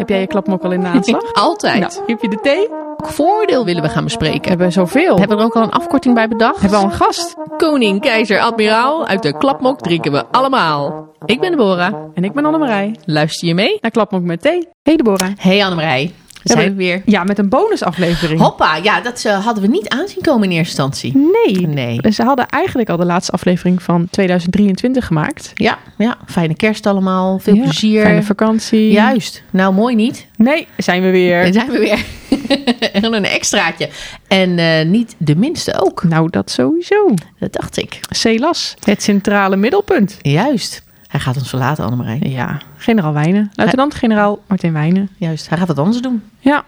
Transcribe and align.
Heb 0.00 0.08
jij 0.08 0.20
je 0.20 0.26
klapmok 0.26 0.62
al 0.62 0.72
in 0.72 0.80
de 0.80 0.86
aanslag? 0.86 1.32
Altijd. 1.46 1.80
Nou, 1.80 1.92
heb 2.06 2.22
je 2.22 2.28
de 2.28 2.38
thee? 2.42 2.68
Welk 2.68 3.06
voordeel 3.06 3.64
willen 3.64 3.82
we 3.82 3.88
gaan 3.88 4.04
bespreken? 4.04 4.48
Hebben 4.48 4.66
we 4.66 4.72
zoveel? 4.72 5.18
Hebben 5.18 5.36
we 5.36 5.42
er 5.42 5.48
ook 5.48 5.56
al 5.56 5.62
een 5.62 5.70
afkorting 5.70 6.14
bij 6.14 6.28
bedacht? 6.28 6.60
Hebben 6.60 6.78
we 6.78 6.84
al 6.84 6.90
een 6.90 6.96
gast? 6.96 7.36
Koning, 7.56 8.00
keizer, 8.00 8.40
admiraal, 8.40 9.06
uit 9.06 9.22
de 9.22 9.36
klapmok 9.36 9.80
drinken 9.80 10.12
we 10.12 10.26
allemaal. 10.26 11.08
Ik 11.24 11.40
ben 11.40 11.50
Deborah. 11.50 11.94
En 12.14 12.24
ik 12.24 12.32
ben 12.32 12.44
Annemarij. 12.44 12.96
Luister 13.04 13.48
je 13.48 13.54
mee? 13.54 13.78
Naar 13.80 13.90
klapmok 13.90 14.22
met 14.22 14.42
thee. 14.42 14.68
Hey 14.82 14.96
Deborah. 14.96 15.30
Hey 15.36 15.64
Annemarij. 15.64 16.14
Zijn 16.42 16.68
we 16.68 16.74
weer. 16.74 17.02
Ja, 17.04 17.24
met 17.24 17.38
een 17.38 17.48
bonusaflevering. 17.48 18.40
Hoppa, 18.40 18.76
ja, 18.76 19.00
dat 19.00 19.24
eh, 19.24 19.44
hadden 19.44 19.62
we 19.62 19.68
niet 19.68 19.88
aanzien 19.88 20.22
komen 20.22 20.50
in 20.50 20.56
eerste 20.56 20.82
instantie. 20.82 21.16
Nee. 21.16 21.66
Nee. 21.66 22.12
Ze 22.12 22.22
hadden 22.22 22.46
eigenlijk 22.48 22.88
al 22.88 22.96
de 22.96 23.04
laatste 23.04 23.32
aflevering 23.32 23.82
van 23.82 24.08
2023 24.10 25.06
gemaakt. 25.06 25.50
Ja, 25.54 25.78
ja, 25.98 26.16
fijne 26.26 26.54
kerst 26.54 26.86
allemaal, 26.86 27.38
veel 27.38 27.54
Ja, 27.54 27.62
plezier. 27.62 28.02
Fijne 28.02 28.22
vakantie. 28.22 28.90
Juist. 28.90 29.42
Nou, 29.50 29.74
mooi 29.74 29.94
niet. 29.94 30.26
Nee, 30.36 30.66
zijn 30.76 31.02
we 31.02 31.10
weer. 31.10 31.52
Zijn 31.52 31.70
we 31.70 31.78
weer. 31.78 32.04
en 32.92 33.14
een 33.14 33.24
extraatje. 33.24 33.88
En 34.28 34.58
eh, 34.58 34.86
niet 34.86 35.14
de 35.18 35.36
minste 35.36 35.80
ook. 35.80 36.02
Nou, 36.02 36.30
dat 36.30 36.50
sowieso. 36.50 37.14
Dat 37.38 37.52
dacht 37.52 37.76
ik. 37.76 38.00
Celas, 38.10 38.74
het 38.84 39.02
centrale 39.02 39.56
middelpunt. 39.56 40.16
Juist. 40.22 40.82
Hij 41.10 41.20
gaat 41.20 41.36
ons 41.36 41.48
verlaten, 41.48 41.84
Annemarij. 41.84 42.18
Ja, 42.22 42.60
generaal 42.76 43.12
Wijnen. 43.12 43.50
Luitenant-generaal 43.54 44.42
Martin 44.46 44.72
Wijnen. 44.72 45.08
Juist. 45.16 45.48
Hij 45.48 45.58
gaat 45.58 45.66
wat 45.66 45.78
anders 45.78 46.00
doen. 46.00 46.22
Ja, 46.38 46.64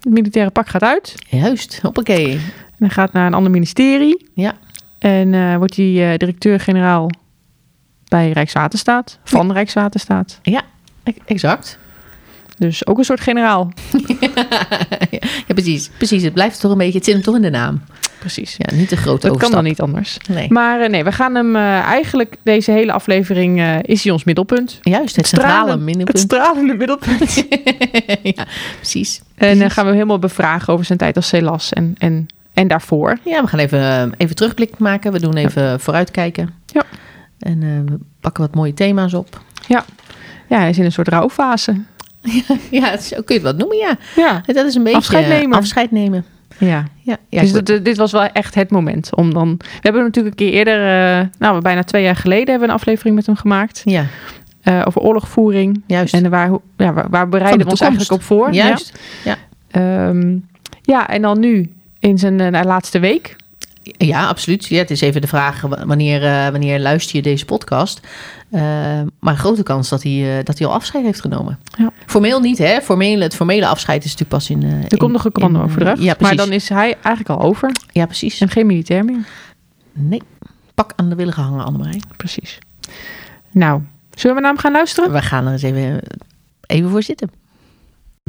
het 0.00 0.12
militaire 0.12 0.50
pak 0.50 0.68
gaat 0.68 0.82
uit. 0.82 1.14
Juist. 1.28 1.78
Hoppakee. 1.82 2.32
En 2.32 2.40
hij 2.78 2.88
gaat 2.88 3.12
naar 3.12 3.26
een 3.26 3.34
ander 3.34 3.50
ministerie. 3.50 4.30
Ja. 4.34 4.52
En 4.98 5.34
eh, 5.34 5.56
wordt 5.56 5.76
hij 5.76 6.12
eh, 6.12 6.18
directeur-generaal 6.18 7.10
bij 8.08 8.30
Rijkswaterstaat. 8.30 9.18
Van 9.24 9.52
Rijkswaterstaat. 9.52 10.38
Ja, 10.42 10.62
e- 11.02 11.12
exact. 11.24 11.78
Dus 12.58 12.86
ook 12.86 12.98
een 12.98 13.04
soort 13.04 13.20
generaal. 13.20 13.72
ja, 15.46 15.54
precies. 15.54 15.90
Precies. 15.96 16.22
Het 16.22 16.32
blijft 16.32 16.60
toch 16.60 16.72
een 16.72 16.78
beetje, 16.78 16.96
het 16.96 17.04
zit 17.04 17.14
hem 17.14 17.22
toch 17.22 17.34
in 17.36 17.42
de 17.42 17.50
naam. 17.50 17.82
Precies. 18.18 18.56
Ja, 18.58 18.74
niet 18.74 18.88
te 18.88 18.96
groot 18.96 19.22
Dat 19.22 19.36
kan 19.36 19.50
dan 19.50 19.64
niet 19.64 19.80
anders. 19.80 20.16
Nee. 20.28 20.52
Maar 20.52 20.80
eh, 20.80 20.90
nee, 20.90 21.04
we 21.04 21.12
gaan 21.12 21.34
hem 21.34 21.56
eh, 21.56 21.62
eigenlijk, 21.80 22.36
deze 22.42 22.70
hele 22.70 22.92
aflevering 22.92 23.60
eh, 23.60 23.76
is 23.82 24.02
hij 24.02 24.12
ons 24.12 24.24
middelpunt. 24.24 24.78
Juist, 24.82 25.16
het 25.16 25.26
centrale 25.26 25.70
Stralen- 25.72 26.00
Het 26.06 26.18
stralende 26.18 26.74
middelpunt. 26.74 27.44
ja, 28.36 28.46
precies. 28.76 29.22
en 29.34 29.58
dan 29.58 29.70
gaan 29.70 29.84
we 29.84 29.88
hem 29.90 29.98
helemaal 29.98 30.18
bevragen 30.18 30.72
over 30.72 30.84
zijn 30.84 30.98
tijd 30.98 31.16
als 31.16 31.28
Celas 31.28 31.72
en, 31.72 31.94
en, 31.98 32.26
en 32.52 32.68
daarvoor. 32.68 33.18
Ja, 33.24 33.42
we 33.42 33.46
gaan 33.48 33.58
even, 33.58 34.12
even 34.16 34.36
terugblik 34.36 34.78
maken. 34.78 35.12
We 35.12 35.20
doen 35.20 35.36
even 35.36 35.80
vooruitkijken. 35.80 36.50
Ja. 36.66 36.82
En 37.38 37.60
we 37.86 37.98
pakken 38.20 38.42
wat 38.42 38.54
mooie 38.54 38.74
thema's 38.74 39.14
op. 39.14 39.40
Ja. 39.68 39.84
ja, 40.48 40.58
hij 40.58 40.70
is 40.70 40.78
in 40.78 40.84
een 40.84 40.92
soort 40.92 41.08
rouwfase. 41.08 41.82
Ja, 42.70 42.96
kun 43.08 43.22
je 43.26 43.32
het 43.34 43.42
wat 43.42 43.56
noemen, 43.56 43.76
ja. 43.76 43.96
Ja, 44.16 44.42
Dat 44.46 44.66
is 44.66 44.74
een 44.74 44.82
beetje 44.82 44.98
Afscheid 44.98 45.24
eh, 45.24 45.30
nemen. 45.30 45.58
Afscheid 45.58 45.90
nemen. 45.90 46.24
ja. 46.58 46.84
Ja, 47.02 47.16
ja 47.28 47.40
dus 47.40 47.52
dit, 47.52 47.84
dit 47.84 47.96
was 47.96 48.12
wel 48.12 48.22
echt 48.22 48.54
het 48.54 48.70
moment 48.70 49.14
om 49.14 49.34
dan. 49.34 49.54
We 49.58 49.80
hebben 49.80 50.02
natuurlijk 50.02 50.40
een 50.40 50.46
keer 50.46 50.56
eerder, 50.56 50.80
eh, 51.20 51.26
nou 51.38 51.60
bijna 51.60 51.82
twee 51.82 52.02
jaar 52.02 52.16
geleden, 52.16 52.48
hebben 52.48 52.68
we 52.68 52.74
een 52.74 52.80
aflevering 52.80 53.16
met 53.16 53.26
hem 53.26 53.36
gemaakt 53.36 53.82
ja 53.84 54.06
eh, 54.64 54.82
over 54.84 55.00
oorlogvoering. 55.00 55.82
juist. 55.86 56.14
En 56.14 56.30
waar, 56.30 56.50
ja, 56.76 57.08
waar, 57.10 57.28
bereiden 57.28 57.58
de 57.58 57.64
we 57.64 57.70
ons 57.70 57.80
eigenlijk 57.80 58.12
op 58.12 58.22
voor? 58.22 58.52
Juist. 58.52 58.98
Ja. 59.24 59.36
Ehm, 59.70 60.36
ja, 60.82 61.08
en 61.08 61.22
dan 61.22 61.40
nu 61.40 61.72
in 61.98 62.18
zijn 62.18 62.64
laatste 62.64 62.98
week. 62.98 63.36
Ja, 63.84 64.26
absoluut. 64.28 64.66
Ja, 64.66 64.78
het 64.78 64.90
is 64.90 65.00
even 65.00 65.20
de 65.20 65.26
vraag 65.26 65.60
wanneer, 65.60 66.24
eh, 66.24 66.48
wanneer 66.48 66.80
luister 66.80 67.16
je 67.16 67.22
deze 67.22 67.44
podcast. 67.44 68.00
Eh, 68.50 68.62
maar 69.20 69.36
grote 69.36 69.62
kans 69.62 69.88
dat 69.88 70.02
hij, 70.02 70.38
eh, 70.38 70.44
dat 70.44 70.58
hij 70.58 70.66
al 70.66 70.72
afscheid 70.72 71.04
heeft 71.04 71.20
genomen. 71.20 71.58
Ja. 71.78 71.92
Formeel 72.06 72.40
niet, 72.40 72.58
hè? 72.58 72.80
Formeel, 72.80 73.20
het 73.20 73.34
formele 73.34 73.66
afscheid 73.66 74.04
is 74.04 74.10
natuurlijk 74.16 74.30
pas 74.30 74.50
in. 74.50 74.62
Er 74.62 74.92
in- 74.92 74.98
komt 74.98 75.12
nog 75.12 75.24
een 75.24 75.86
eh, 75.86 75.94
Ja, 76.04 76.14
maar 76.20 76.36
dan 76.36 76.52
is 76.52 76.68
hij 76.68 76.96
eigenlijk 77.02 77.28
al 77.28 77.46
over 77.46 77.70
Ja, 77.92 78.06
precies. 78.06 78.40
en 78.40 78.48
geen 78.48 78.66
militair 78.66 79.04
meer. 79.04 79.24
Nee, 79.92 80.22
pak 80.74 80.92
aan 80.96 81.08
de 81.08 81.14
willen 81.14 81.32
gehangen, 81.34 81.64
Annemarij. 81.64 82.00
Precies. 82.16 82.58
Nou, 83.50 83.80
zullen 84.14 84.36
we 84.36 84.42
naar 84.42 84.50
hem 84.52 84.60
gaan 84.60 84.72
luisteren? 84.72 85.12
We 85.12 85.22
gaan 85.22 85.46
er 85.46 85.52
eens 85.52 85.62
even, 85.62 86.00
even 86.66 86.90
voor 86.90 87.02
zitten. 87.02 87.30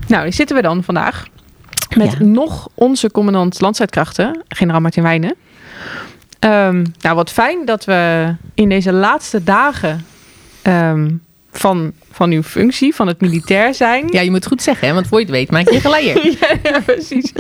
Nou, 0.08 0.24
hier 0.24 0.34
zitten 0.34 0.56
we 0.56 0.62
dan 0.62 0.84
vandaag 0.84 1.26
met 1.98 2.12
Ja. 2.12 2.26
nog 2.26 2.68
onze 2.74 3.12
commandant 3.12 3.62
landstrijdkrachten, 3.62 4.44
generaal 4.48 4.82
Martin 4.82 5.04
Wijnen. 5.04 5.36
Ehm, 6.40 6.86
nou, 7.02 7.16
wat 7.16 7.32
fijn 7.32 7.66
dat 7.66 7.86
we 7.86 8.34
in 8.54 8.70
deze 8.70 8.92
laatste 8.94 9.44
dagen 9.44 10.06
ehm, 10.62 11.12
van, 11.52 11.92
van 12.12 12.32
uw 12.32 12.44
functie, 12.44 12.96
van 12.96 13.08
het 13.08 13.22
militair 13.22 13.74
zijn. 13.74 14.08
Ja, 14.12 14.22
je 14.22 14.28
moet 14.30 14.40
het 14.40 14.48
goed 14.48 14.62
zeggen, 14.62 14.88
hè? 14.88 14.94
Want 14.94 15.08
voor 15.08 15.20
je 15.20 15.26
het 15.26 15.34
weet, 15.34 15.52
maak 15.52 15.70
je 15.70 15.80
gelijk. 15.82 16.04
ja, 16.42 16.48
ja, 16.64 16.80
precies. 16.86 17.32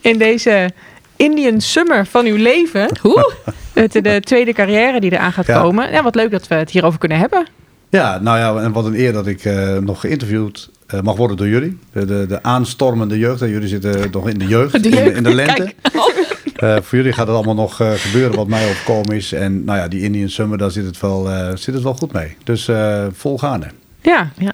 In 0.00 0.18
deze 0.18 0.70
Indian 1.16 1.60
Summer 1.60 2.06
van 2.06 2.24
uw 2.26 2.36
leven. 2.36 2.88
Hoe? 3.02 3.32
Het, 3.72 3.92
de 3.92 4.20
tweede 4.20 4.52
carrière 4.52 5.00
die 5.00 5.12
eraan 5.12 5.32
gaat 5.32 5.46
Ja. 5.46 5.60
komen. 5.62 5.90
Ja, 5.92 6.02
wat 6.02 6.14
leuk 6.14 6.30
dat 6.30 6.48
we 6.48 6.54
het 6.54 6.70
hierover 6.70 6.98
kunnen 6.98 7.18
hebben. 7.18 7.46
Ja, 7.90 8.18
nou 8.18 8.38
ja, 8.38 8.62
en 8.64 8.72
wat 8.72 8.84
een 8.84 8.94
eer 8.98 9.12
dat 9.12 9.26
ik 9.26 9.44
eh, 9.44 9.76
nog 9.76 10.00
geïnterviewd 10.00 10.70
eh, 10.86 11.00
mag 11.00 11.16
worden 11.16 11.36
door 11.36 11.48
jullie. 11.48 11.78
De, 11.92 12.04
de, 12.04 12.26
de 12.28 12.42
aanstormende 12.42 13.18
jeugd. 13.18 13.40
hè. 13.40 13.46
Jullie 13.46 13.68
zitten 13.68 14.10
nog 14.10 14.28
in 14.28 14.38
de 14.38 14.46
jeugd, 14.46 14.72
De 14.82 14.88
in, 14.88 15.04
de, 15.04 15.12
in 15.12 15.22
de 15.22 15.34
lente. 15.34 15.54
kijk. 15.82 16.27
Eh, 16.58 16.76
voor 16.80 16.98
jullie 16.98 17.12
gaat 17.12 17.26
het 17.26 17.36
allemaal 17.36 17.54
nog 17.54 17.80
eh, 17.80 17.92
gebeuren 17.92 18.36
wat 18.36 18.48
mij 18.48 18.68
overkomen 18.68 19.16
is. 19.16 19.32
En 19.32 19.64
nou 19.64 19.78
ja, 19.78 19.88
die 19.88 20.02
Indian 20.02 20.28
Summer, 20.28 20.58
daar 20.58 20.70
zit 20.70 20.84
het 20.84 21.00
wel, 21.00 21.30
eh, 21.30 21.56
zit 21.56 21.74
het 21.74 21.82
wel 21.82 21.94
goed 21.94 22.12
mee. 22.12 22.36
Dus 22.44 22.68
eh 22.68 23.06
volgaande. 23.12 23.66
Ja. 24.02 24.30
Ja. 24.38 24.52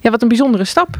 ja, 0.00 0.10
wat 0.10 0.22
een 0.22 0.28
bijzondere 0.28 0.64
stap. 0.64 0.96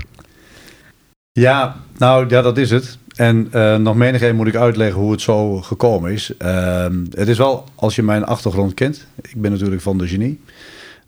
Ja, 1.32 1.76
nou 1.98 2.28
ja, 2.28 2.42
dat 2.42 2.58
is 2.58 2.70
het. 2.70 2.98
En 3.16 3.48
nog 3.82 3.94
menigeen 3.94 4.36
moet 4.36 4.46
ik 4.46 4.56
uitleggen 4.56 5.00
hoe 5.00 5.10
het 5.10 5.20
zo 5.20 5.60
gekomen 5.60 6.12
is. 6.12 6.36
Ehm, 6.38 7.04
het 7.10 7.28
is 7.28 7.38
wel, 7.38 7.64
als 7.74 7.96
je 7.96 8.02
mijn 8.02 8.24
achtergrond 8.24 8.74
kent. 8.74 9.06
Ik 9.22 9.40
ben 9.40 9.50
natuurlijk 9.50 9.82
van 9.82 9.98
de 9.98 10.08
genie. 10.08 10.40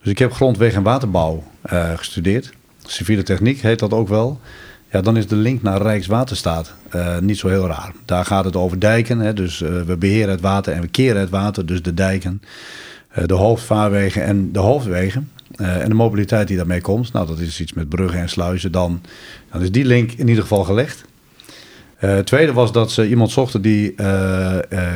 Dus 0.02 0.10
ik 0.10 0.18
heb 0.18 0.32
grondweg- 0.32 0.74
en 0.74 0.82
waterbouw 0.82 1.42
gestudeerd. 1.96 2.50
Civiele 2.86 3.22
techniek 3.22 3.60
heet 3.60 3.78
dat 3.78 3.92
ook 3.92 4.08
wel. 4.08 4.40
Ja, 4.90 5.00
dan 5.00 5.16
is 5.16 5.26
de 5.26 5.36
link 5.36 5.62
naar 5.62 5.82
Rijkswaterstaat 5.82 6.74
eh, 6.90 7.18
niet 7.18 7.38
zo 7.38 7.48
heel 7.48 7.66
raar. 7.66 7.92
Daar 8.04 8.24
gaat 8.24 8.44
het 8.44 8.56
over 8.56 8.80
dijken. 8.80 9.18
Hè, 9.18 9.32
dus 9.32 9.62
eh, 9.62 9.82
we 9.82 9.96
beheren 9.96 10.30
het 10.30 10.40
water 10.40 10.72
en 10.72 10.80
we 10.80 10.88
keren 10.88 11.20
het 11.20 11.30
water. 11.30 11.66
Dus 11.66 11.82
de 11.82 11.94
dijken, 11.94 12.42
eh, 13.08 13.24
de 13.24 13.34
hoofdvaarwegen 13.34 14.24
en 14.24 14.52
de 14.52 14.58
hoofdwegen. 14.58 15.30
En 15.56 15.88
de 15.88 15.94
mobiliteit 15.94 16.48
die 16.48 16.56
daarmee 16.56 16.80
komt. 16.80 17.12
Nou, 17.12 17.26
dat 17.26 17.38
is 17.38 17.60
iets 17.60 17.72
met 17.72 17.88
bruggen 17.88 18.20
en 18.20 18.28
sluizen. 18.28 18.72
Dan, 18.72 19.00
is 19.60 19.70
die 19.70 19.84
link 19.84 20.12
in 20.12 20.28
ieder 20.28 20.42
geval 20.42 20.64
gelegd. 20.64 21.04
Tweede 22.24 22.52
was 22.52 22.72
dat 22.72 22.92
ze 22.92 23.08
iemand 23.08 23.30
zochten 23.30 23.62
die 23.62 23.94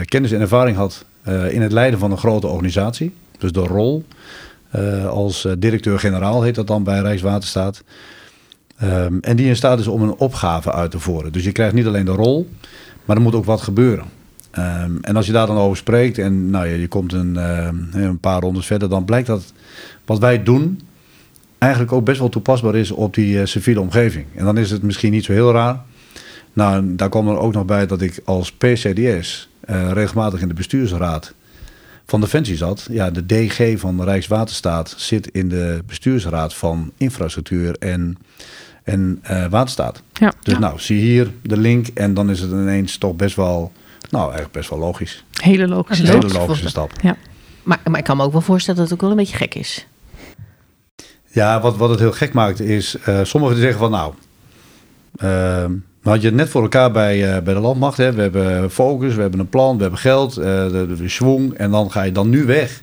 kennis 0.05 0.33
en 0.33 0.41
ervaring 0.41 0.77
had 0.77 1.05
in 1.49 1.63
het 1.63 1.73
leiden 1.73 1.99
van 1.99 2.11
een 2.11 2.19
grote 2.19 2.47
organisatie. 2.47 3.15
Dus 3.39 3.53
de 3.53 3.61
rol 3.61 4.05
als 5.09 5.47
directeur-generaal 5.59 6.43
heet 6.43 6.55
dat 6.55 6.67
dan 6.67 6.85
bij 6.85 7.01
Rijkswaterstaat. 7.01 7.83
Ehm, 8.77 9.19
en 9.21 9.37
die 9.37 9.47
in 9.47 9.57
staat 9.57 9.79
is 9.79 9.87
om 9.87 10.03
een 10.03 10.17
opgave 10.17 10.73
uit 10.73 10.91
te 10.91 10.99
voeren. 10.99 11.33
Dus 11.33 11.45
je 11.45 11.53
krijgt 11.53 11.75
niet 11.75 11.87
alleen 11.87 12.05
de 12.05 12.11
rol, 12.11 12.49
maar 13.05 13.17
er 13.17 13.23
moet 13.23 13.35
ook 13.35 13.45
wat 13.45 13.61
gebeuren. 13.61 14.05
Ehm, 14.51 14.93
en 15.01 15.17
als 15.17 15.27
je 15.27 15.33
daar 15.33 15.47
dan 15.47 15.57
over 15.57 15.77
spreekt 15.77 16.19
en 16.19 16.51
nou 16.51 16.67
ja, 16.67 16.75
je 16.75 16.89
komt 16.89 17.13
een, 17.13 17.37
ehm, 17.37 17.77
een 17.93 18.19
paar 18.19 18.41
rondes 18.41 18.67
verder, 18.67 18.89
dan 18.89 19.05
blijkt 19.05 19.27
dat 19.27 19.53
wat 20.05 20.19
wij 20.19 20.43
doen 20.43 20.81
eigenlijk 21.59 21.93
ook 21.93 22.05
best 22.05 22.19
wel 22.19 22.29
toepasbaar 22.29 22.75
is 22.75 22.91
op 22.91 23.15
die 23.15 23.41
eh, 23.41 23.47
civiele 23.47 23.81
omgeving. 23.81 24.27
En 24.35 24.45
dan 24.45 24.59
is 24.59 24.71
het 24.71 24.83
misschien 24.83 25.13
niet 25.13 25.25
zo 25.25 25.33
heel 25.33 25.53
raar. 25.53 25.81
Nou, 26.53 26.95
daar 26.97 27.09
kwam 27.09 27.29
er 27.29 27.39
ook 27.39 27.53
nog 27.53 27.65
bij 27.65 27.87
dat 27.87 28.01
ik 28.01 28.21
als 28.25 28.53
PCDS 28.53 29.49
eh, 29.61 29.91
regelmatig 29.93 30.41
in 30.41 30.49
de 30.49 30.55
bestuursraad 30.55 31.35
van 32.07 32.21
Defensie 32.21 32.57
zat. 32.57 32.87
Ja, 32.91 33.11
de 33.11 33.27
DG 33.27 33.79
van 33.79 34.05
Rijkswaterstaat 34.05 34.95
zit 34.97 35.29
in 35.29 35.49
de 35.49 35.83
bestuursraad 35.87 36.55
van 36.55 36.93
infrastructuur 36.97 37.77
en, 37.79 38.19
en 38.85 39.19
eh, 39.23 39.47
waterstaat. 39.47 40.03
Ja. 40.13 40.33
Dus 40.43 40.59
nou, 40.59 40.79
zie 40.79 41.01
hier 41.01 41.33
de 41.43 41.57
link 41.57 41.87
en 41.87 42.15
dan 42.15 42.31
is 42.31 42.41
het 42.41 42.51
ineens 42.51 42.97
toch 42.97 43.17
best 43.17 43.37
wel, 43.37 43.73
nou 44.11 44.25
eigenlijk 44.25 44.53
best 44.53 44.71
wel 44.71 44.79
logisch. 44.79 45.25
Hele 45.41 45.69
logische 45.69 46.07
hele 46.07 46.29
logische 46.29 46.69
stap. 46.69 46.93
Maar, 47.63 47.81
maar 47.85 47.99
ik 47.99 48.05
kan 48.05 48.17
me 48.17 48.23
ook 48.23 48.33
wel 48.33 48.41
voorstellen 48.41 48.81
dat 48.81 48.91
het 48.91 48.99
ook 48.99 49.03
wel 49.03 49.11
een 49.11 49.25
beetje 49.25 49.37
gek 49.37 49.55
is. 49.55 49.87
Ja, 51.29 51.61
wat, 51.61 51.77
wat 51.77 51.91
het 51.91 51.99
heel 51.99 52.13
gek 52.13 52.33
maakt 52.33 52.61
is, 52.61 52.97
eh 53.05 53.21
sommigen 53.23 53.57
die 53.57 53.65
zeggen 53.65 53.81
van 53.81 53.91
nou, 53.91 54.15
ehm 56.03 56.11
we 56.11 56.11
hadden 56.11 56.27
het 56.27 56.35
net 56.35 56.49
voor 56.49 56.63
elkaar 56.63 56.91
bij, 56.91 57.35
eh, 57.35 57.43
bij 57.43 57.55
de 57.55 57.61
landmacht. 57.61 57.97
Hè. 57.97 58.13
We 58.13 58.23
hebben 58.23 58.71
focus, 58.71 59.15
we 59.15 59.21
hebben 59.21 59.41
een 59.41 59.49
plan, 59.49 59.77
we 59.77 59.83
hebben 59.83 60.01
geld, 60.01 60.37
eh, 60.37 60.45
de, 60.45 60.87
de, 60.89 60.97
de 60.97 61.09
schwung. 61.09 61.55
En 61.55 61.71
dan 61.71 61.91
ga 61.91 62.03
je 62.03 62.13
dan 62.13 62.29
nu 62.29 62.45
weg 62.45 62.83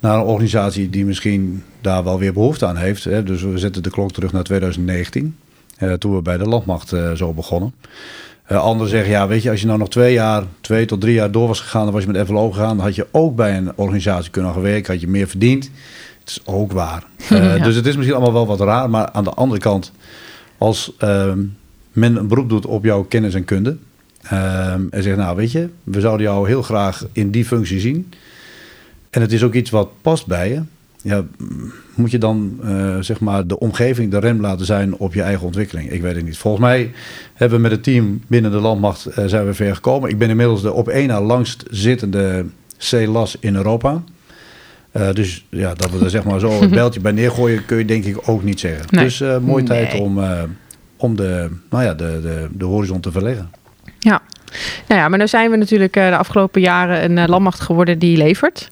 naar 0.00 0.16
een 0.16 0.24
organisatie 0.24 0.90
die 0.90 1.04
misschien 1.04 1.64
daar 1.80 2.04
wel 2.04 2.18
weer 2.18 2.32
behoefte 2.32 2.66
aan 2.66 2.76
heeft. 2.76 3.04
Hè. 3.04 3.22
Dus 3.22 3.42
we 3.42 3.58
zetten 3.58 3.82
de 3.82 3.90
klok 3.90 4.12
terug 4.12 4.32
naar 4.32 4.42
2019, 4.42 5.36
eh, 5.76 5.92
toen 5.92 6.14
we 6.14 6.22
bij 6.22 6.38
de 6.38 6.48
landmacht 6.48 6.92
zo 7.14 7.32
begonnen. 7.32 7.74
Anderen 8.46 8.88
zeggen, 8.88 9.10
ja, 9.10 9.28
weet 9.28 9.42
je, 9.42 9.50
als 9.50 9.60
je 9.60 9.66
nou 9.66 9.78
nog 9.78 9.88
twee 9.88 10.12
jaar, 10.12 10.42
twee 10.60 10.84
tot 10.84 11.00
drie 11.00 11.14
jaar 11.14 11.30
door 11.30 11.48
was 11.48 11.60
gegaan, 11.60 11.84
dan 11.84 11.92
was 11.92 12.02
je 12.02 12.10
met 12.10 12.26
FLO 12.26 12.50
gegaan, 12.50 12.76
dan 12.76 12.86
had 12.86 12.94
je 12.94 13.06
ook 13.10 13.36
bij 13.36 13.56
een 13.56 13.72
organisatie 13.76 14.30
kunnen 14.30 14.52
gaan 14.52 14.62
werken, 14.62 14.92
had 14.92 15.00
je 15.00 15.08
meer 15.08 15.28
verdiend. 15.28 15.70
Het 16.20 16.30
is 16.30 16.40
ook 16.44 16.72
waar. 16.72 17.04
Ja. 17.28 17.58
Dus 17.58 17.74
het 17.74 17.86
is 17.86 17.96
misschien 17.96 18.16
allemaal 18.16 18.46
wel 18.46 18.56
wat 18.56 18.60
raar, 18.60 18.90
maar 18.90 19.10
aan 19.10 19.24
de 19.24 19.30
andere 19.30 19.60
kant, 19.60 19.92
als 20.58 20.92
ehm, 20.98 21.38
men 21.92 22.16
een 22.16 22.28
beroep 22.28 22.48
doet 22.48 22.66
op 22.66 22.84
jouw 22.84 23.02
kennis 23.02 23.34
en 23.34 23.44
kunde. 23.44 23.76
ehm, 24.22 24.80
en 24.90 25.02
zegt, 25.02 25.16
nou 25.16 25.36
weet 25.36 25.52
je, 25.52 25.68
we 25.84 26.00
zouden 26.00 26.26
jou 26.26 26.48
heel 26.48 26.62
graag 26.62 27.06
in 27.12 27.30
die 27.30 27.44
functie 27.44 27.80
zien. 27.80 28.12
En 29.10 29.20
het 29.20 29.32
is 29.32 29.42
ook 29.42 29.54
iets 29.54 29.70
wat 29.70 29.88
past 30.02 30.26
bij 30.26 30.48
je. 30.48 30.62
Ja, 31.02 31.24
moet 31.94 32.10
je 32.10 32.18
dan 32.18 32.58
eh, 32.64 32.96
zeg 33.00 33.20
maar 33.20 33.46
de 33.46 33.58
omgeving 33.58 34.10
de 34.10 34.18
rem 34.18 34.40
laten 34.40 34.66
zijn 34.66 34.94
op 34.96 35.14
je 35.14 35.22
eigen 35.22 35.46
ontwikkeling? 35.46 35.90
Ik 35.90 36.02
weet 36.02 36.14
het 36.14 36.24
niet. 36.24 36.36
Volgens 36.38 36.62
mij 36.64 36.90
hebben 37.34 37.56
we 37.56 37.62
met 37.62 37.70
het 37.72 37.82
team 37.82 38.20
binnen 38.26 38.50
de 38.50 38.60
landmacht 38.60 39.06
eh, 39.06 39.24
zijn 39.26 39.46
we 39.46 39.54
ver 39.54 39.74
gekomen. 39.74 40.10
Ik 40.10 40.18
ben 40.18 40.30
inmiddels 40.30 40.62
de 40.62 40.72
op 40.72 40.88
één 40.88 41.08
na 41.08 41.20
langst 41.20 41.64
zittende 41.70 42.44
CLAS 42.78 43.36
in 43.40 43.54
Europa. 43.56 44.02
Eh, 44.90 45.12
dus 45.12 45.46
ja, 45.48 45.74
dat 45.74 45.90
we 45.90 46.04
er 46.04 46.10
zeg 46.10 46.24
maar 46.24 46.40
zo 46.40 46.60
het 46.60 46.70
beltje 46.80 47.00
bij 47.00 47.12
neergooien, 47.12 47.64
kun 47.64 47.78
je 47.78 47.84
denk 47.84 48.04
ik 48.04 48.28
ook 48.28 48.42
niet 48.44 48.60
zeggen. 48.60 48.86
Nee. 48.90 49.04
Dus 49.04 49.22
mooie 49.42 49.64
tijd 49.64 49.92
Nee. 49.92 50.00
om, 50.00 50.18
eh, 50.22 50.42
om 51.02 51.16
de, 51.16 51.50
nou 51.70 51.84
ja, 51.84 51.94
de, 51.94 52.20
de, 52.22 52.48
de 52.50 52.64
horizon 52.64 53.00
te 53.00 53.12
verleggen. 53.12 53.50
Ja. 53.98 54.20
Nou 54.88 55.00
ja, 55.00 55.08
maar 55.08 55.18
nu 55.18 55.28
zijn 55.28 55.50
we 55.50 55.56
natuurlijk 55.56 55.96
eh, 55.96 56.08
de 56.08 56.16
afgelopen 56.16 56.60
jaren 56.60 57.04
een 57.04 57.18
eh, 57.18 57.28
landmacht 57.28 57.60
geworden 57.60 57.98
die 57.98 58.16
levert. 58.16 58.70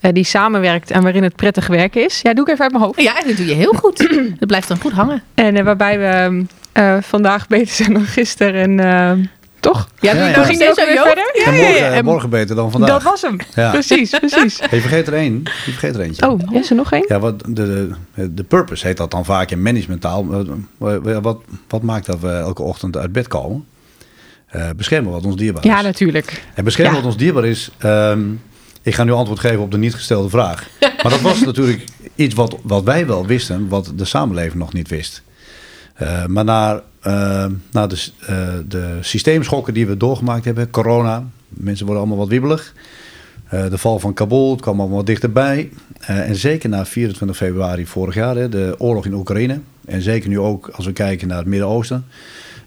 eh, 0.00 0.12
die 0.12 0.24
samenwerkt 0.24 0.90
en 0.90 1.02
waarin 1.02 1.22
het 1.22 1.36
prettig 1.36 1.66
werken 1.66 2.04
is. 2.04 2.20
Ja, 2.22 2.34
doe 2.34 2.44
ik 2.44 2.50
even 2.52 2.62
uit 2.62 2.72
mijn 2.72 2.84
hoofd. 2.84 3.02
Ja, 3.02 3.14
dat 3.26 3.36
doe 3.36 3.46
je 3.46 3.54
heel 3.54 3.72
goed. 3.72 3.98
Dat 4.38 4.48
blijft 4.48 4.68
dan 4.68 4.78
goed 4.80 4.92
hangen. 4.92 5.22
En 5.34 5.64
waarbij 5.64 5.98
we 5.98 6.44
eh, 6.72 6.96
vandaag 7.00 7.46
beter 7.46 7.74
zijn 7.74 7.92
dan 7.92 8.04
gisteren. 8.04 8.80
En 8.80 8.80
eh, 8.80 9.26
toch? 9.60 9.88
Ja, 10.00 10.14
Ja, 10.14 10.44
Ging 10.44 10.58
zo, 10.58 10.74
weer 10.74 11.02
verder? 11.02 11.30
Ja, 11.34 11.44
en 11.46 11.54
ja, 11.54 11.84
morgen, 11.86 12.04
morgen 12.04 12.30
beter 12.30 12.56
dan 12.56 12.70
vandaag. 12.70 12.90
Dat 12.90 13.02
was 13.02 13.22
hem. 13.22 13.36
Ja. 13.54 13.70
Precies, 13.70 14.10
precies. 14.18 14.58
Hey, 14.68 14.68
je 14.70 14.80
vergeet 14.80 15.06
er 15.06 15.14
één. 15.14 15.34
Je 15.44 15.50
vergeet 15.70 15.94
er 15.94 16.00
eentje. 16.00 16.28
Oh, 16.30 16.40
is 16.52 16.70
er 16.70 16.76
nog 16.76 16.92
één? 16.92 17.04
Ja, 17.08 17.18
wat 17.20 17.40
de, 17.46 17.88
de, 18.14 18.34
de 18.34 18.44
purpose 18.44 18.86
heet 18.86 18.96
dat 18.96 19.10
dan 19.10 19.24
vaak 19.24 19.50
in 19.50 19.62
managementtaal. 19.62 20.26
Wat, 20.78 21.00
wat, 21.22 21.40
wat 21.68 21.82
maakt 21.82 22.06
dat 22.06 22.20
we 22.20 22.28
elke 22.30 22.62
ochtend 22.62 22.96
uit 22.96 23.12
bed 23.12 23.28
komen? 23.28 23.64
Eh, 24.48 24.68
beschermen 24.76 25.12
wat 25.12 25.24
ons 25.24 25.36
dierbaar 25.36 25.64
is. 25.64 25.70
Ja, 25.70 25.80
natuurlijk. 25.80 26.42
En 26.54 26.64
beschermen 26.64 26.94
Ja. 26.94 27.00
wat 27.00 27.08
ons 27.10 27.18
dierbaar 27.18 27.44
is. 27.44 27.70
ehm, 27.78 28.20
ik 28.82 28.94
ga 28.94 29.04
nu 29.04 29.12
antwoord 29.12 29.40
geven 29.40 29.60
op 29.60 29.70
de 29.70 29.78
niet 29.78 29.94
gestelde 29.94 30.28
vraag. 30.28 30.66
Maar 31.02 31.12
dat 31.12 31.20
was 31.20 31.40
natuurlijk 31.40 31.84
iets 32.14 32.34
wat, 32.34 32.56
wat 32.62 32.82
wij 32.84 33.06
wel 33.06 33.26
wisten, 33.26 33.68
wat 33.68 33.92
de 33.96 34.04
samenleving 34.04 34.54
nog 34.54 34.72
niet 34.72 34.88
wist. 34.88 35.22
Eh, 35.94 36.24
maar 36.26 36.44
na, 36.44 36.82
eh, 37.00 37.46
na 37.72 37.86
de, 37.86 37.96
s- 37.96 38.14
eh, 38.26 38.48
de 38.68 38.98
systeemschokken 39.00 39.74
die 39.74 39.86
we 39.86 39.96
doorgemaakt 39.96 40.44
hebben, 40.44 40.70
corona, 40.70 41.24
mensen 41.48 41.84
worden 41.86 42.02
allemaal 42.02 42.20
wat 42.22 42.28
wiebelig. 42.32 42.74
Eh, 43.48 43.70
de 43.70 43.78
val 43.78 43.98
van 43.98 44.14
Kabul, 44.14 44.50
het 44.50 44.60
kwam 44.60 44.78
allemaal 44.80 44.96
wat 44.96 45.06
dichterbij. 45.06 45.70
Eh, 46.00 46.28
en 46.28 46.36
zeker 46.36 46.68
na 46.68 46.86
24 46.86 47.36
februari 47.36 47.86
vorig 47.86 48.14
jaar, 48.14 48.36
hè, 48.36 48.48
de 48.48 48.74
oorlog 48.78 49.04
in 49.06 49.14
Oekraïne. 49.14 49.60
En 49.86 50.02
zeker 50.02 50.28
nu 50.28 50.38
ook 50.38 50.68
als 50.72 50.86
we 50.86 50.92
kijken 50.92 51.28
naar 51.28 51.38
het 51.38 51.46
Midden-Oosten. 51.46 52.04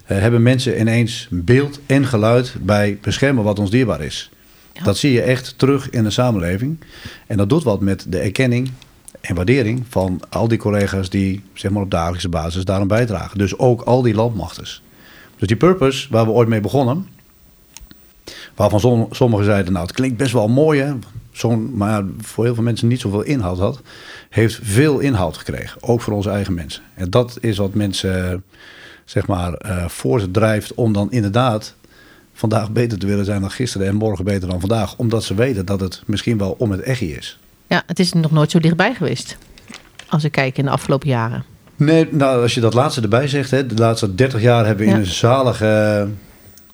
hebben 0.06 0.42
mensen 0.44 0.80
ineens 0.80 1.28
beeld 1.30 1.80
en 1.86 2.06
geluid 2.06 2.56
bij 2.62 2.98
beschermen 3.02 3.44
wat 3.44 3.60
ons 3.60 3.70
dierbaar 3.70 4.02
is. 4.02 4.32
Ja. 4.74 4.84
Dat 4.84 4.98
zie 4.98 5.12
je 5.12 5.22
echt 5.22 5.54
terug 5.58 5.90
in 5.90 6.04
de 6.04 6.10
samenleving. 6.10 6.78
En 7.28 7.38
dat 7.38 7.50
doet 7.50 7.64
wat 7.64 7.82
met 7.82 8.06
de 8.10 8.20
erkenning 8.20 8.72
en 9.22 9.36
waardering 9.36 9.84
van 9.90 10.22
al 10.30 10.48
die 10.48 10.58
collega's 10.58 11.10
die 11.10 11.44
zeg 11.54 11.72
maar, 11.72 11.82
op 11.84 11.92
dagelijkse 11.92 12.30
basis 12.30 12.66
daaraan 12.66 12.88
bijdragen. 12.88 13.38
Dus 13.38 13.58
ook 13.58 13.82
al 13.82 14.02
die 14.02 14.14
landmachters. 14.14 14.82
Dus 15.38 15.48
die 15.48 15.58
purpose 15.58 16.08
waar 16.10 16.26
we 16.26 16.32
ooit 16.32 16.48
mee 16.48 16.62
begonnen, 16.62 17.08
waarvan 18.56 18.80
som- 18.80 19.08
sommigen 19.12 19.46
zeiden, 19.46 19.74
nou 19.74 19.86
het 19.86 19.96
klinkt 19.96 20.18
best 20.18 20.34
wel 20.34 20.48
mooi 20.48 20.82
hè, 20.82 20.94
maar 21.74 22.04
voor 22.20 22.44
heel 22.44 22.54
veel 22.54 22.64
mensen 22.64 22.88
niet 22.88 23.00
zoveel 23.00 23.22
inhoud 23.22 23.60
had, 23.60 23.82
heeft 24.30 24.60
veel 24.64 25.00
inhoud 25.00 25.38
gekregen. 25.38 25.84
Ook 25.84 26.02
voor 26.02 26.14
onze 26.14 26.30
eigen 26.30 26.54
mensen. 26.54 26.84
En 26.94 27.10
dat 27.10 27.38
is 27.40 27.58
wat 27.58 27.74
mensen 27.74 28.44
zeg 29.06 29.28
maar 29.28 29.54
eh, 29.54 29.88
voor 29.88 30.20
ze 30.20 30.32
drijft 30.32 30.74
om 30.74 30.94
dan 30.94 31.12
inderdaad 31.12 31.76
vandaag 32.34 32.72
beter 32.72 33.00
te 33.00 33.06
willen 33.06 33.26
zijn 33.26 33.42
dan 33.42 33.52
gisteren 33.52 33.88
en 33.88 33.96
morgen 33.96 34.26
beter 34.26 34.50
dan 34.50 34.60
vandaag. 34.60 34.98
Omdat 34.98 35.24
ze 35.24 35.36
weten 35.36 35.66
dat 35.66 35.80
het 35.80 36.04
misschien 36.06 36.38
wel 36.38 36.56
om 36.58 36.72
het 36.72 36.82
echtje 36.82 37.18
is. 37.18 37.40
Ja, 37.72 37.84
het 37.86 38.00
is 38.00 38.14
nog 38.14 38.32
nooit 38.32 38.52
zo 38.52 38.60
dichtbij 38.60 38.94
geweest. 38.94 39.38
Als 40.10 40.24
ik 40.24 40.32
kijk 40.32 40.58
in 40.58 40.66
de 40.66 40.72
afgelopen 40.72 41.08
jaren. 41.08 41.44
Nee, 41.76 42.08
nou, 42.12 42.42
als 42.42 42.54
je 42.54 42.60
dat 42.62 42.74
laatste 42.74 43.02
erbij 43.02 43.28
zegt, 43.28 43.52
hè, 43.52 43.66
de 43.66 43.76
laatste 43.76 44.16
30 44.16 44.42
jaar 44.42 44.66
hebben 44.66 44.86
we 44.86 44.92
Ja. 44.92 44.98
in 44.98 45.04
een 45.04 45.12
zalige 45.12 46.08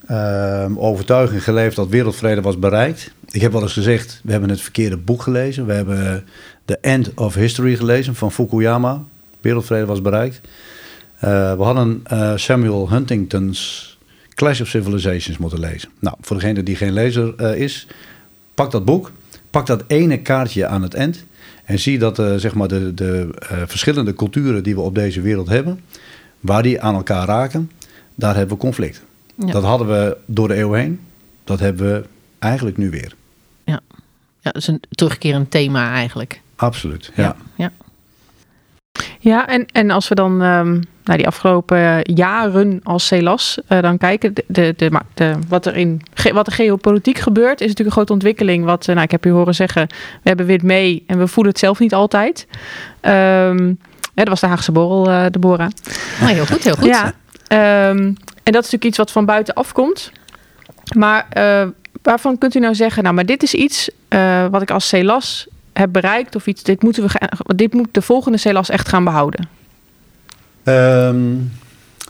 eh, 0.07 0.65
overtuiging 0.75 1.43
geleefd 1.43 1.75
dat 1.75 1.87
wereldvrede 1.87 2.41
was 2.41 2.59
bereikt. 2.59 3.11
Ik 3.31 3.41
heb 3.41 3.51
wel 3.51 3.61
eens 3.61 3.73
gezegd, 3.73 4.19
we 4.23 4.31
hebben 4.31 4.49
het 4.49 4.61
verkeerde 4.61 4.97
boek 4.97 5.21
gelezen. 5.21 5.65
We 5.65 5.73
hebben 5.73 6.25
The 6.65 6.77
End 6.77 7.11
of 7.15 7.33
History 7.35 7.75
gelezen 7.75 8.15
van 8.15 8.31
Fukuyama. 8.31 9.03
Wereldvrede 9.41 9.85
was 9.85 10.01
bereikt. 10.01 10.41
Eh, 11.19 11.53
we 11.53 11.63
hadden 11.63 12.01
eh, 12.03 12.31
Samuel 12.35 12.89
Huntington's 12.89 13.97
Clash 14.33 14.61
of 14.61 14.67
Civilizations 14.67 15.37
moeten 15.37 15.59
lezen. 15.59 15.89
Nou, 15.99 16.15
voor 16.21 16.37
degene 16.37 16.63
die 16.63 16.75
geen 16.75 16.93
lezer 16.93 17.35
eh, 17.35 17.61
is, 17.61 17.87
pak 18.53 18.71
dat 18.71 18.85
boek. 18.85 19.11
Pak 19.49 19.65
dat 19.65 19.83
ene 19.87 20.21
kaartje 20.21 20.67
aan 20.67 20.81
het 20.81 20.93
eind. 20.93 21.25
En 21.63 21.79
zie 21.79 21.99
dat 21.99 22.19
eh, 22.19 22.35
zeg 22.35 22.53
maar 22.53 22.67
de, 22.67 22.93
de 22.93 23.29
eh, 23.39 23.57
verschillende 23.65 24.13
culturen 24.13 24.63
die 24.63 24.75
we 24.75 24.81
op 24.81 24.95
deze 24.95 25.21
wereld 25.21 25.47
hebben, 25.47 25.81
waar 26.39 26.63
die 26.63 26.81
aan 26.81 26.95
elkaar 26.95 27.27
raken, 27.27 27.71
daar 28.15 28.35
hebben 28.35 28.55
we 28.55 28.61
conflict. 28.61 29.03
Ja. 29.35 29.51
Dat 29.51 29.63
hadden 29.63 29.87
we 29.87 30.17
door 30.25 30.47
de 30.47 30.57
eeuw 30.57 30.71
heen. 30.73 30.99
Dat 31.43 31.59
hebben 31.59 31.93
we 31.93 32.05
eigenlijk 32.39 32.77
nu 32.77 32.89
weer. 32.89 33.15
Ja, 33.63 33.81
dat 34.41 34.55
is 34.55 34.67
een 34.67 34.81
terugkerend 34.89 35.51
thema 35.51 35.93
eigenlijk. 35.93 36.41
Absoluut. 36.55 37.11
Ja. 37.15 37.35
ja. 37.55 37.71
Ja, 39.19 39.47
en, 39.47 39.65
en 39.65 39.91
als 39.91 40.07
we 40.07 40.15
dan 40.15 40.41
ehm, 40.41 40.81
naar 41.07 41.17
die 41.17 41.27
afgelopen 41.27 42.01
jaren 42.13 42.79
als 42.83 43.07
CELAS 43.07 43.57
eh, 43.67 43.81
dan 43.81 43.97
kijken, 43.97 44.33
de, 44.33 44.43
de, 44.47 44.73
de, 44.77 44.89
de, 45.13 45.33
wat, 45.47 45.65
er 45.65 45.75
in, 45.75 46.01
ge- 46.13 46.33
wat 46.33 46.47
er 46.47 46.53
geopolitiek 46.53 47.17
gebeurt, 47.17 47.61
is 47.61 47.67
natuurlijk 47.67 47.87
een 47.87 47.91
grote 47.91 48.13
ontwikkeling. 48.13 48.65
Wat, 48.65 48.81
eh, 48.87 48.93
nou, 48.93 49.01
ik 49.05 49.11
heb 49.11 49.25
u 49.25 49.29
horen 49.29 49.55
zeggen, 49.55 49.87
we 50.21 50.27
hebben 50.29 50.45
wit 50.45 50.63
mee 50.63 51.03
en 51.07 51.17
we 51.17 51.27
voelen 51.27 51.51
het 51.51 51.61
zelf 51.61 51.79
niet 51.79 51.93
altijd. 51.93 52.47
Ehm 53.01 53.67
ja, 54.13 54.23
dat 54.23 54.27
was 54.27 54.39
de 54.39 54.47
Haagse 54.47 54.71
borrel, 54.71 55.09
eh 55.09 55.25
Deborah. 55.31 55.69
Nou, 56.19 56.33
heel 56.33 56.45
goed, 56.45 56.63
heel 56.63 56.75
goed. 56.75 56.85
Ja, 56.85 57.13
ehm, 57.47 57.97
en 58.43 58.53
dat 58.53 58.63
is 58.63 58.71
natuurlijk 58.71 58.83
iets 58.83 58.97
wat 58.97 59.11
van 59.11 59.25
buiten 59.25 59.53
afkomt. 59.53 60.11
Maar 60.95 61.25
eh, 61.29 61.67
waarvan 62.01 62.37
kunt 62.37 62.55
u 62.55 62.59
nou 62.59 62.75
zeggen, 62.75 63.03
nou, 63.03 63.15
maar 63.15 63.25
dit 63.25 63.43
is 63.43 63.53
iets 63.53 63.89
eh, 64.07 64.45
wat 64.51 64.61
ik 64.61 64.71
als 64.71 64.87
CELAS 64.87 65.47
heb 65.73 65.91
bereikt, 65.91 66.35
of 66.35 66.47
iets, 66.47 66.63
dit, 66.63 66.83
moeten 66.83 67.03
we 67.03 67.55
dit 67.55 67.73
moet 67.73 67.87
de 67.93 68.01
volgende 68.01 68.37
CELAS 68.37 68.69
echt 68.69 68.87
gaan 68.89 69.03
behouden. 69.03 69.47
Ehm, 70.67 71.35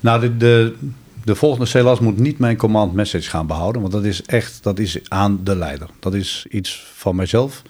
nou, 0.01 0.19
de, 0.19 0.38
de, 0.38 0.75
de 1.24 1.36
volgende 1.36 1.69
CLAS 1.69 2.00
moet 2.00 2.20
niet 2.20 2.39
mijn 2.39 2.58
command 2.58 2.93
message 2.93 3.29
gaan 3.29 3.48
behouden. 3.48 3.82
Want 3.82 3.93
dat 3.93 4.03
is 4.03 4.22
echt 4.22 4.63
dat 4.63 4.79
is 4.79 5.00
aan 5.08 5.39
de 5.43 5.55
leider. 5.55 5.88
Dat 6.00 6.13
is 6.13 6.46
iets 6.50 6.86
van 6.93 7.15
mijzelf. 7.15 7.62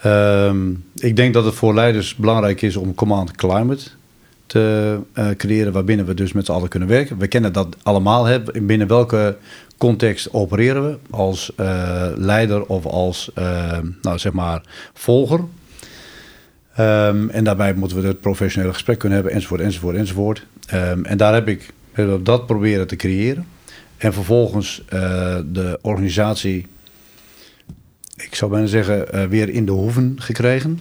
Ehm, 0.00 0.70
ik 0.94 1.16
denk 1.16 1.34
dat 1.34 1.44
het 1.44 1.54
voor 1.54 1.74
leiders 1.74 2.14
belangrijk 2.14 2.62
is 2.62 2.76
om 2.76 2.94
command 2.94 3.32
climate 3.32 3.84
te 4.46 4.98
eh, 5.12 5.28
creëren. 5.30 5.72
Waarbinnen 5.72 6.06
we 6.06 6.14
dus 6.14 6.32
met 6.32 6.46
z'n 6.46 6.52
allen 6.52 6.68
kunnen 6.68 6.88
werken. 6.88 7.18
We 7.18 7.26
kennen 7.26 7.52
dat 7.52 7.76
allemaal. 7.82 8.24
Hè. 8.24 8.42
Binnen 8.42 8.86
welke 8.86 9.36
context 9.78 10.32
opereren 10.32 10.90
we? 10.90 10.98
Als 11.10 11.54
eh, 11.56 12.06
leider 12.14 12.64
of 12.64 12.86
als 12.86 13.30
eh, 13.34 13.78
nou, 14.02 14.18
zeg 14.18 14.32
maar 14.32 14.62
volger. 14.94 15.40
Ehm, 16.74 17.28
en 17.28 17.44
daarbij 17.44 17.74
moeten 17.74 18.00
we 18.00 18.06
het 18.06 18.20
professionele 18.20 18.72
gesprek 18.72 18.98
kunnen 18.98 19.18
hebben, 19.18 19.36
enzovoort, 19.36 19.60
enzovoort, 19.60 19.96
enzovoort. 19.96 20.46
Ehm, 20.66 21.04
en 21.04 21.16
daar 21.16 21.34
heb 21.34 21.48
ik 21.48 21.72
dat 22.22 22.46
proberen 22.46 22.86
te 22.86 22.96
creëren. 22.96 23.46
En 24.02 24.12
vervolgens 24.12 24.82
eh, 24.88 25.36
de 25.52 25.78
organisatie, 25.82 26.66
ik 28.16 28.34
zou 28.34 28.50
bijna 28.50 28.66
zeggen, 28.66 29.12
eh, 29.12 29.24
weer 29.24 29.48
in 29.48 29.66
de 29.66 29.72
hoeven 29.72 30.14
gekregen. 30.18 30.80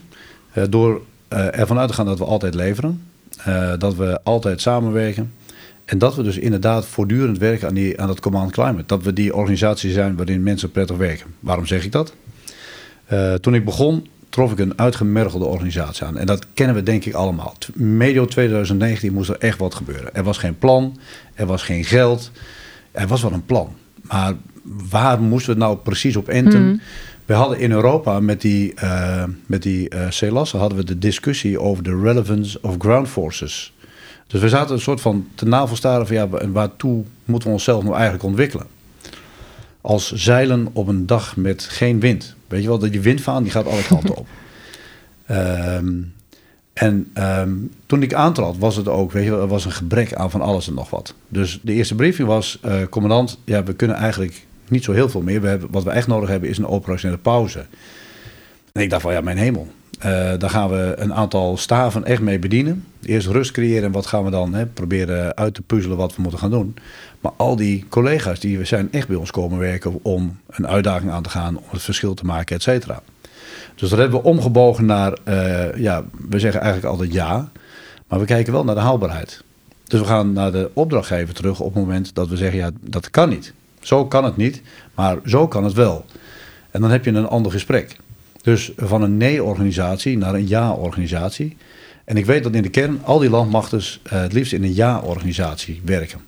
Eh, 0.51 0.63
door 0.69 1.01
ervan 1.27 1.79
uit 1.79 1.88
te 1.88 1.93
gaan 1.93 2.05
dat 2.05 2.17
we 2.17 2.25
altijd 2.25 2.55
leveren. 2.55 3.01
dat 3.77 3.95
we 3.95 4.19
altijd 4.24 4.62
samenwerken. 4.62 5.33
En 5.86 5.98
dat 5.98 6.15
we 6.15 6.24
dus 6.24 6.38
inderdaad 6.38 6.86
voortdurend 6.86 7.38
werken 7.38 7.67
aan, 7.67 7.74
die, 7.74 8.01
aan 8.01 8.07
dat 8.07 8.19
command 8.19 8.51
climate. 8.51 8.83
Dat 8.86 9.03
we 9.03 9.13
die 9.13 9.36
organisatie 9.36 9.91
zijn 9.91 10.15
waarin 10.15 10.43
mensen 10.43 10.71
prettig 10.71 10.98
werken. 10.98 11.25
Waarom 11.39 11.65
zeg 11.65 11.83
ik 11.86 11.91
dat? 11.91 12.13
Toen 13.41 13.53
ik 13.53 13.65
begon, 13.65 14.07
trof 14.31 14.51
ik 14.51 14.59
een 14.59 14.79
uitgemergelde 14.79 15.45
organisatie 15.45 16.05
aan. 16.05 16.17
En 16.17 16.25
dat 16.25 16.45
kennen 16.53 16.75
we 16.75 16.83
denk 16.83 17.05
ik 17.05 17.13
allemaal. 17.13 17.53
Medio 17.73 18.25
2019 18.25 19.13
moest 19.13 19.29
er 19.29 19.39
echt 19.39 19.57
wat 19.57 19.75
gebeuren. 19.75 20.15
Er 20.15 20.23
was 20.23 20.38
geen 20.38 20.57
plan, 20.57 20.97
er 21.33 21.45
was 21.45 21.63
geen 21.63 21.83
geld. 21.83 22.31
Er 22.91 23.07
was 23.07 23.21
wel 23.21 23.31
een 23.31 23.45
plan. 23.45 23.75
Maar 24.01 24.33
waar 24.89 25.21
moesten 25.21 25.53
we 25.53 25.59
het 25.59 25.69
nou 25.69 25.77
precies 25.83 26.15
op 26.15 26.27
enten? 26.27 26.67
Mhm. 26.67 26.77
We 27.25 27.33
hadden 27.33 27.59
in 27.59 27.71
Europa 27.71 28.19
met 28.19 28.41
die, 28.41 28.73
eh 28.73 29.23
met 29.45 29.63
die 29.63 29.89
eh 29.89 30.09
CELAS 30.09 30.51
hadden 30.51 30.77
we 30.77 30.83
de 30.83 30.97
discussie 30.97 31.59
over 31.59 31.83
de 31.83 32.00
relevance 32.01 32.59
of 32.61 32.75
ground 32.77 33.07
forces. 33.07 33.73
Dus 34.27 34.41
we 34.41 34.50
zaten 34.50 34.75
een 34.75 34.81
soort 34.81 35.01
van 35.01 35.27
te 35.35 35.45
navelstaren 35.45 36.07
van 36.07 36.15
ja, 36.15 36.27
waartoe 36.51 37.03
moeten 37.25 37.47
we 37.47 37.53
onszelf 37.53 37.83
nou 37.83 37.95
eigenlijk 37.95 38.23
ontwikkelen? 38.23 38.65
Als 39.81 40.11
zeilen 40.11 40.67
op 40.73 40.88
een 40.88 41.05
dag 41.05 41.35
met 41.35 41.63
geen 41.63 42.00
wind. 42.00 42.35
Weet 42.47 42.61
je 42.61 42.67
wel, 42.67 42.79
dat 42.79 42.91
die 42.91 43.01
windvaan 43.01 43.43
die 43.43 43.51
gaat 43.51 43.65
alle 43.67 43.83
kanten 43.88 44.15
op. 44.15 44.27
Ehm, 45.25 45.93
En 46.73 47.09
ehm, 47.13 47.51
toen 47.85 48.03
ik 48.03 48.13
aantrad, 48.13 48.57
was 48.57 48.75
het 48.75 48.88
ook, 48.88 49.11
weet 49.11 49.23
je, 49.25 49.31
er 49.31 49.47
was 49.47 49.65
een 49.65 49.71
gebrek 49.71 50.13
aan 50.13 50.31
van 50.31 50.41
alles 50.41 50.67
en 50.67 50.73
nog 50.73 50.89
wat. 50.89 51.13
Dus 51.27 51.59
de 51.61 51.73
eerste 51.73 51.95
briefing 51.95 52.27
was, 52.27 52.59
uh, 52.65 52.83
commandant, 52.89 53.39
ja, 53.45 53.63
we 53.63 53.73
kunnen 53.73 53.97
eigenlijk 53.97 54.45
niet 54.67 54.83
zo 54.83 54.91
heel 54.91 55.09
veel 55.09 55.21
meer. 55.21 55.41
We 55.41 55.47
hebben, 55.47 55.71
wat 55.71 55.83
we 55.83 55.89
echt 55.89 56.07
nodig 56.07 56.29
hebben 56.29 56.50
is 56.50 56.57
een 56.57 56.67
operationele 56.67 57.19
pauze. 57.19 57.65
En 58.71 58.81
ik 58.81 58.89
dacht 58.89 59.01
van, 59.01 59.13
ja, 59.13 59.21
mijn 59.21 59.38
hemel. 59.38 59.67
Uh, 60.05 60.31
daar 60.38 60.50
gaan 60.50 60.70
we 60.70 60.93
een 60.98 61.13
aantal 61.13 61.58
staven 61.58 62.05
echt 62.05 62.22
mee 62.22 62.39
bedienen. 62.39 62.86
Eerst 63.01 63.27
rust 63.27 63.51
creëren 63.51 63.84
en 63.84 63.91
wat 63.91 64.05
gaan 64.05 64.24
we 64.24 64.29
dan 64.29 64.53
hè, 64.53 64.65
proberen 64.65 65.36
uit 65.38 65.53
te 65.53 65.62
puzzelen 65.62 65.98
wat 65.98 66.15
we 66.15 66.22
moeten 66.22 66.39
gaan 66.39 66.50
doen. 66.50 66.75
Maar 67.20 67.31
al 67.36 67.55
die 67.55 67.86
collega's 67.89 68.39
die 68.39 68.65
zijn 68.65 68.91
echt 68.91 69.08
bij 69.08 69.17
ons 69.17 69.31
komen 69.31 69.60
werken 69.60 70.00
om 70.01 70.39
een 70.50 70.67
uitdaging 70.67 71.12
aan 71.12 71.24
te 71.24 71.29
gaan, 71.29 71.58
om 71.58 71.63
het 71.70 71.81
verschil 71.81 72.13
te 72.13 72.25
maken, 72.25 72.55
et 72.55 72.62
cetera. 72.62 73.01
Dus 73.75 73.89
dat 73.89 74.00
hebben 74.00 74.22
we 74.22 74.27
omgebogen 74.27 74.86
naar, 74.86 75.17
uh, 75.27 75.75
ja, 75.75 76.03
we 76.29 76.39
zeggen 76.39 76.62
eigenlijk 76.62 76.93
altijd 76.93 77.13
ja, 77.13 77.51
maar 78.08 78.20
we 78.20 78.25
kijken 78.25 78.53
wel 78.53 78.63
naar 78.63 78.75
de 78.75 78.81
haalbaarheid. 78.81 79.43
Dus 79.84 80.00
we 80.00 80.05
gaan 80.05 80.34
naar 80.34 80.51
de 80.51 80.72
opdrachtgever 80.74 81.34
terug 81.34 81.60
op 81.60 81.74
het 81.74 81.84
moment 81.84 82.15
dat 82.15 82.27
we 82.27 82.38
zeggen, 82.38 82.60
ja, 82.60 82.70
dat 82.79 83.10
kan 83.10 83.29
niet. 83.29 83.53
Zo 83.79 84.05
kan 84.05 84.24
het 84.24 84.38
niet, 84.38 84.62
maar 84.96 85.17
zo 85.25 85.48
kan 85.48 85.63
het 85.63 85.74
wel. 85.74 86.05
En 86.72 86.81
dan 86.81 86.91
heb 86.91 87.05
je 87.05 87.12
een 87.12 87.27
ander 87.27 87.51
gesprek. 87.51 87.98
Dus 88.41 88.71
van 88.77 89.01
een 89.01 89.17
nee-organisatie 89.17 90.17
naar 90.17 90.33
een 90.33 90.48
ja-organisatie. 90.48 91.57
En 92.05 92.17
ik 92.17 92.25
weet 92.25 92.43
dat 92.43 92.55
in 92.55 92.62
de 92.62 92.69
kern 92.69 93.00
al 93.03 93.19
die 93.19 93.29
landmachten 93.29 93.79
uh, 93.79 94.12
het 94.12 94.33
liefst 94.33 94.53
in 94.53 94.63
een 94.63 94.74
ja-organisatie 94.74 95.81
werken. 95.86 96.19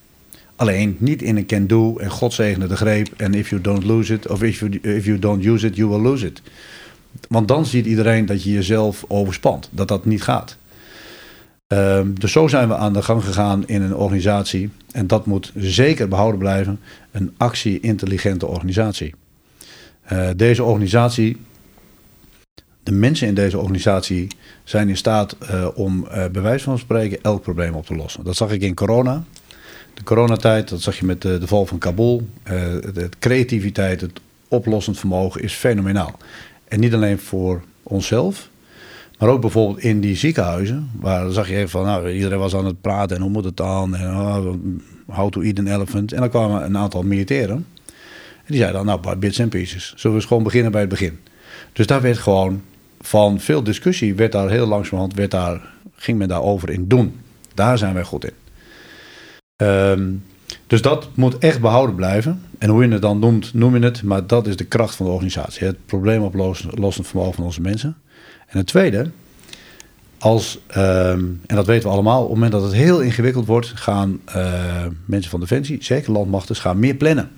Alleen 0.55 0.95
niet 0.99 1.21
in 1.21 1.37
een 1.37 1.45
can-do 1.45 1.97
en 1.97 2.09
God 2.09 2.33
zegene 2.33 2.67
de 2.67 2.75
greep 2.75 3.07
en 3.17 3.33
if 3.33 3.49
you 3.49 3.61
don't 3.61 3.83
lose 3.83 4.13
it 4.13 4.27
of 4.27 4.43
if 4.43 4.59
you, 4.59 4.79
if 4.81 5.05
you 5.05 5.19
don't 5.19 5.45
use 5.45 5.67
it, 5.67 5.75
you 5.75 5.89
will 5.89 6.01
lose 6.01 6.25
it. 6.25 6.41
Want 7.29 7.47
dan 7.47 7.65
ziet 7.65 7.85
iedereen 7.85 8.25
dat 8.25 8.43
je 8.43 8.51
jezelf 8.51 9.05
overspant, 9.07 9.69
dat 9.71 9.87
dat 9.87 10.05
niet 10.05 10.23
gaat. 10.23 10.57
Um, 11.67 12.19
dus 12.19 12.31
zo 12.31 12.47
zijn 12.47 12.67
we 12.67 12.75
aan 12.75 12.93
de 12.93 13.01
gang 13.01 13.23
gegaan 13.23 13.67
in 13.67 13.81
een 13.81 13.95
organisatie. 13.95 14.69
En 14.91 15.07
dat 15.07 15.25
moet 15.25 15.51
zeker 15.55 16.07
behouden 16.07 16.39
blijven. 16.39 16.79
Een 17.11 17.33
actie-intelligente 17.37 18.45
organisatie. 18.45 19.13
Uh, 20.11 20.29
deze 20.35 20.63
organisatie, 20.63 21.37
de 22.83 22.91
mensen 22.91 23.27
in 23.27 23.33
deze 23.33 23.57
organisatie 23.57 24.27
zijn 24.63 24.89
in 24.89 24.97
staat 24.97 25.37
uh, 25.41 25.67
om 25.73 26.07
uh, 26.07 26.25
bij 26.27 26.41
wijze 26.41 26.63
van 26.63 26.77
spreken 26.77 27.21
elk 27.21 27.41
probleem 27.41 27.73
op 27.73 27.85
te 27.85 27.95
lossen. 27.95 28.23
Dat 28.23 28.35
zag 28.35 28.51
ik 28.51 28.61
in 28.61 28.73
corona. 28.73 29.23
De 29.93 30.03
coronatijd, 30.03 30.69
dat 30.69 30.81
zag 30.81 30.99
je 30.99 31.05
met 31.05 31.21
de, 31.21 31.37
de 31.37 31.47
val 31.47 31.65
van 31.65 31.77
Kabul. 31.77 32.27
de, 32.43 33.09
creativiteit, 33.19 34.01
het 34.01 34.19
oplossend 34.47 34.99
vermogen 34.99 35.41
is 35.41 35.53
fenomenaal. 35.53 36.17
En 36.67 36.79
niet 36.79 36.93
alleen 36.93 37.19
voor 37.19 37.63
onszelf, 37.83 38.49
maar 39.19 39.29
ook 39.29 39.41
bijvoorbeeld 39.41 39.79
in 39.79 39.99
die 39.99 40.15
ziekenhuizen, 40.15 40.89
waar 40.99 41.31
zag 41.31 41.49
je 41.49 41.67
van, 41.67 41.85
nou, 41.85 42.11
iedereen 42.11 42.39
was 42.39 42.55
aan 42.55 42.65
het 42.65 42.81
praten 42.81 43.15
en 43.15 43.21
hoe 43.21 43.31
moet 43.31 43.43
het 43.43 43.57
dan? 43.57 43.95
En 43.95 44.07
oh, 44.07 44.53
how 45.07 45.29
to 45.29 45.41
eat 45.41 45.59
an 45.59 45.67
elephant. 45.67 46.13
En 46.13 46.19
dan 46.19 46.29
kwamen 46.29 46.63
een 46.63 46.77
aantal 46.77 47.03
militairen. 47.03 47.55
En 47.55 48.47
die 48.47 48.57
zeiden 48.57 48.85
dan, 48.85 48.99
nou, 49.01 49.17
bits 49.17 49.41
and 49.41 49.49
pieces. 49.49 49.87
Zullen 49.95 50.11
we 50.11 50.21
eens 50.21 50.25
gewoon 50.25 50.43
beginnen 50.43 50.71
bij 50.71 50.81
het 50.81 50.89
begin? 50.89 51.19
Dus 51.73 51.87
daar 51.87 52.01
werd 52.01 52.17
gewoon 52.17 52.61
van 53.07 53.39
veel 53.39 53.63
discussie, 53.63 54.15
werd 54.15 54.31
daar 54.31 54.49
heel 54.49 54.67
langzamerhand, 54.67 55.13
werd 55.13 55.31
daar, 55.31 55.61
ging 55.95 56.17
men 56.17 56.27
daarover 56.27 56.69
in 56.69 56.87
doen. 56.87 57.19
Daar 57.53 57.77
zijn 57.77 57.93
wij 57.93 58.03
goed 58.03 58.25
in. 58.25 58.33
Um, 59.67 60.23
dus 60.67 60.81
dat 60.81 61.09
moet 61.13 61.37
echt 61.37 61.61
behouden 61.61 61.95
blijven. 61.95 62.41
En 62.57 62.69
hoe 62.69 62.85
je 62.85 62.91
het 62.91 63.01
dan 63.01 63.19
noemt, 63.19 63.53
noem 63.53 63.75
je 63.75 63.83
het. 63.83 64.03
Maar 64.03 64.27
dat 64.27 64.47
is 64.47 64.55
de 64.55 64.65
kracht 64.65 64.95
van 64.95 65.05
de 65.05 65.11
organisatie. 65.11 65.67
Het 65.67 65.85
probleemoplossend 65.85 67.07
vermogen 67.07 67.33
van 67.33 67.43
onze 67.43 67.61
mensen. 67.61 67.97
En 68.47 68.57
het 68.57 68.67
tweede, 68.67 69.11
als, 70.17 70.59
um, 70.77 71.41
en 71.45 71.55
dat 71.55 71.65
weten 71.65 71.87
we 71.87 71.93
allemaal, 71.93 72.21
op 72.21 72.29
het 72.29 72.33
moment 72.33 72.51
dat 72.51 72.63
het 72.63 72.73
heel 72.73 73.01
ingewikkeld 73.01 73.45
wordt, 73.45 73.67
gaan 73.75 74.19
uh, 74.35 74.85
mensen 75.05 75.31
van 75.31 75.39
Defensie, 75.39 75.83
zeker 75.83 76.11
landmachten, 76.11 76.55
gaan 76.55 76.79
meer 76.79 76.95
plannen. 76.95 77.31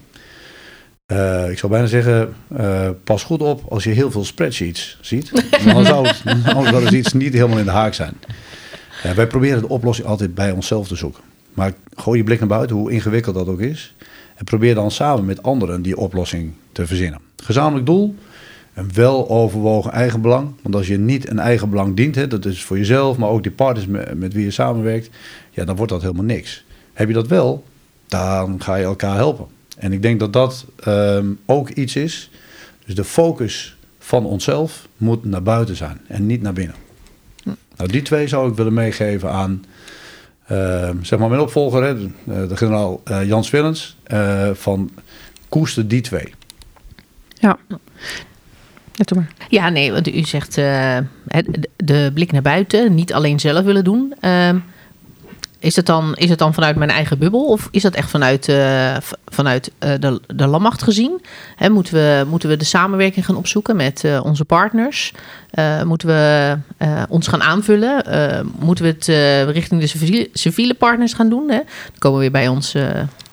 Uh, 1.12 1.50
ik 1.50 1.58
zou 1.58 1.72
bijna 1.72 1.88
zeggen, 1.88 2.36
uh, 2.60 2.90
pas 3.04 3.24
goed 3.24 3.42
op 3.42 3.62
als 3.70 3.84
je 3.84 3.90
heel 3.90 4.12
veel 4.12 4.26
spreadsheets 4.26 4.98
ziet. 5.02 5.32
Dan 5.74 5.86
zou 5.86 6.08
het, 6.08 6.24
anders 6.56 6.92
iets 6.92 7.14
niet 7.14 7.34
helemaal 7.34 7.58
in 7.58 7.66
de 7.66 7.72
haak 7.72 7.94
zijn. 7.94 8.14
wij 9.16 9.28
proberen 9.28 9.62
de 9.62 9.70
oplossing 9.70 10.08
altijd 10.08 10.36
bij 10.36 10.52
onszelf 10.52 10.88
te 10.88 10.96
zoeken. 10.96 11.24
Maar 11.54 11.74
gooi 11.96 12.18
je 12.18 12.24
blik 12.24 12.40
naar 12.40 12.48
buiten, 12.48 12.76
hoe 12.76 12.92
ingewikkeld 12.92 13.36
dat 13.36 13.48
ook 13.48 13.60
is. 13.60 13.96
En 14.36 14.46
probeer 14.46 14.76
dan 14.76 14.92
samen 14.92 15.26
met 15.26 15.44
anderen 15.44 15.82
die 15.82 15.98
oplossing 15.98 16.54
te 16.72 16.88
verzinnen. 16.88 17.20
Gezamenlijk 17.44 17.86
doel, 17.86 18.16
een 18.74 18.94
wel 18.94 19.30
overwogen 19.30 19.92
eigenbelang. 19.92 20.54
Want 20.62 20.76
als 20.76 20.88
je 20.88 20.98
niet 20.98 21.30
een 21.30 21.40
eigen 21.40 21.70
belang 21.70 21.96
dient, 21.96 22.16
hè, 22.16 22.28
dat 22.28 22.46
is 22.46 22.64
voor 22.64 22.78
jezelf, 22.78 23.18
maar 23.18 23.30
ook 23.30 23.44
die 23.44 23.52
partners 23.52 23.88
met, 23.88 24.20
met 24.20 24.34
wie 24.34 24.44
je 24.44 24.52
samenwerkt, 24.52 25.10
ja, 25.50 25.66
dan 25.66 25.76
wordt 25.76 25.92
dat 25.92 26.02
helemaal 26.02 26.26
niks. 26.26 26.66
Heb 26.94 27.08
je 27.08 27.14
dat 27.14 27.28
wel, 27.28 27.64
dan 28.08 28.62
ga 28.62 28.76
je 28.76 28.84
elkaar 28.84 29.16
helpen. 29.16 29.55
En 29.75 29.94
ik 29.94 30.01
denk 30.01 30.20
dat 30.20 30.34
dat 30.34 30.65
um, 30.88 31.39
ook 31.46 31.70
iets 31.70 31.96
is. 31.96 32.29
Dus 32.86 32.96
de 32.96 33.03
focus 33.03 33.77
van 34.00 34.25
onszelf 34.25 34.88
moet 34.98 35.25
naar 35.25 35.44
buiten 35.44 35.75
zijn 35.75 36.01
en 36.08 36.25
niet 36.25 36.41
naar 36.41 36.53
binnen. 36.53 36.75
Hm. 37.44 37.50
Nou, 37.77 37.91
die 37.91 38.01
twee 38.01 38.27
zou 38.27 38.50
ik 38.50 38.55
willen 38.55 38.74
meegeven 38.74 39.32
aan 39.32 39.63
uh, 40.51 40.89
zeg 41.01 41.20
maar 41.20 41.29
mijn 41.29 41.41
opvolger, 41.41 41.84
hè, 41.84 41.96
de, 41.96 42.10
eh, 42.27 42.48
de 42.48 42.58
generaal 42.58 43.01
uh, 43.12 43.24
Jans 43.24 43.50
Willens, 43.50 43.98
uh, 44.08 44.50
van 44.53 44.91
koester 45.50 45.88
die 45.88 46.01
twee. 46.01 46.34
Ja. 47.34 47.58
Ja, 48.91 49.15
maar. 49.15 49.32
ja, 49.50 49.70
nee, 49.70 49.91
want 49.91 50.08
u 50.08 50.24
zegt 50.24 50.55
de 50.55 52.12
blik 52.13 52.32
naar 52.32 52.41
buiten, 52.41 52.96
niet 52.96 53.13
alleen 53.13 53.39
zelf 53.39 53.65
willen 53.65 53.84
doen. 53.84 54.13
Ehm, 54.20 54.58
is 55.65 55.75
het, 55.75 55.86
dan, 55.86 56.15
is 56.15 56.29
het 56.29 56.39
dan 56.39 56.53
vanuit 56.53 56.75
mijn 56.75 56.89
eigen 56.89 57.17
bubbel 57.17 57.45
of 57.45 57.67
is 57.72 57.81
dat 57.81 57.93
echt 57.93 58.10
vanuit, 58.10 58.48
uh, 58.48 58.95
vanuit 59.25 59.72
uh, 59.84 59.93
de, 60.00 60.22
de 60.27 60.48
landmacht 60.48 60.84
gezien? 60.84 61.22
Hè, 61.55 61.69
moeten, 61.69 61.93
we, 61.93 62.25
moeten 62.29 62.50
we 62.50 62.57
de 62.57 62.65
samenwerking 62.65 63.25
gaan 63.25 63.36
opzoeken 63.36 63.75
met 63.75 64.03
uh, 64.03 64.19
onze 64.24 64.45
partners? 64.45 65.13
moeten 65.84 66.07
we 66.07 66.57
ons 67.10 67.27
gaan 67.27 67.43
aanvullen? 67.43 68.03
moeten 68.60 68.86
we 68.86 68.91
het 68.91 69.07
richting 69.50 69.81
de 69.81 69.88
civiele, 69.88 70.29
civiele, 70.34 70.74
partners 70.74 71.13
gaan 71.13 71.29
doen? 71.29 71.50
Hè? 71.50 71.57
Dan 71.57 72.00
komen 72.00 72.17
we 72.17 72.24
weer 72.24 72.31
bij 72.31 72.48
ons. 72.48 72.72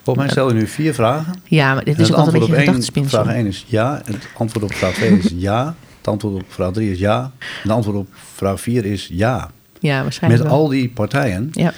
Volgens 0.02 0.24
mij 0.24 0.28
stel 0.28 0.48
je 0.48 0.54
nu 0.54 0.66
vier 0.66 0.94
vragen. 0.94 1.34
Ja, 1.44 1.74
maar 1.74 1.84
dit 1.84 1.98
is 1.98 2.10
ook 2.10 2.16
altijd 2.16 2.34
een 2.34 2.40
beetje 2.40 2.56
gedachtespinsel. 2.56 3.22
Vraag 3.22 3.34
1 3.34 3.46
is 3.46 3.64
ja, 3.68 4.02
het 4.04 4.28
antwoord 4.36 4.64
op 4.64 4.74
vraag 4.74 4.94
2 4.94 5.18
is 5.18 5.30
ja, 5.34 5.74
het 5.98 6.08
antwoord 6.08 6.34
op 6.34 6.44
vraag 6.48 6.72
3 6.72 6.90
is 6.92 6.98
ja, 6.98 7.30
en 7.38 7.48
het 7.62 7.72
antwoord 7.72 7.96
op 7.96 8.08
vraag 8.34 8.60
4 8.60 8.84
is 8.94 9.08
ja. 9.12 9.50
Ja, 9.80 10.02
waarschijnlijk. 10.02 10.42
Met 10.42 10.52
wel. 10.52 10.60
al 10.60 10.68
die 10.68 10.88
partijen. 10.88 11.48
Ja. 11.52 11.72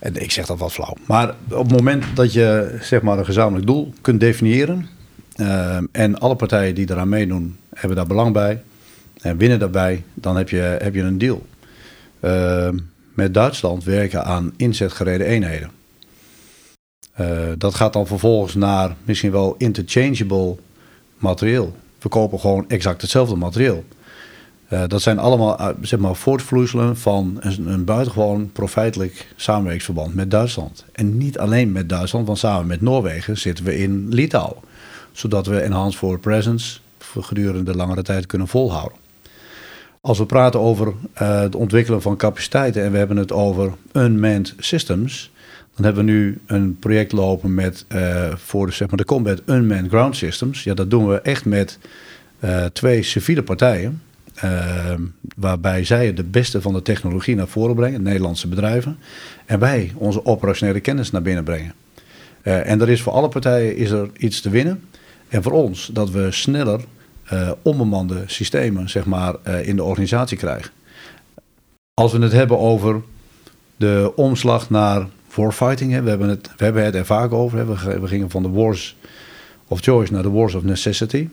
En 0.00 0.22
ik 0.22 0.30
zeg 0.30 0.46
dat 0.46 0.58
wat 0.58 0.72
flauw. 0.72 0.94
Maar 1.06 1.34
op 1.50 1.68
het 1.68 1.76
moment 1.76 2.04
dat 2.14 2.32
je 2.32 2.78
zeg 2.80 3.02
maar, 3.02 3.18
een 3.18 3.24
gezamenlijk 3.24 3.66
doel 3.66 3.92
kunt 4.00 4.20
definiëren. 4.20 4.88
Uh, 5.36 5.78
en 5.92 6.18
alle 6.18 6.36
partijen 6.36 6.74
die 6.74 6.90
eraan 6.90 7.08
meedoen, 7.08 7.56
hebben 7.74 7.96
daar 7.96 8.06
belang 8.06 8.32
bij. 8.32 8.62
En 9.20 9.36
winnen 9.36 9.58
daarbij, 9.58 10.04
dan 10.14 10.36
heb 10.36 10.48
je, 10.48 10.76
heb 10.82 10.94
je 10.94 11.02
een 11.02 11.18
deal. 11.18 11.46
Uh, 12.20 12.68
met 13.14 13.34
Duitsland 13.34 13.84
werken 13.84 14.24
aan 14.24 14.52
inzetgereden 14.56 15.26
eenheden. 15.26 15.70
Uh, 17.20 17.28
dat 17.58 17.74
gaat 17.74 17.92
dan 17.92 18.06
vervolgens 18.06 18.54
naar 18.54 18.96
misschien 19.04 19.30
wel 19.30 19.54
interchangeable 19.58 20.56
materieel. 21.18 21.76
We 21.98 22.08
kopen 22.08 22.40
gewoon 22.40 22.64
exact 22.68 23.02
hetzelfde 23.02 23.36
materieel. 23.36 23.84
Uh, 24.72 24.82
dat 24.86 25.02
zijn 25.02 25.18
allemaal 25.18 25.60
uh, 25.60 25.68
zeg 25.80 25.98
maar, 25.98 26.14
voortvloeiselen 26.14 26.96
van 26.96 27.36
een, 27.40 27.66
een 27.66 27.84
buitengewoon 27.84 28.52
profijtelijk 28.52 29.32
samenwerkingsverband 29.36 30.14
met 30.14 30.30
Duitsland. 30.30 30.84
En 30.92 31.16
niet 31.16 31.38
alleen 31.38 31.72
met 31.72 31.88
Duitsland, 31.88 32.26
want 32.26 32.38
samen 32.38 32.66
met 32.66 32.80
Noorwegen 32.80 33.38
zitten 33.38 33.64
we 33.64 33.78
in 33.78 34.08
Litouwen. 34.08 34.56
Zodat 35.12 35.46
we 35.46 35.60
Enhanced 35.60 35.98
Forward 35.98 36.20
Presence 36.20 36.78
gedurende 37.20 37.76
langere 37.76 38.02
tijd 38.02 38.26
kunnen 38.26 38.48
volhouden. 38.48 38.98
Als 40.00 40.18
we 40.18 40.26
praten 40.26 40.60
over 40.60 40.86
uh, 40.86 41.40
het 41.40 41.54
ontwikkelen 41.54 42.02
van 42.02 42.16
capaciteiten 42.16 42.82
en 42.82 42.92
we 42.92 42.98
hebben 42.98 43.16
het 43.16 43.32
over 43.32 43.72
unmanned 43.92 44.54
systems, 44.58 45.30
dan 45.74 45.84
hebben 45.84 46.04
we 46.04 46.10
nu 46.10 46.40
een 46.46 46.76
project 46.78 47.12
lopen 47.12 47.54
met 47.54 47.86
voor 48.34 48.66
de, 48.66 48.72
zeg 48.72 48.88
maar, 48.88 48.96
de 48.96 49.04
Combat 49.04 49.42
Unmanned 49.46 49.88
Ground 49.88 50.16
Systems. 50.16 50.64
Ja, 50.64 50.74
dat 50.74 50.90
doen 50.90 51.08
we 51.08 51.20
echt 51.20 51.44
met 51.44 51.78
twee 52.72 53.02
civiele 53.02 53.42
partijen. 53.42 54.02
Uh, 54.44 54.94
waarbij 55.36 55.84
zij 55.84 56.14
de 56.14 56.24
beste 56.24 56.60
van 56.60 56.72
de 56.72 56.82
technologie 56.82 57.34
naar 57.34 57.48
voren 57.48 57.74
brengen, 57.74 58.02
Nederlandse 58.02 58.48
bedrijven. 58.48 58.98
En 59.46 59.58
wij 59.58 59.92
onze 59.94 60.24
operationele 60.24 60.80
kennis 60.80 61.10
naar 61.10 61.22
binnen 61.22 61.44
brengen. 61.44 61.74
Uh, 62.42 62.70
en 62.70 62.80
er 62.80 62.88
is 62.88 63.02
voor 63.02 63.12
alle 63.12 63.28
partijen 63.28 63.76
is 63.76 63.90
er 63.90 64.10
iets 64.16 64.40
te 64.40 64.50
winnen. 64.50 64.84
En 65.28 65.42
voor 65.42 65.52
ons 65.52 65.90
dat 65.92 66.10
we 66.10 66.30
sneller 66.30 66.80
uh, 67.32 67.50
onbemande 67.62 68.22
systemen 68.26 68.88
zeg 68.88 69.04
maar, 69.04 69.34
in 69.62 69.76
de 69.76 69.82
organisatie 69.82 70.36
krijgen. 70.36 70.70
Als 71.94 72.12
we 72.12 72.18
het 72.18 72.32
hebben 72.32 72.58
over 72.58 73.02
de 73.76 74.12
omslag 74.16 74.70
naar 74.70 75.06
warfighting, 75.34 75.92
hè, 75.92 76.02
we, 76.02 76.08
hebben 76.08 76.28
het, 76.28 76.50
we 76.56 76.64
hebben 76.64 76.84
het 76.84 76.94
er 76.94 77.06
vaak 77.06 77.32
over. 77.32 77.66
We, 77.66 78.00
we 78.00 78.08
gingen 78.08 78.30
van 78.30 78.42
de 78.42 78.48
wars 78.48 78.96
of 79.66 79.80
choice 79.80 80.12
naar 80.12 80.22
de 80.22 80.30
wars 80.30 80.54
of 80.54 80.62
necessity. 80.62 81.28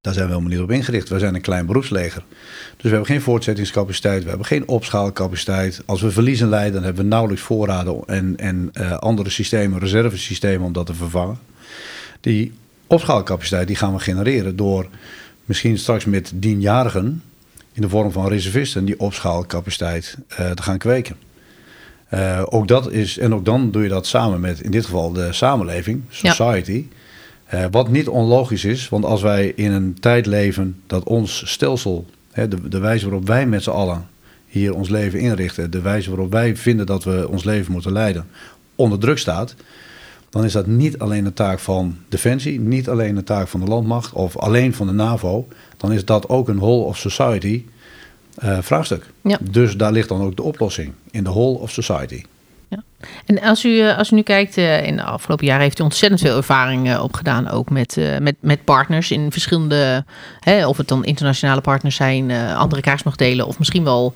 Daar 0.00 0.12
zijn 0.12 0.26
we 0.26 0.32
helemaal 0.32 0.56
niet 0.56 0.64
op 0.64 0.70
ingericht. 0.70 1.08
We 1.08 1.18
zijn 1.18 1.34
een 1.34 1.40
klein 1.40 1.66
beroepsleger. 1.66 2.22
Dus 2.72 2.82
we 2.82 2.88
hebben 2.88 3.06
geen 3.06 3.20
voortzettingscapaciteit, 3.20 4.22
we 4.22 4.28
hebben 4.28 4.46
geen 4.46 4.68
opschaalcapaciteit. 4.68 5.82
Als 5.86 6.00
we 6.00 6.10
verliezen 6.10 6.48
leiden, 6.48 6.72
dan 6.72 6.82
hebben 6.82 7.02
we 7.02 7.08
nauwelijks 7.08 7.42
voorraden 7.42 8.02
en, 8.06 8.36
en 8.36 8.70
uh, 8.72 8.92
andere 8.92 9.30
systemen, 9.30 9.78
reservesystemen 9.78 10.66
om 10.66 10.72
dat 10.72 10.86
te 10.86 10.94
vervangen. 10.94 11.38
Die 12.20 12.52
opschaalcapaciteit 12.86 13.66
die 13.66 13.76
gaan 13.76 13.92
we 13.92 13.98
genereren 13.98 14.56
door 14.56 14.88
misschien 15.44 15.78
straks 15.78 16.04
met 16.04 16.32
dienjarigen 16.34 17.22
in 17.72 17.82
de 17.82 17.88
vorm 17.88 18.12
van 18.12 18.28
reservisten 18.28 18.84
die 18.84 19.00
opschaalcapaciteit 19.00 20.16
uh, 20.30 20.50
te 20.50 20.62
gaan 20.62 20.78
kweken. 20.78 21.16
Uh, 22.14 22.42
ook 22.44 22.68
dat 22.68 22.90
is, 22.90 23.18
en 23.18 23.34
ook 23.34 23.44
dan 23.44 23.70
doe 23.70 23.82
je 23.82 23.88
dat 23.88 24.06
samen 24.06 24.40
met 24.40 24.60
in 24.60 24.70
dit 24.70 24.84
geval 24.84 25.12
de 25.12 25.32
samenleving, 25.32 26.02
society. 26.08 26.86
Ja. 26.90 26.96
Uh, 27.54 27.64
wat 27.70 27.88
niet 27.88 28.08
onlogisch 28.08 28.64
is, 28.64 28.88
want 28.88 29.04
als 29.04 29.22
wij 29.22 29.52
in 29.56 29.72
een 29.72 29.96
tijd 30.00 30.26
leven 30.26 30.80
dat 30.86 31.04
ons 31.04 31.50
stelsel, 31.50 32.06
hè, 32.30 32.48
de, 32.48 32.68
de 32.68 32.78
wijze 32.78 33.04
waarop 33.04 33.26
wij 33.26 33.46
met 33.46 33.62
z'n 33.62 33.70
allen 33.70 34.06
hier 34.46 34.74
ons 34.74 34.88
leven 34.88 35.20
inrichten, 35.20 35.70
de 35.70 35.80
wijze 35.80 36.10
waarop 36.10 36.30
wij 36.30 36.56
vinden 36.56 36.86
dat 36.86 37.04
we 37.04 37.28
ons 37.28 37.44
leven 37.44 37.72
moeten 37.72 37.92
leiden, 37.92 38.26
onder 38.74 38.98
druk 38.98 39.18
staat, 39.18 39.54
dan 40.30 40.44
is 40.44 40.52
dat 40.52 40.66
niet 40.66 40.98
alleen 40.98 41.24
een 41.24 41.32
taak 41.32 41.58
van 41.58 41.96
Defensie, 42.08 42.60
niet 42.60 42.88
alleen 42.88 43.16
een 43.16 43.24
taak 43.24 43.48
van 43.48 43.60
de 43.60 43.66
landmacht 43.66 44.12
of 44.12 44.36
alleen 44.36 44.74
van 44.74 44.86
de 44.86 44.92
NAVO. 44.92 45.48
Dan 45.76 45.92
is 45.92 46.04
dat 46.04 46.28
ook 46.28 46.48
een 46.48 46.58
whole 46.58 46.84
of 46.84 46.96
society 46.96 47.64
uh, 48.44 48.58
vraagstuk. 48.60 49.06
Ja. 49.22 49.38
Dus 49.50 49.76
daar 49.76 49.92
ligt 49.92 50.08
dan 50.08 50.20
ook 50.20 50.36
de 50.36 50.42
oplossing 50.42 50.92
in 51.10 51.24
de 51.24 51.30
whole 51.30 51.58
of 51.58 51.70
society. 51.70 52.22
Ja. 52.68 52.82
En 53.26 53.40
als 53.40 53.64
u, 53.64 53.80
eh, 53.80 53.98
als 53.98 54.10
u 54.10 54.14
nu 54.14 54.22
kijkt, 54.22 54.56
uh, 54.56 54.86
in 54.86 54.96
de 54.96 55.02
afgelopen 55.02 55.46
jaren 55.46 55.62
heeft 55.62 55.80
u 55.80 55.82
ontzettend 55.82 56.20
veel 56.20 56.36
ervaring 56.36 56.88
uh, 56.88 57.02
opgedaan, 57.02 57.48
ook 57.48 57.70
met, 57.70 57.96
met, 58.20 58.34
met 58.40 58.64
partners 58.64 59.10
in 59.10 59.32
verschillende, 59.32 60.04
hè, 60.40 60.66
of 60.66 60.76
het 60.76 60.88
dan 60.88 61.04
internationale 61.04 61.60
partners 61.60 61.96
zijn, 61.96 62.30
andere 62.56 62.82
kaarsmachtdelen, 62.82 63.46
of 63.46 63.58
misschien 63.58 63.84
wel 63.84 64.12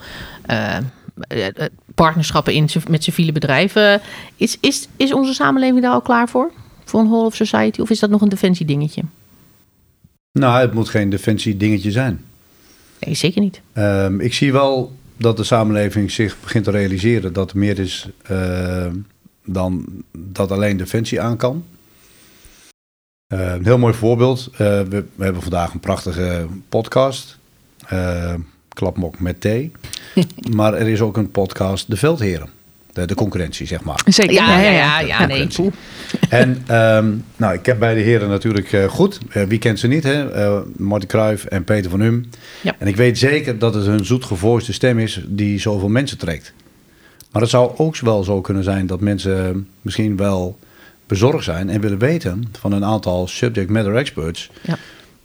partnerschappen 1.94 2.52
in, 2.52 2.68
met 2.88 3.04
civiele 3.04 3.32
bedrijven. 3.32 4.00
Is, 4.36 4.56
is, 4.60 4.88
is 4.96 5.12
onze 5.12 5.34
samenleving 5.34 5.82
daar 5.82 5.92
al 5.92 6.00
klaar 6.00 6.28
voor? 6.28 6.52
Voor 6.84 7.00
een 7.00 7.08
whole 7.08 7.26
of 7.26 7.34
society? 7.34 7.80
Of 7.80 7.90
is 7.90 7.98
dat 7.98 8.10
nog 8.10 8.20
een 8.20 8.28
defensie 8.28 8.66
dingetje? 8.66 9.02
Nou, 10.32 10.60
het 10.60 10.72
moet 10.74 10.88
geen 10.88 11.10
defensie 11.10 11.56
dingetje 11.56 11.90
zijn. 11.90 12.24
Nee, 13.00 13.14
zeker 13.14 13.40
niet. 13.40 13.60
Um, 13.74 14.20
ik 14.20 14.34
zie 14.34 14.52
wel 14.52 14.92
dat 15.22 15.36
de 15.36 15.44
samenleving 15.44 16.10
zich 16.10 16.40
begint 16.40 16.64
te 16.64 16.70
realiseren 16.70 17.32
dat 17.32 17.50
er 17.50 17.58
meer 17.58 17.78
is 17.78 18.08
uh, 18.30 18.86
dan 19.44 19.86
dat 20.12 20.50
alleen 20.50 20.76
defensie 20.76 21.20
aan 21.20 21.36
kan. 21.36 21.64
Uh, 23.34 23.52
een 23.52 23.64
heel 23.64 23.78
mooi 23.78 23.94
voorbeeld. 23.94 24.48
Uh, 24.52 24.58
we, 24.58 25.04
we, 25.14 25.24
hebben 25.24 25.42
vandaag 25.42 25.72
een 25.72 25.80
prachtige 25.80 26.46
podcast. 26.68 27.38
Klapmok 28.68 29.20
met 29.20 29.40
thee. 29.40 29.72
maar 30.56 30.74
er 30.74 30.88
is 30.88 31.00
ook 31.00 31.16
een 31.16 31.30
podcast 31.30 31.90
De 31.90 31.96
Veldheren. 31.96 32.48
De, 32.92 33.06
de 33.06 33.14
concurrentie, 33.14 33.66
zeg 33.66 33.82
maar. 33.82 34.02
Zeker. 34.06 34.32
Ja, 34.32 34.60
ja, 34.60 34.70
ja. 34.70 35.00
ja, 35.00 35.26
nee. 35.26 35.48
En 36.28 36.76
um, 36.76 37.24
nou, 37.36 37.54
ik 37.54 37.66
heb 37.66 37.78
beide 37.78 38.00
heren 38.00 38.28
natuurlijk 38.28 38.72
uh, 38.72 38.84
goed. 38.84 39.18
Uh, 39.36 39.42
wie 39.42 39.58
kent 39.58 39.78
ze 39.78 39.86
niet, 39.86 40.02
hè? 40.02 40.46
Uh, 40.46 40.60
Marty 40.76 41.06
Cruijff 41.06 41.44
en 41.44 41.64
Peter 41.64 41.90
van 41.90 42.00
Hum. 42.00 42.28
Ja. 42.60 42.74
En 42.78 42.86
ik 42.86 42.96
weet 42.96 43.18
zeker 43.18 43.58
dat 43.58 43.74
het 43.74 43.84
hun 43.84 44.04
zoetgevoiste 44.04 44.72
stem 44.72 44.98
is 44.98 45.20
die 45.26 45.60
zoveel 45.60 45.88
mensen 45.88 46.18
trekt. 46.18 46.52
Maar 47.32 47.42
het 47.42 47.50
zou 47.50 47.72
ook 47.76 47.96
wel 47.96 48.24
zo 48.24 48.40
kunnen 48.40 48.64
zijn 48.64 48.86
dat 48.86 49.00
mensen 49.00 49.68
misschien 49.82 50.16
wel 50.16 50.58
bezorgd 51.06 51.44
zijn 51.44 51.70
en 51.70 51.80
willen 51.80 51.98
weten 51.98 52.44
van 52.58 52.72
een 52.72 52.84
aantal 52.84 53.26
subject 53.26 53.70
matter 53.70 53.96
experts. 53.96 54.50
Ja. 54.62 54.78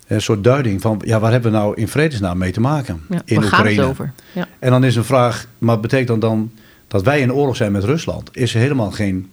Een 0.08 0.22
soort 0.22 0.44
duiding 0.44 0.82
van, 0.82 1.02
ja, 1.06 1.20
waar 1.20 1.32
hebben 1.32 1.52
we 1.52 1.58
nou 1.58 1.76
in 1.76 1.88
vredesnaam 1.88 2.38
mee 2.38 2.52
te 2.52 2.60
maken 2.60 3.02
ja, 3.10 3.22
in 3.26 3.44
Oekraïne? 3.44 3.70
Gaat 3.70 3.76
het 3.76 3.86
over? 3.86 4.14
Ja. 4.32 4.48
En 4.60 4.72
dan 4.72 4.84
is 4.84 4.96
een 4.96 5.04
vraag, 5.04 5.46
maar 5.58 5.80
betekent 5.80 6.08
dan 6.08 6.20
dan 6.20 6.52
dat 6.88 7.04
wij 7.04 7.20
in 7.20 7.34
oorlog 7.34 7.56
zijn 7.56 7.72
met 7.72 7.84
Rusland? 7.84 8.30
Is 8.34 8.54
helemaal 8.54 8.92
geen 8.92 9.32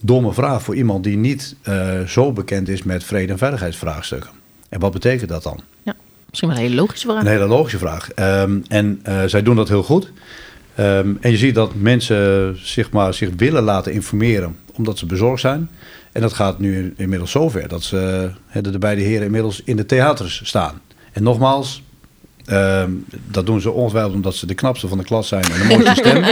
domme 0.00 0.32
vraag 0.32 0.62
voor 0.62 0.74
iemand 0.74 1.04
die 1.04 1.16
niet 1.16 1.56
uh, 1.68 2.00
zo 2.00 2.32
bekend 2.32 2.68
is 2.68 2.82
met 2.82 3.04
vrede- 3.04 3.32
en 3.32 3.38
veiligheidsvraagstukken. 3.38 4.30
En 4.68 4.80
wat 4.80 4.92
betekent 4.92 5.28
dat 5.28 5.42
dan? 5.42 5.60
Ja, 5.82 5.94
misschien 6.28 6.48
wel 6.48 6.58
een 6.58 6.64
hele 6.64 6.74
logische 6.74 7.06
vraag. 7.06 7.20
Een 7.20 7.26
hele 7.26 7.46
logische 7.46 7.78
vraag. 7.78 8.08
Um, 8.16 8.62
en 8.68 9.02
uh, 9.08 9.24
zij 9.24 9.42
doen 9.42 9.56
dat 9.56 9.68
heel 9.68 9.82
goed. 9.82 10.12
Um, 10.78 11.18
en 11.20 11.30
je 11.30 11.36
ziet 11.36 11.54
dat 11.54 11.74
mensen 11.74 12.56
zich, 12.66 12.90
maar, 12.90 13.14
zich 13.14 13.30
willen 13.36 13.62
laten 13.62 13.92
informeren 13.92 14.56
omdat 14.72 14.98
ze 14.98 15.06
bezorgd 15.06 15.40
zijn. 15.40 15.70
En 16.12 16.20
dat 16.20 16.32
gaat 16.32 16.58
nu 16.58 16.94
inmiddels 16.96 17.30
zover 17.30 17.68
dat 17.68 17.82
ze, 17.82 18.30
de 18.60 18.78
beide 18.78 19.02
heren 19.02 19.24
inmiddels 19.24 19.62
in 19.64 19.76
de 19.76 19.86
theaters 19.86 20.40
staan. 20.44 20.80
En 21.12 21.22
nogmaals, 21.22 21.82
um, 22.50 23.04
dat 23.30 23.46
doen 23.46 23.60
ze 23.60 23.70
ongetwijfeld 23.70 24.14
omdat 24.14 24.34
ze 24.34 24.46
de 24.46 24.54
knapste 24.54 24.88
van 24.88 24.98
de 24.98 25.04
klas 25.04 25.28
zijn 25.28 25.44
en 25.44 25.58
de 25.58 25.64
mooiste 25.64 25.94
stem. 25.94 26.22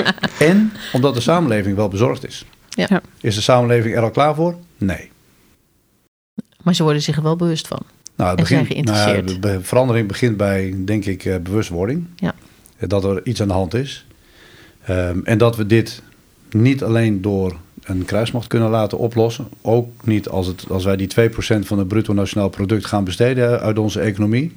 en 0.48 0.72
omdat 0.92 1.14
de 1.14 1.20
samenleving 1.20 1.76
wel 1.76 1.88
bezorgd 1.88 2.26
is. 2.26 2.44
Ja. 2.68 3.02
Is 3.20 3.34
de 3.34 3.40
samenleving 3.40 3.96
er 3.96 4.02
al 4.02 4.10
klaar 4.10 4.34
voor? 4.34 4.56
Nee. 4.78 5.10
Maar 6.62 6.74
ze 6.74 6.82
worden 6.82 7.02
zich 7.02 7.16
er 7.16 7.22
wel 7.22 7.36
bewust 7.36 7.68
van. 7.68 7.80
Nou, 8.16 8.30
het 8.30 8.38
en 8.38 8.44
begint, 8.44 8.66
zijn 8.66 8.72
geïnteresseerd. 8.72 9.26
Nou, 9.26 9.40
de 9.40 9.64
verandering 9.64 10.08
begint 10.08 10.36
bij, 10.36 10.74
denk 10.84 11.04
ik, 11.04 11.24
uh, 11.24 11.36
bewustwording. 11.36 12.06
Ja. 12.16 12.34
Dat 12.78 13.04
er 13.04 13.26
iets 13.26 13.40
aan 13.40 13.48
de 13.48 13.54
hand 13.54 13.74
is. 13.74 14.06
Um, 14.90 15.24
en 15.24 15.38
dat 15.38 15.56
we 15.56 15.66
dit 15.66 16.02
niet 16.50 16.82
alleen 16.82 17.20
door 17.20 17.56
een 17.82 18.04
kruismacht 18.04 18.46
kunnen 18.46 18.70
laten 18.70 18.98
oplossen. 18.98 19.48
Ook 19.60 20.06
niet 20.06 20.28
als, 20.28 20.46
het, 20.46 20.64
als 20.68 20.84
wij 20.84 20.96
die 20.96 21.08
2% 21.30 21.32
van 21.58 21.78
het 21.78 21.88
bruto 21.88 22.12
nationaal 22.12 22.48
product 22.48 22.86
gaan 22.86 23.04
besteden 23.04 23.60
uit 23.60 23.78
onze 23.78 24.00
economie. 24.00 24.52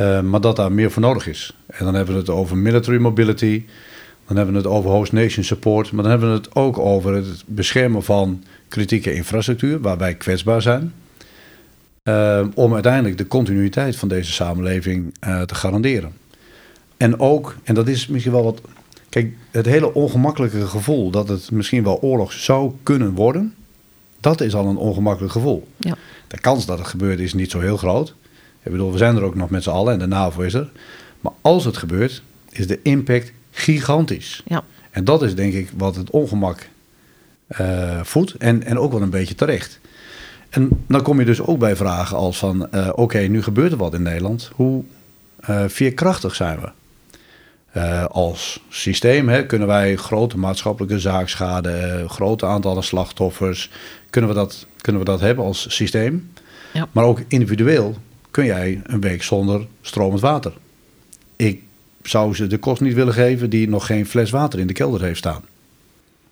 Uh, 0.00 0.20
maar 0.20 0.40
dat 0.40 0.56
daar 0.56 0.72
meer 0.72 0.90
voor 0.90 1.02
nodig 1.02 1.26
is. 1.26 1.56
En 1.66 1.84
dan 1.84 1.94
hebben 1.94 2.14
we 2.14 2.20
het 2.20 2.30
over 2.30 2.56
military 2.56 2.98
mobility. 2.98 3.64
Dan 4.26 4.36
hebben 4.36 4.54
we 4.54 4.60
het 4.60 4.70
over 4.70 4.90
host 4.90 5.12
nation 5.12 5.44
support. 5.44 5.92
Maar 5.92 6.02
dan 6.02 6.10
hebben 6.10 6.30
we 6.30 6.36
het 6.36 6.54
ook 6.54 6.78
over 6.78 7.14
het 7.14 7.44
beschermen 7.46 8.02
van 8.02 8.44
kritieke 8.68 9.14
infrastructuur, 9.14 9.80
waar 9.80 9.98
wij 9.98 10.14
kwetsbaar 10.14 10.62
zijn. 10.62 10.92
Uh, 12.08 12.46
om 12.54 12.74
uiteindelijk 12.74 13.18
de 13.18 13.26
continuïteit 13.26 13.96
van 13.96 14.08
deze 14.08 14.32
samenleving 14.32 15.14
uh, 15.26 15.42
te 15.42 15.54
garanderen. 15.54 16.12
En 16.96 17.20
ook, 17.20 17.56
en 17.62 17.74
dat 17.74 17.88
is 17.88 18.06
misschien 18.06 18.32
wel 18.32 18.44
wat. 18.44 18.60
Kijk, 19.08 19.32
het 19.50 19.66
hele 19.66 19.94
ongemakkelijke 19.94 20.66
gevoel 20.66 21.10
dat 21.10 21.28
het 21.28 21.50
misschien 21.50 21.82
wel 21.82 22.00
oorlog 22.00 22.32
zou 22.32 22.72
kunnen 22.82 23.14
worden, 23.14 23.54
dat 24.20 24.40
is 24.40 24.54
al 24.54 24.66
een 24.66 24.76
ongemakkelijk 24.76 25.32
gevoel. 25.32 25.68
Ja. 25.76 25.96
De 26.28 26.40
kans 26.40 26.66
dat 26.66 26.78
het 26.78 26.86
gebeurt 26.86 27.18
is 27.18 27.34
niet 27.34 27.50
zo 27.50 27.60
heel 27.60 27.76
groot. 27.76 28.14
Ik 28.62 28.70
bedoel, 28.70 28.92
we 28.92 28.98
zijn 28.98 29.16
er 29.16 29.22
ook 29.22 29.34
nog 29.34 29.50
met 29.50 29.62
z'n 29.62 29.70
allen 29.70 29.92
en 29.92 29.98
de 29.98 30.06
NAVO 30.06 30.40
is 30.40 30.54
er. 30.54 30.70
Maar 31.20 31.32
als 31.40 31.64
het 31.64 31.76
gebeurt, 31.76 32.22
is 32.50 32.66
de 32.66 32.80
impact 32.82 33.32
gigantisch. 33.50 34.42
Ja. 34.46 34.64
En 34.90 35.04
dat 35.04 35.22
is 35.22 35.34
denk 35.34 35.52
ik 35.52 35.70
wat 35.76 35.96
het 35.96 36.10
ongemak 36.10 36.68
uh, 37.60 38.00
voedt 38.02 38.34
en, 38.34 38.62
en 38.62 38.78
ook 38.78 38.92
wel 38.92 39.02
een 39.02 39.10
beetje 39.10 39.34
terecht. 39.34 39.80
En 40.50 40.68
dan 40.86 41.02
kom 41.02 41.18
je 41.18 41.24
dus 41.24 41.40
ook 41.40 41.58
bij 41.58 41.76
vragen 41.76 42.16
als 42.16 42.38
van, 42.38 42.68
uh, 42.74 42.88
oké, 42.88 43.00
okay, 43.00 43.26
nu 43.26 43.42
gebeurt 43.42 43.72
er 43.72 43.78
wat 43.78 43.94
in 43.94 44.02
Nederland. 44.02 44.50
Hoe 44.54 44.84
uh, 45.50 45.64
veerkrachtig 45.66 46.34
zijn 46.34 46.60
we? 46.60 46.70
Uh, 47.76 48.04
als 48.04 48.60
systeem 48.68 49.28
hè, 49.28 49.46
kunnen 49.46 49.68
wij 49.68 49.96
grote 49.96 50.38
maatschappelijke 50.38 50.98
zaakschade, 50.98 52.04
grote 52.08 52.46
aantallen 52.46 52.84
slachtoffers, 52.84 53.70
kunnen 54.10 54.30
we 54.30 54.36
dat, 54.36 54.66
kunnen 54.80 55.02
we 55.02 55.08
dat 55.08 55.20
hebben 55.20 55.44
als 55.44 55.74
systeem. 55.74 56.32
Ja. 56.72 56.88
Maar 56.92 57.04
ook 57.04 57.20
individueel 57.28 57.96
kun 58.32 58.44
jij 58.44 58.80
een 58.84 59.00
week 59.00 59.22
zonder 59.22 59.66
stromend 59.80 60.20
water. 60.20 60.52
Ik 61.36 61.62
zou 62.02 62.34
ze 62.34 62.46
de 62.46 62.58
kost 62.58 62.80
niet 62.80 62.94
willen 62.94 63.14
geven 63.14 63.50
die 63.50 63.68
nog 63.68 63.86
geen 63.86 64.06
fles 64.06 64.30
water 64.30 64.58
in 64.58 64.66
de 64.66 64.72
kelder 64.72 65.02
heeft 65.02 65.18
staan. 65.18 65.42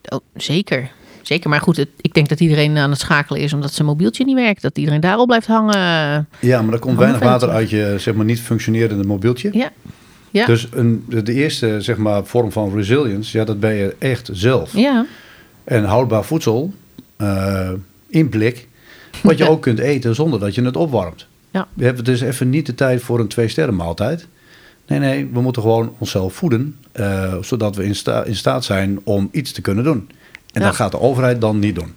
Oh, 0.08 0.20
zeker. 0.34 0.90
Zeker, 1.22 1.50
maar 1.50 1.60
goed, 1.60 1.76
het, 1.76 1.88
ik 2.00 2.14
denk 2.14 2.28
dat 2.28 2.40
iedereen 2.40 2.78
aan 2.78 2.90
het 2.90 2.98
schakelen 2.98 3.40
is 3.40 3.52
omdat 3.52 3.72
zijn 3.72 3.86
mobieltje 3.86 4.24
niet 4.24 4.34
werkt. 4.34 4.62
Dat 4.62 4.78
iedereen 4.78 5.00
daarop 5.00 5.26
blijft 5.26 5.46
hangen. 5.46 6.28
Ja, 6.40 6.62
maar 6.62 6.74
er 6.74 6.78
komt 6.78 6.98
weinig 6.98 7.20
water 7.20 7.48
uit 7.48 7.70
je 7.70 7.94
zeg 7.98 8.14
maar, 8.14 8.24
niet 8.24 8.40
functionerende 8.40 9.04
mobieltje. 9.04 9.50
Ja. 9.52 9.72
ja. 10.30 10.46
Dus 10.46 10.68
een, 10.72 11.04
de 11.08 11.32
eerste 11.32 11.80
zeg 11.80 11.96
maar, 11.96 12.24
vorm 12.24 12.52
van 12.52 12.74
resilience, 12.74 13.38
ja, 13.38 13.44
dat 13.44 13.60
ben 13.60 13.74
je 13.74 13.96
echt 13.98 14.28
zelf. 14.32 14.76
Ja. 14.76 15.06
En 15.64 15.84
houdbaar 15.84 16.24
voedsel, 16.24 16.72
uh, 17.18 17.70
in 18.08 18.28
blik, 18.28 18.68
wat 19.22 19.38
je 19.38 19.48
ook 19.50 19.62
kunt 19.62 19.78
eten 19.78 20.14
zonder 20.14 20.40
dat 20.40 20.54
je 20.54 20.62
het 20.62 20.76
opwarmt. 20.76 21.26
Ja. 21.50 21.68
We 21.74 21.84
hebben 21.84 22.04
dus 22.04 22.20
even 22.20 22.50
niet 22.50 22.66
de 22.66 22.74
tijd 22.74 23.02
voor 23.02 23.18
een 23.20 23.28
twee-sterren 23.28 23.74
maaltijd. 23.76 24.26
Nee, 24.86 24.98
nee, 24.98 25.28
we 25.32 25.40
moeten 25.40 25.62
gewoon 25.62 25.94
onszelf 25.98 26.34
voeden, 26.34 26.76
uh, 26.94 27.34
zodat 27.40 27.76
we 27.76 27.84
in, 27.84 27.94
sta 27.94 28.24
in, 28.24 28.36
staat 28.36 28.64
zijn 28.64 29.00
om 29.04 29.28
iets 29.32 29.52
te 29.52 29.60
kunnen 29.60 29.84
doen. 29.84 30.08
En 30.52 30.60
Ja. 30.60 30.66
dat 30.66 30.74
gaat 30.76 30.90
de 30.90 31.00
overheid 31.00 31.40
dan 31.40 31.58
niet 31.58 31.74
doen. 31.74 31.84
En 31.84 31.92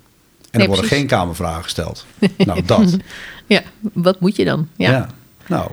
Nee, 0.59 0.61
er 0.61 0.67
worden 0.67 0.75
precies. 0.87 0.97
geen 0.97 1.07
kamervragen 1.07 1.63
gesteld. 1.63 2.05
nou, 2.37 2.61
dat. 2.65 2.97
ja, 3.47 3.61
wat 3.79 4.19
moet 4.19 4.35
je 4.35 4.45
dan? 4.45 4.67
Ja. 4.75 4.91
Ja. 4.91 5.09
Nou, 5.47 5.71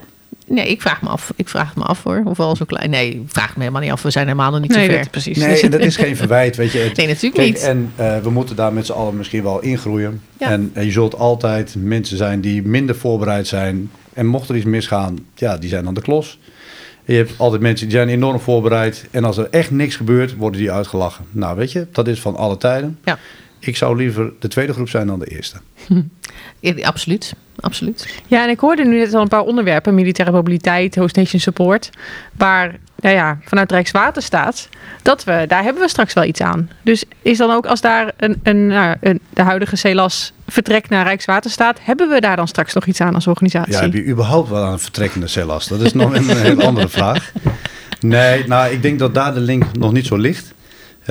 nee, 0.51 0.67
ik 0.67 0.81
vraag 0.81 1.01
me 1.01 1.09
af. 1.09 1.33
Ik 1.35 1.49
vraag 1.49 1.75
me 1.75 1.83
af 1.83 2.03
hoor. 2.03 2.21
Of 2.25 2.37
wel 2.37 2.55
zo 2.55 2.65
klein. 2.65 2.89
Nee, 2.89 3.11
ik 3.11 3.21
vraag 3.27 3.53
me 3.55 3.59
helemaal 3.59 3.81
niet 3.81 3.91
af. 3.91 4.01
We 4.01 4.09
zijn 4.11 4.25
helemaal 4.25 4.51
nog 4.51 4.61
niet 4.61 4.71
nee, 4.71 4.85
zo 4.85 4.91
ver. 4.91 4.99
dat, 5.01 5.11
precies. 5.11 5.37
Nee, 5.37 5.61
en 5.61 5.71
dat 5.71 5.79
is 5.79 5.95
geen 5.95 6.15
verwijt, 6.15 6.55
weet 6.55 6.71
je. 6.71 6.77
Het- 6.79 6.97
Nee, 6.97 7.07
natuurlijk 7.07 7.35
Kijk, 7.35 7.47
niet. 7.53 7.61
En 7.63 7.91
eh, 7.95 8.17
we 8.17 8.29
moeten 8.29 8.55
daar 8.55 8.73
met 8.73 8.85
z'n 8.85 8.91
allen 8.91 9.17
misschien 9.17 9.43
wel 9.43 9.59
ingroeien. 9.61 10.21
Ja. 10.39 10.49
En, 10.49 10.71
en 10.73 10.85
je 10.85 10.91
zult 10.91 11.17
altijd 11.17 11.75
mensen 11.77 12.17
zijn 12.17 12.41
die 12.41 12.63
minder 12.63 12.95
voorbereid 12.95 13.47
zijn. 13.47 13.91
En 14.13 14.25
mocht 14.25 14.49
er 14.49 14.55
iets 14.55 14.65
misgaan, 14.65 15.17
ja, 15.35 15.57
die 15.57 15.69
zijn 15.69 15.83
dan 15.83 15.93
de 15.93 16.01
klos. 16.01 16.39
En 17.05 17.13
je 17.13 17.19
hebt 17.23 17.33
altijd 17.37 17.61
mensen 17.61 17.87
die 17.87 17.95
zijn 17.95 18.09
enorm 18.09 18.39
voorbereid. 18.39 19.05
En 19.11 19.23
als 19.23 19.37
er 19.37 19.47
echt 19.51 19.71
niks 19.71 19.95
gebeurt, 19.95 20.35
worden 20.35 20.59
die 20.61 20.71
uitgelachen. 20.71 21.25
Nou, 21.31 21.57
weet 21.57 21.71
je, 21.71 21.87
dat 21.91 22.07
is 22.07 22.19
van 22.21 22.35
alle 22.35 22.57
tijden. 22.57 22.99
Ja. 23.03 23.17
Ik 23.61 23.77
zou 23.77 23.95
liever 23.95 24.31
de 24.39 24.47
tweede 24.47 24.73
groep 24.73 24.89
zijn 24.89 25.07
dan 25.07 25.19
de 25.19 25.27
eerste. 25.27 25.57
Ja, 26.59 26.87
absoluut. 26.87 27.33
Absoluut. 27.59 28.21
Ja, 28.27 28.43
en 28.43 28.49
ik 28.49 28.59
hoorde 28.59 28.85
nu 28.85 28.97
net 28.97 29.13
al 29.13 29.21
een 29.21 29.27
paar 29.27 29.41
onderwerpen. 29.41 29.95
Militaire 29.95 30.35
mobiliteit, 30.35 30.95
host 30.95 31.15
nation 31.15 31.39
support. 31.39 31.89
Waar, 32.37 32.75
nou 32.99 33.15
ja, 33.15 33.39
vanuit 33.45 33.71
Rijkswaterstaat, 33.71 34.69
dat 35.01 35.23
we, 35.23 35.45
daar 35.47 35.63
hebben 35.63 35.81
we 35.81 35.89
straks 35.89 36.13
wel 36.13 36.23
iets 36.23 36.41
aan. 36.41 36.69
Dus 36.81 37.03
is 37.21 37.37
dan 37.37 37.51
ook 37.51 37.65
als 37.65 37.81
daar 37.81 38.11
een, 38.17 38.39
een, 38.43 38.67
nou, 38.67 38.95
een 38.99 39.19
de 39.29 39.41
huidige 39.41 39.75
CELAS 39.75 40.33
vertrekt 40.47 40.89
naar 40.89 41.05
Rijkswaterstaat, 41.05 41.79
hebben 41.81 42.09
we 42.09 42.21
daar 42.21 42.35
dan 42.35 42.47
straks 42.47 42.73
nog 42.73 42.85
iets 42.85 43.01
aan 43.01 43.15
als 43.15 43.27
organisatie? 43.27 43.73
Ja, 43.73 43.81
heb 43.81 43.93
je 43.93 44.05
überhaupt 44.05 44.49
wel 44.49 44.63
aan 44.63 44.71
een 44.71 44.79
vertrekkende 44.79 45.27
cellas? 45.27 45.67
Dat 45.67 45.81
is 45.81 45.93
nog 45.93 46.13
een 46.13 46.29
hele 46.37 46.63
andere 46.65 46.89
vraag. 46.89 47.31
Nee, 47.99 48.47
nou, 48.47 48.71
ik 48.71 48.81
denk 48.81 48.99
dat 48.99 49.13
daar 49.13 49.33
de 49.33 49.39
link 49.39 49.63
nog 49.77 49.91
niet 49.91 50.05
zo 50.05 50.17
ligt. 50.17 50.53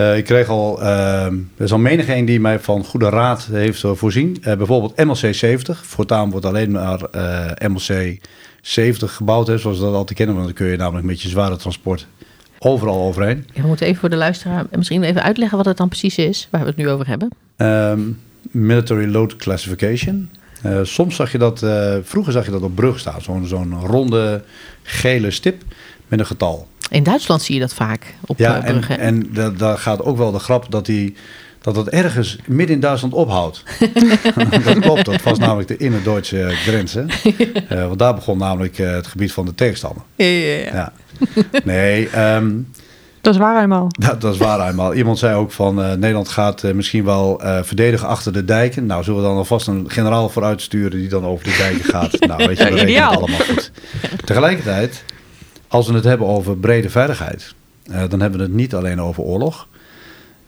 Eh, 0.00 0.16
ik 0.16 0.24
kreeg 0.24 0.48
al, 0.48 0.82
eh, 0.82 1.24
er 1.24 1.64
is 1.64 1.72
al 1.72 1.78
menigeen 1.78 2.24
die 2.24 2.40
mij 2.40 2.58
van 2.58 2.84
goede 2.84 3.08
raad 3.08 3.48
heeft 3.50 3.84
eh, 3.84 3.90
voorzien. 3.94 4.36
Eh, 4.42 4.56
bijvoorbeeld 4.56 4.96
MLC 4.96 5.34
70. 5.34 5.84
Voortaan 5.84 6.30
wordt 6.30 6.46
alleen 6.46 6.70
maar 6.70 7.00
MLC 7.68 8.18
70 8.60 9.14
gebouwd, 9.14 9.46
hè, 9.46 9.58
zoals 9.58 9.78
we 9.78 9.84
dat 9.84 9.94
altijd 9.94 10.18
kennen. 10.18 10.34
Want 10.34 10.46
dan 10.46 10.56
kun 10.56 10.66
je 10.66 10.76
namelijk 10.76 11.06
met 11.06 11.22
je 11.22 11.28
zware 11.28 11.56
transport 11.56 12.06
overal 12.58 13.06
overheen. 13.06 13.46
Ja, 13.52 13.62
we 13.62 13.68
moeten 13.68 13.86
even 13.86 14.00
voor 14.00 14.10
de 14.10 14.16
luisteraar 14.16 14.66
misschien 14.70 15.02
even 15.02 15.22
uitleggen 15.22 15.56
wat 15.56 15.66
het 15.66 15.76
dan 15.76 15.88
precies 15.88 16.18
is. 16.18 16.48
Waar 16.50 16.60
we 16.60 16.66
het 16.66 16.76
nu 16.76 16.88
over 16.88 17.06
hebben. 17.06 17.28
Ehm, 17.56 18.00
military 18.42 19.10
Load 19.12 19.36
Classification. 19.36 20.30
Soms 20.82 21.16
zag 21.16 21.32
je 21.32 21.38
dat, 21.38 21.64
vroeger 22.02 22.32
zag 22.32 22.44
je 22.44 22.50
dat 22.50 22.62
op 22.62 22.74
brug 22.74 22.98
staan. 22.98 23.22
Zo'n 23.22 23.46
zo'n 23.46 23.80
ronde 23.80 24.42
gele 24.82 25.30
stip 25.30 25.62
met 26.08 26.18
een 26.18 26.26
getal. 26.26 26.68
In 26.90 27.02
Duitsland 27.02 27.42
zie 27.42 27.54
je 27.54 27.60
dat 27.60 27.74
vaak 27.74 28.14
op 28.26 28.38
Ja, 28.38 28.62
eh, 28.62 28.68
en, 28.68 28.98
en 28.98 29.28
da- 29.32 29.50
daar 29.50 29.78
gaat 29.78 30.02
ook 30.02 30.16
wel 30.16 30.32
de 30.32 30.38
grap 30.38 30.66
dat 30.70 30.86
die, 30.86 31.14
dat 31.62 31.76
het 31.76 31.88
ergens 31.88 32.38
midden 32.46 32.74
in 32.74 32.80
Duitsland 32.80 33.14
ophoudt. 33.14 33.62
dat 34.64 34.78
klopt, 34.78 35.04
dat 35.04 35.22
was 35.22 35.38
namelijk 35.38 35.68
de 35.68 35.76
inner-Duitse 35.76 36.48
grens. 36.52 36.94
hè. 36.94 37.04
Eh, 37.68 37.86
want 37.86 37.98
daar 37.98 38.14
begon 38.14 38.38
namelijk 38.38 38.78
eh, 38.78 38.90
het 38.92 39.06
gebied 39.06 39.32
van 39.32 39.44
de 39.46 39.54
tegenstander. 39.54 40.02
ja, 40.16 40.24
ja, 40.26 40.56
ja. 40.56 40.72
Ja. 40.72 40.92
Nee, 41.64 42.08
ehm, 42.08 42.50
Dat 43.20 43.34
is 43.34 43.40
waar 43.40 43.62
eenmaal. 43.62 43.86
dat, 43.98 44.20
dat 44.20 44.32
is 44.34 44.38
waar 44.40 44.68
eenmaal. 44.68 44.94
Iemand 44.94 45.18
zei 45.18 45.34
ook 45.34 45.52
van 45.52 45.82
eh, 45.82 45.92
Nederland 45.92 46.28
gaat 46.28 46.64
eh, 46.64 46.72
misschien 46.72 47.04
wel 47.04 47.40
eh, 47.42 47.62
verdedigen 47.62 48.08
achter 48.08 48.32
de 48.32 48.44
dijken. 48.44 48.86
Nou, 48.86 49.02
zullen 49.04 49.20
we 49.22 49.26
dan 49.26 49.36
alvast 49.36 49.66
een 49.66 49.84
generaal 49.90 50.28
vooruit 50.28 50.60
sturen 50.62 50.98
die 50.98 51.08
dan 51.08 51.24
over 51.26 51.44
de 51.44 51.54
dijken 51.58 51.84
gaat? 51.84 52.18
Nou, 52.26 52.46
weet 52.46 52.58
je, 52.58 52.80
Ideaal. 52.82 53.10
het 53.10 53.20
allemaal 53.20 53.40
goed. 53.46 53.70
Tegelijkertijd, 54.24 55.04
als 55.70 55.86
we 55.86 55.94
het 55.94 56.04
hebben 56.04 56.26
over 56.26 56.56
brede 56.56 56.90
veiligheid, 56.90 57.54
eh, 57.84 58.02
dan 58.08 58.20
hebben 58.20 58.38
we 58.38 58.44
het 58.44 58.54
niet 58.54 58.74
alleen 58.74 59.00
over 59.00 59.22
oorlog. 59.22 59.68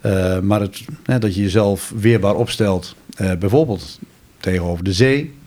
Eh, 0.00 0.38
maar 0.38 0.60
het, 0.60 0.84
dat 1.04 1.34
je 1.34 1.42
jezelf 1.42 1.92
weerbaar 1.96 2.34
opstelt, 2.34 2.94
eh, 3.14 3.32
bijvoorbeeld 3.38 3.98
tegenover 4.40 4.84
de 4.84 4.92
zee. 4.92 5.40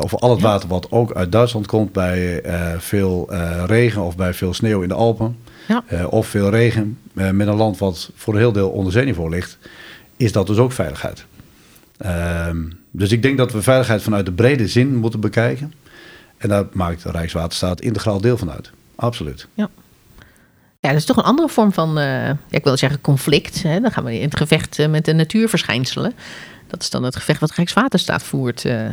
of 0.00 0.14
al 0.14 0.30
het 0.30 0.40
water 0.40 0.68
wat 0.68 0.90
ook 0.90 1.12
uit 1.12 1.32
Duitsland 1.32 1.66
komt 1.66 1.92
bij 1.92 2.42
veel 2.78 3.28
regen 3.66 4.02
of 4.02 4.16
bij 4.16 4.34
veel 4.34 4.54
sneeuw 4.54 4.82
in 4.82 4.88
de 4.88 4.94
Alpen. 4.94 5.36
Ja. 5.68 6.06
of 6.06 6.26
veel 6.26 6.50
regen 6.50 6.98
met 7.12 7.46
een 7.46 7.54
land 7.54 7.78
wat 7.78 8.10
voor 8.14 8.34
een 8.34 8.40
heel 8.40 8.52
deel 8.52 8.68
onder 8.68 8.92
zeeniveau 8.92 9.30
ligt. 9.30 9.58
Is 10.16 10.32
dat 10.32 10.46
dus 10.46 10.56
ook 10.56 10.72
veiligheid. 10.72 11.24
Ehm, 11.96 12.62
dus 12.90 13.12
ik 13.12 13.22
denk 13.22 13.38
dat 13.38 13.52
we 13.52 13.62
veiligheid 13.62 14.02
vanuit 14.02 14.26
de 14.26 14.32
brede 14.32 14.68
zin 14.68 14.96
moeten 14.96 15.20
bekijken. 15.20 15.72
En 16.44 16.50
daar 16.50 16.64
maakt 16.72 17.04
Rijkswaterstaat 17.04 17.80
integraal 17.80 18.20
deel 18.20 18.36
van 18.36 18.50
uit. 18.50 18.70
Absoluut. 18.94 19.46
Ja, 19.54 19.68
dat 20.80 20.94
is 20.94 21.04
toch 21.04 21.16
een 21.16 21.22
andere 21.22 21.48
vorm 21.48 21.72
van, 21.72 21.98
eh, 21.98 22.04
ja, 22.26 22.36
ik 22.50 22.64
wil 22.64 22.76
zeggen 22.76 23.00
conflict. 23.00 23.62
Hè? 23.62 23.80
Dan 23.80 23.90
gaan 23.90 24.04
we 24.04 24.18
in 24.18 24.24
het 24.24 24.36
gevecht 24.36 24.78
eh, 24.78 24.88
met 24.88 25.04
de 25.04 25.12
natuurverschijnselen. 25.12 26.12
Dat 26.66 26.82
is 26.82 26.90
dan 26.90 27.02
het 27.02 27.16
gevecht 27.16 27.40
wat 27.40 27.54
Rijkswaterstaat 27.54 28.22
voert, 28.22 28.64
eh, 28.64 28.86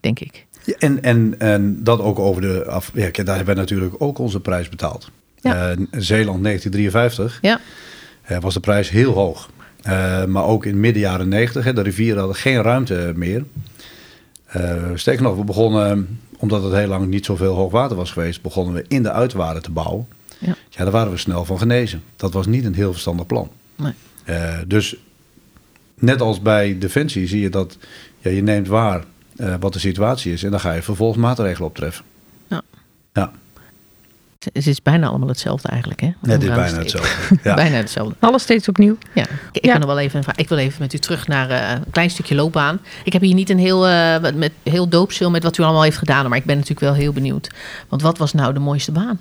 denk 0.00 0.20
ik. 0.20 0.46
Ja, 0.64 0.74
en, 0.78 1.02
en, 1.02 1.34
en 1.38 1.84
dat 1.84 2.00
ook 2.00 2.18
over 2.18 2.42
de 2.42 2.64
af. 2.64 2.90
Ja, 2.94 3.10
daar 3.10 3.36
hebben 3.36 3.54
we 3.54 3.60
natuurlijk 3.60 3.94
ook 3.98 4.18
onze 4.18 4.40
prijs 4.40 4.68
betaald. 4.68 5.10
Ja. 5.40 5.74
Zeeland 5.90 6.42
1953 6.42 7.38
Ja, 7.40 7.60
was 8.40 8.54
de 8.54 8.60
prijs 8.60 8.90
heel 8.90 9.12
hoog. 9.12 9.50
Maar 10.26 10.44
ook 10.44 10.64
in 10.64 10.80
midden 10.80 11.02
jaren 11.02 11.28
90, 11.28 11.64
hè, 11.64 11.72
de 11.72 11.82
rivieren 11.82 12.18
hadden 12.18 12.36
geen 12.36 12.62
ruimte 12.62 13.12
meer. 13.14 13.44
Sterker 14.94 15.22
nog, 15.22 15.36
we 15.36 15.44
begonnen, 15.44 16.20
omdat 16.36 16.62
het 16.62 16.72
heel 16.72 16.86
lang 16.86 17.06
niet 17.06 17.24
zoveel 17.24 17.54
hoogwater 17.54 17.96
was 17.96 18.10
geweest, 18.10 18.42
begonnen 18.42 18.74
we 18.74 18.84
in 18.88 19.02
de 19.02 19.12
uitwaarden 19.12 19.62
te 19.62 19.70
bouwen. 19.70 20.08
Ja. 20.38 20.54
ja, 20.68 20.82
daar 20.82 20.90
waren 20.90 21.12
we 21.12 21.18
snel 21.18 21.44
van 21.44 21.58
genezen. 21.58 22.02
Dat 22.16 22.32
was 22.32 22.46
niet 22.46 22.64
een 22.64 22.74
heel 22.74 22.92
verstandig 22.92 23.26
plan. 23.26 23.50
Nee. 23.76 23.92
Eh, 24.24 24.58
dus 24.66 24.96
net 25.94 26.20
als 26.20 26.40
bij 26.40 26.78
Defensie 26.78 27.26
zie 27.26 27.40
je 27.40 27.50
dat 27.50 27.78
ja, 28.18 28.30
je 28.30 28.42
neemt 28.42 28.68
waar 28.68 29.04
eh, 29.36 29.54
wat 29.60 29.72
de 29.72 29.78
situatie 29.78 30.32
is 30.32 30.42
en 30.42 30.50
dan 30.50 30.60
ga 30.60 30.72
je 30.72 30.82
vervolgens 30.82 31.20
maatregelen 31.20 31.68
optreffen. 31.68 32.04
Ja. 32.48 32.62
Ja, 33.12 33.32
het 34.52 34.66
is 34.66 34.82
bijna 34.82 35.06
allemaal 35.08 35.28
hetzelfde 35.28 35.68
eigenlijk. 35.68 36.00
Hè? 36.00 36.06
het 36.06 36.16
is 36.22 36.32
Onderaan 36.32 36.56
bijna 36.56 36.78
hetzelfde. 36.78 37.38
Ja. 37.48 37.54
Bijna 37.54 37.76
hetzelfde. 37.76 38.14
Alles 38.20 38.42
steeds 38.42 38.68
opnieuw. 38.68 38.96
Ja, 39.14 39.22
ik, 39.22 39.28
ik, 39.52 39.64
Ja. 39.64 39.72
kan 39.78 39.86
wel 39.86 39.98
even, 39.98 40.22
ik 40.36 40.48
wil 40.48 40.58
even 40.58 40.76
met 40.82 40.92
u 40.94 40.98
terug 40.98 41.26
naar 41.26 41.50
eh, 41.50 41.70
een 41.70 41.90
klein 41.90 42.10
stukje 42.10 42.34
loopbaan. 42.34 42.78
Ik 43.04 43.12
heb 43.12 43.22
hier 43.22 43.34
niet 43.34 43.50
een 43.50 43.58
heel, 43.58 43.86
eh, 43.86 44.16
met- 44.34 44.52
heel 44.62 44.88
doopstil 44.88 45.30
met 45.30 45.42
wat 45.42 45.58
u 45.58 45.62
allemaal 45.62 45.82
heeft 45.82 45.98
gedaan, 45.98 46.28
maar 46.28 46.38
ik 46.38 46.44
ben 46.44 46.54
natuurlijk 46.54 46.80
wel 46.86 46.94
heel 46.94 47.12
benieuwd. 47.12 47.50
Want 47.88 48.02
wat 48.02 48.18
was 48.18 48.32
nou 48.32 48.52
de 48.52 48.60
mooiste 48.60 48.92
baan? 48.92 49.20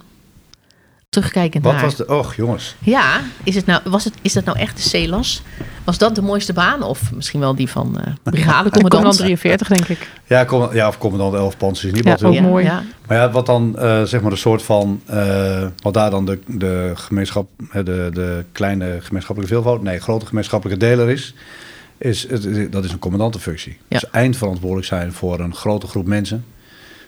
Terugkijkend 1.09 1.63
Wat 1.63 1.73
naar. 1.73 1.81
was 1.83 1.95
de... 1.95 2.05
Och, 2.07 2.35
jongens. 2.35 2.75
Ja, 2.79 3.21
is, 3.43 3.55
het 3.55 3.65
nou, 3.65 3.81
was 3.85 4.03
het, 4.03 4.13
is 4.21 4.33
dat 4.33 4.45
nou 4.45 4.57
echt 4.59 4.75
de 4.75 4.81
CELAS? 4.81 5.41
Was 5.83 5.97
dat 5.97 6.15
de 6.15 6.21
mooiste 6.21 6.53
baan? 6.53 6.83
Of 6.83 7.11
misschien 7.13 7.39
wel 7.39 7.55
die 7.55 7.69
van 7.69 7.85
eh 7.85 7.91
Commandant 8.03 8.21
brigadecommandant? 8.23 9.17
43, 9.17 9.67
denk 9.67 9.87
ik. 9.87 10.09
Ja, 10.27 10.43
kom, 10.43 10.73
ja 10.73 10.87
of 10.87 10.97
commandant 10.97 11.33
11 11.33 11.57
Panzers 11.57 11.85
is 11.85 11.91
niet 11.93 12.03
Ja, 12.03 12.09
wat 12.11 12.23
ook 12.23 12.33
heel- 12.33 12.41
mooi. 12.41 12.65
Ja, 12.65 12.83
Maar 13.07 13.17
ja, 13.17 13.31
wat 13.31 13.45
dan 13.45 13.77
eh, 13.79 14.03
zeg 14.03 14.21
maar 14.21 14.31
een 14.31 14.37
soort 14.37 14.61
van, 14.63 15.01
eh, 15.05 15.65
wat 15.81 15.93
daar 15.93 16.09
dan 16.09 16.25
de, 16.25 16.39
de 16.47 16.91
gemeenschap, 16.95 17.49
hè, 17.69 17.83
de, 17.83 18.09
de 18.13 18.45
kleine 18.51 18.97
gemeenschappelijke 19.01 19.53
veelvoud, 19.55 19.81
nee, 19.81 19.99
grote 19.99 20.25
gemeenschappelijke 20.25 20.85
deler 20.85 21.09
is, 21.09 21.33
is 21.97 22.29
het, 22.29 22.71
dat 22.71 22.83
is 22.83 22.91
een 22.91 22.99
commandantenfunctie. 22.99 23.77
Ja. 23.87 23.99
Dus 23.99 24.09
eindverantwoordelijk 24.09 24.87
zijn 24.87 25.13
voor 25.13 25.39
een 25.39 25.55
grote 25.55 25.87
groep 25.87 26.07
mensen 26.07 26.45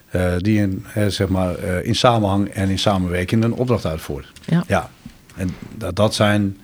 eh, 0.10 0.34
die 0.38 0.58
in, 0.60 0.86
zeg 1.08 1.28
maar, 1.28 1.56
eh, 1.56 1.86
in 1.86 1.96
samenhang 1.96 2.48
en 2.50 2.70
in 2.70 2.80
samenwerking 2.80 3.44
een 3.44 3.54
opdracht 3.54 3.86
uitvoert. 3.86 4.32
Ja. 4.46 4.64
ja. 4.68 4.90
En 5.36 5.50
dat, 5.76 5.96
dat 5.96 6.16
zijn 6.16 6.58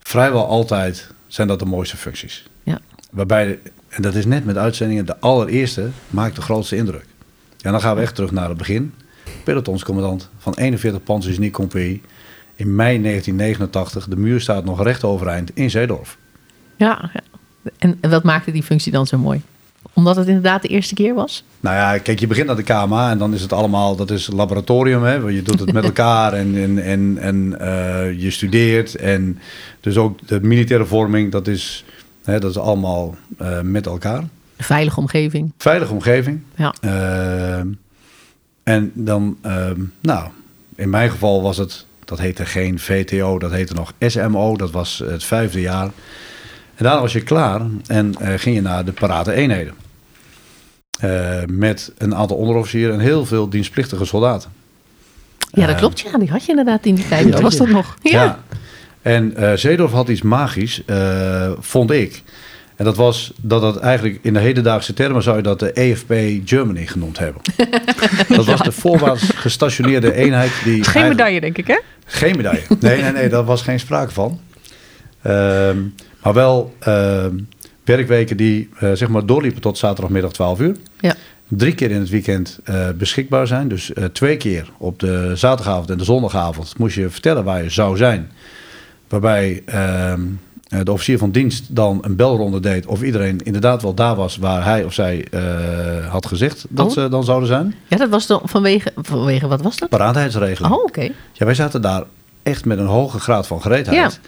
vrijwel 0.00 0.46
altijd 0.46 1.10
zijn 1.26 1.48
dat 1.48 1.58
de 1.58 1.64
mooiste 1.64 1.96
functies. 1.96 2.44
Ja. 2.62 2.78
Waarbij, 3.10 3.46
de- 3.46 3.58
en 3.88 4.02
dat 4.02 4.14
is 4.14 4.26
net 4.26 4.44
met 4.44 4.56
uitzendingen, 4.56 5.06
de 5.06 5.18
allereerste 5.20 5.88
maakt 6.10 6.34
de 6.36 6.42
grootste 6.42 6.76
indruk. 6.76 7.04
Ja, 7.56 7.70
dan 7.70 7.80
gaan 7.80 7.96
we 7.96 8.02
echt 8.02 8.14
terug 8.14 8.30
naar 8.30 8.48
het 8.48 8.58
begin. 8.58 8.94
Pelotonscommandant 9.44 10.28
van 10.38 10.54
41 10.54 11.02
Panzergenie 11.02 11.50
Compagnie. 11.50 12.02
In 12.54 12.74
mei 12.74 13.02
1989. 13.02 14.08
De 14.08 14.16
muur 14.16 14.40
staat 14.40 14.64
nog 14.64 14.82
recht 14.82 15.04
overeind 15.04 15.50
in 15.54 15.70
Zeedorf. 15.70 16.16
ja, 16.76 17.10
ja. 17.12 17.20
En 17.78 17.98
wat 18.00 18.22
maakte 18.24 18.50
die 18.50 18.62
functie 18.62 18.92
dan 18.92 19.06
zo 19.06 19.18
mooi? 19.18 19.42
Omdat 19.98 20.16
het 20.16 20.26
inderdaad 20.26 20.62
de 20.62 20.68
eerste 20.68 20.94
keer 20.94 21.14
was? 21.14 21.44
Nou 21.60 21.76
ja, 21.76 21.98
kijk, 21.98 22.20
je 22.20 22.26
begint 22.26 22.48
aan 22.48 22.56
de 22.56 22.62
KMA 22.62 23.10
en 23.10 23.18
dan 23.18 23.34
is 23.34 23.42
het 23.42 23.52
allemaal, 23.52 23.96
dat 23.96 24.10
is 24.10 24.26
laboratorium, 24.26 25.02
hè. 25.02 25.14
Je 25.14 25.42
doet 25.42 25.60
het 25.60 25.72
met 25.72 25.84
elkaar 25.92 26.32
en, 26.32 26.56
en, 26.56 26.82
en, 26.82 27.18
en 27.20 27.60
eh, 27.60 28.20
je 28.20 28.30
studeert. 28.30 28.94
En 28.94 29.38
dus 29.80 29.96
ook 29.96 30.28
de 30.28 30.40
militaire 30.40 30.86
vorming, 30.86 31.32
dat 31.32 31.46
is, 31.46 31.84
hè, 32.24 32.38
dat 32.40 32.50
is 32.50 32.58
allemaal 32.58 33.14
eh, 33.38 33.60
met 33.60 33.86
elkaar. 33.86 34.18
Een 34.18 34.64
veilige 34.64 35.00
omgeving. 35.00 35.52
Veilige 35.56 35.92
omgeving. 35.92 36.40
Ja. 36.54 36.74
Ehm, 36.80 37.68
en 38.62 38.90
dan, 38.94 39.36
ehm, 39.42 39.80
nou, 40.00 40.28
in 40.74 40.90
mijn 40.90 41.10
geval 41.10 41.42
was 41.42 41.56
het, 41.56 41.86
dat 42.04 42.18
heette 42.18 42.46
geen 42.46 42.78
VTO, 42.78 43.38
dat 43.38 43.50
heette 43.50 43.74
nog 43.74 43.92
SMO, 43.98 44.56
dat 44.56 44.70
was 44.70 45.02
het 45.06 45.24
vijfde 45.24 45.60
jaar. 45.60 45.90
En 46.74 46.84
daarna 46.84 47.00
was 47.00 47.12
je 47.12 47.22
klaar 47.22 47.60
en 47.86 48.14
eh, 48.14 48.34
ging 48.36 48.54
je 48.54 48.62
naar 48.62 48.84
de 48.84 48.92
parate 48.92 49.32
eenheden. 49.32 49.86
Eh, 50.98 51.38
met 51.50 51.92
een 51.98 52.14
aantal 52.14 52.36
onderofficieren 52.36 52.94
en 52.94 53.00
heel 53.00 53.26
veel 53.26 53.48
dienstplichtige 53.48 54.04
soldaten. 54.04 54.50
Ja, 55.50 55.60
dat 55.66 55.70
Eh, 55.74 55.76
klopt. 55.80 56.00
Ja, 56.00 56.18
die 56.18 56.30
had 56.30 56.44
je 56.44 56.50
inderdaad 56.50 56.86
in 56.86 56.94
die 56.94 57.08
tijd. 57.08 57.32
Dat 57.32 57.40
was 57.40 57.56
dat 57.56 57.68
nog. 57.68 57.96
Ja. 58.02 58.38
En 59.02 59.36
eh 59.36 59.52
Zeedorf 59.54 59.92
had 59.92 60.08
iets 60.08 60.22
magisch, 60.22 60.82
vond 61.60 61.90
ik. 61.90 62.22
En 62.76 62.84
dat 62.84 62.96
was 62.96 63.32
dat 63.40 63.60
dat 63.60 63.76
eigenlijk 63.78 64.18
in 64.22 64.32
de 64.32 64.38
hedendaagse 64.40 64.94
termen 64.94 65.22
zou 65.22 65.36
je 65.36 65.42
dat 65.42 65.58
de 65.58 65.72
EFP 65.72 66.12
Germany 66.44 66.86
genoemd 66.86 67.18
hebben. 67.18 67.42
dat 68.36 68.44
was 68.44 68.62
de 68.62 68.72
voorwaarts 68.72 69.22
gestationeerde 69.34 70.12
eenheid 70.14 70.50
die. 70.64 70.72
Geen 70.72 70.82
eigenlijk- 70.82 71.08
medaille, 71.08 71.40
denk 71.40 71.58
ik, 71.58 71.66
hè? 71.66 71.78
Geen 72.04 72.36
medaille. 72.36 72.62
Nee, 72.80 73.02
nee, 73.02 73.12
nee, 73.12 73.28
daar 73.28 73.44
was 73.44 73.62
geen 73.62 73.80
sprake 73.80 74.12
van. 74.12 74.40
Ehm, 75.22 75.76
maar 76.22 76.32
wel 76.34 76.74
ehm, 76.78 77.36
werkweken 77.96 78.36
die 78.36 78.68
eh, 78.78 78.92
zeg 78.92 79.08
maar 79.08 79.26
doorliepen 79.26 79.60
tot 79.60 79.78
zaterdagmiddag 79.78 80.32
12 80.32 80.60
uur. 80.60 80.76
Ja. 81.00 81.14
Drie 81.48 81.74
keer 81.74 81.90
in 81.90 82.00
het 82.00 82.08
weekend 82.08 82.58
eh, 82.64 82.88
beschikbaar 82.90 83.46
zijn. 83.46 83.68
Dus 83.68 83.92
eh, 83.92 84.04
twee 84.04 84.36
keer 84.36 84.70
op 84.78 84.98
de 84.98 85.32
zaterdagavond 85.34 85.90
en 85.90 85.98
de 85.98 86.04
zondagavond 86.04 86.78
moest 86.78 86.94
je 86.96 87.10
vertellen 87.10 87.44
waar 87.44 87.62
je 87.62 87.70
zou 87.70 87.96
zijn. 87.96 88.30
Waarbij 89.08 89.62
ehm, 89.66 90.20
eh, 90.68 90.80
de 90.82 90.92
officier 90.92 91.18
van 91.18 91.30
dienst 91.30 91.74
dan 91.76 91.98
een 92.02 92.16
belronde 92.16 92.60
deed 92.60 92.86
of 92.86 93.02
iedereen 93.02 93.40
inderdaad 93.42 93.82
wel 93.82 93.94
daar 93.94 94.14
was 94.14 94.36
waar 94.36 94.64
hij 94.64 94.84
of 94.84 94.92
zij 94.92 95.26
had 96.08 96.26
gezegd 96.26 96.66
dat 96.68 96.86
Oh. 96.86 96.92
ze 96.92 97.08
dan 97.08 97.24
zouden 97.24 97.48
zijn. 97.48 97.74
Ja, 97.86 97.96
dat 97.96 98.08
was 98.08 98.26
dan 98.26 98.40
vanwege, 98.44 98.92
vanwege 98.96 99.46
wat 99.46 99.62
was 99.62 99.76
dat? 99.76 99.88
Paratheidsregeling. 99.88 100.74
Oh, 100.74 100.82
oké. 100.82 101.08
Ja, 101.32 101.44
wij 101.44 101.54
zaten 101.54 101.82
daar 101.82 102.04
echt 102.42 102.64
met 102.64 102.78
een 102.78 102.86
hoge 102.86 103.18
graad 103.20 103.46
van 103.46 103.60
gereedheid. 103.62 104.20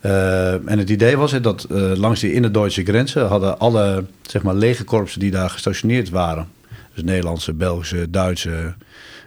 Eh, 0.00 0.52
en 0.52 0.78
het 0.78 0.90
idee 0.90 1.16
was 1.16 1.32
hè, 1.32 1.40
dat 1.40 1.64
eh, 1.64 1.92
langs 1.94 2.20
die 2.20 2.32
in-Duitse 2.32 2.84
grenzen 2.84 3.26
hadden 3.26 3.58
alle 3.58 4.04
zeg 4.22 4.42
maar, 4.42 4.54
legerkorpsen 4.54 5.20
die 5.20 5.30
daar 5.30 5.50
gestationeerd 5.50 6.10
waren. 6.10 6.48
Dus 6.94 7.04
Nederlandse, 7.04 7.52
Belgische, 7.52 8.10
Duitse, 8.10 8.74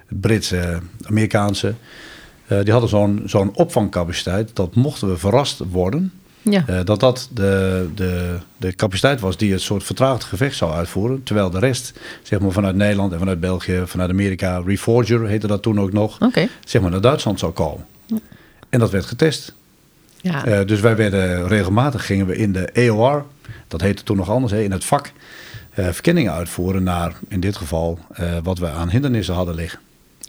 Britse, 0.08 0.80
Amerikaanse. 1.04 1.74
eh, 2.48 2.60
die 2.64 2.72
hadden 2.72 2.90
zo'n 2.90 3.22
zo'n 3.26 3.56
opvangcapaciteit 3.56 4.50
dat 4.54 4.76
mochten 4.76 5.10
we 5.10 5.18
verrast 5.18 5.62
worden. 5.72 6.12
Ja. 6.42 6.84
dat 6.84 7.00
dat 7.00 7.30
de, 7.34 7.88
de, 7.96 8.38
de 8.58 8.76
capaciteit 8.76 9.20
was 9.20 9.38
die 9.38 9.52
het 9.52 9.62
soort 9.62 9.84
vertraagd 9.84 10.24
gevecht 10.24 10.56
zou 10.56 10.72
uitvoeren. 10.74 11.24
Terwijl 11.24 11.50
de 11.50 11.60
rest, 11.60 12.00
zeg 12.24 12.40
maar 12.40 12.52
vanuit 12.52 12.76
Nederland 12.76 13.12
en 13.12 13.20
vanuit 13.20 13.40
België, 13.40 13.82
vanuit 13.86 14.10
Amerika, 14.10 14.62
Reforger 14.66 15.28
heette 15.28 15.48
dat 15.48 15.62
toen 15.62 15.80
ook 15.80 15.92
nog 15.92 16.18
zeg 16.66 16.82
maar 16.82 16.92
naar 16.92 17.02
Duitsland 17.02 17.40
zou 17.40 17.52
komen. 17.52 17.86
En 18.70 18.80
dat 18.80 18.92
werd 18.92 19.06
getest. 19.06 19.54
Ja. 20.22 20.46
Eh, 20.46 20.66
dus 20.66 20.80
wij 20.80 20.96
werden 20.96 21.48
regelmatig 21.48 22.06
gingen 22.06 22.26
we 22.26 22.36
in 22.36 22.54
de 22.54 22.66
EOR, 22.66 23.26
dat 23.68 23.82
heette 23.82 24.04
toen 24.04 24.18
nog 24.18 24.30
anders, 24.30 24.52
hè, 24.52 24.62
in 24.62 24.72
het 24.72 24.86
vak, 24.86 25.12
eh, 25.70 25.88
verkenningen 25.90 26.34
uitvoeren 26.34 26.84
naar 26.84 27.14
in 27.28 27.40
dit 27.40 27.58
geval 27.58 28.00
eh, 28.14 28.26
wat 28.44 28.58
we 28.58 28.70
aan 28.70 28.90
hindernissen 28.90 29.36
hadden 29.36 29.56
liggen. 29.56 29.80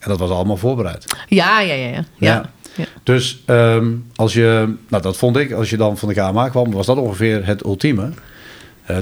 En 0.01 0.09
dat 0.09 0.19
was 0.19 0.31
allemaal 0.31 0.57
voorbereid. 0.57 1.05
ja, 1.29 1.61
ja, 1.61 1.75
ja, 1.75 1.87
ja. 1.87 2.05
ja. 2.19 2.51
ja. 2.77 2.85
Dus 3.03 3.43
ehm, 3.47 3.89
als 4.15 4.33
je, 4.33 4.75
nou 4.89 5.03
dat 5.03 5.17
vond 5.17 5.37
ik, 5.37 5.53
als 5.53 5.71
je 5.71 5.77
dan 5.77 5.99
van 5.99 6.09
de 6.09 6.15
KMA 6.15 6.49
kwam, 6.49 6.71
was 6.71 6.87
dat 6.87 6.97
ongeveer 6.97 7.47
het 7.47 7.65
ultieme. 7.65 8.11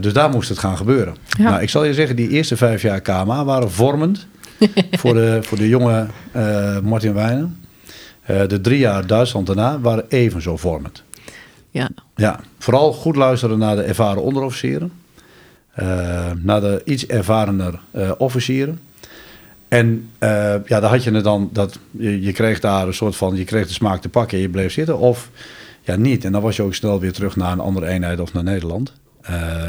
Dus 0.01 0.12
daar 0.12 0.31
moest 0.31 0.48
het 0.48 0.59
gaan 0.59 0.77
gebeuren. 0.77 1.16
Ja. 1.38 1.51
Nou, 1.51 1.62
ik 1.62 1.70
zal 1.70 1.85
je 1.85 1.94
zeggen, 1.94 2.16
die 2.16 2.29
eerste 2.29 2.57
vijf 2.57 2.83
jaar 2.83 3.01
KMA 3.01 3.44
waren 3.44 3.70
vormend 3.70 4.27
voor, 5.01 5.14
de, 5.14 5.38
voor 5.42 5.59
de 5.59 5.68
jonge 5.68 6.07
Martin 6.83 7.14
Wijnen. 7.14 7.67
Eh, 8.28 8.46
de 8.48 8.60
drie 8.60 8.78
jaar 8.78 9.06
Duitsland 9.06 9.46
daarna 9.46 9.80
waren 9.80 10.04
even 10.08 10.42
zo 10.42 10.56
vormend. 10.56 11.02
ja. 11.70 11.88
Ja, 12.16 12.40
vooral 12.58 12.92
goed 12.92 13.16
luisteren 13.16 13.58
naar 13.58 13.76
de 13.76 13.82
ervaren 13.82 14.22
onderofficieren. 14.22 14.92
eh, 15.74 16.30
naar 16.42 16.60
de 16.60 16.82
iets 16.84 17.06
ervarener 17.06 17.80
eh, 17.90 18.10
officieren. 18.18 18.80
En 19.68 20.10
eh, 20.18 20.28
ja, 20.66 20.80
daar 20.80 20.90
had 20.90 21.04
je 21.04 21.10
het 21.10 21.24
dan, 21.24 21.48
dat, 21.52 21.78
je, 21.90 22.20
je 22.22 22.32
kreeg 22.32 22.60
daar 22.60 22.86
een 22.86 22.94
soort 22.94 23.16
van, 23.16 23.36
je 23.36 23.44
kreeg 23.44 23.66
de 23.66 23.72
smaak 23.72 24.00
te 24.00 24.08
pakken 24.08 24.36
en 24.36 24.42
je 24.42 24.48
bleef 24.48 24.72
zitten. 24.72 24.98
Of 24.98 25.30
ja, 25.82 25.96
niet. 25.96 26.24
En 26.24 26.32
dan 26.32 26.42
was 26.42 26.56
je 26.56 26.62
ook 26.62 26.74
snel 26.74 27.00
weer 27.00 27.12
terug 27.12 27.36
naar 27.36 27.52
een 27.52 27.60
andere 27.60 27.86
eenheid 27.86 28.20
of 28.20 28.32
naar 28.32 28.42
Nederland. 28.42 28.92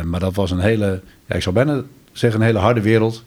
Maar 0.06 0.19
dat 0.19 0.36
was 0.36 0.52
een 0.52 0.60
hele, 0.60 1.02
ja, 1.26 1.36
ik 1.36 1.41
zou 1.41 1.56
bijna 1.56 1.82
zeggen, 2.12 2.39
een 2.39 2.45
hele 2.45 2.60
harde 2.60 2.82
wereld. 2.82 3.24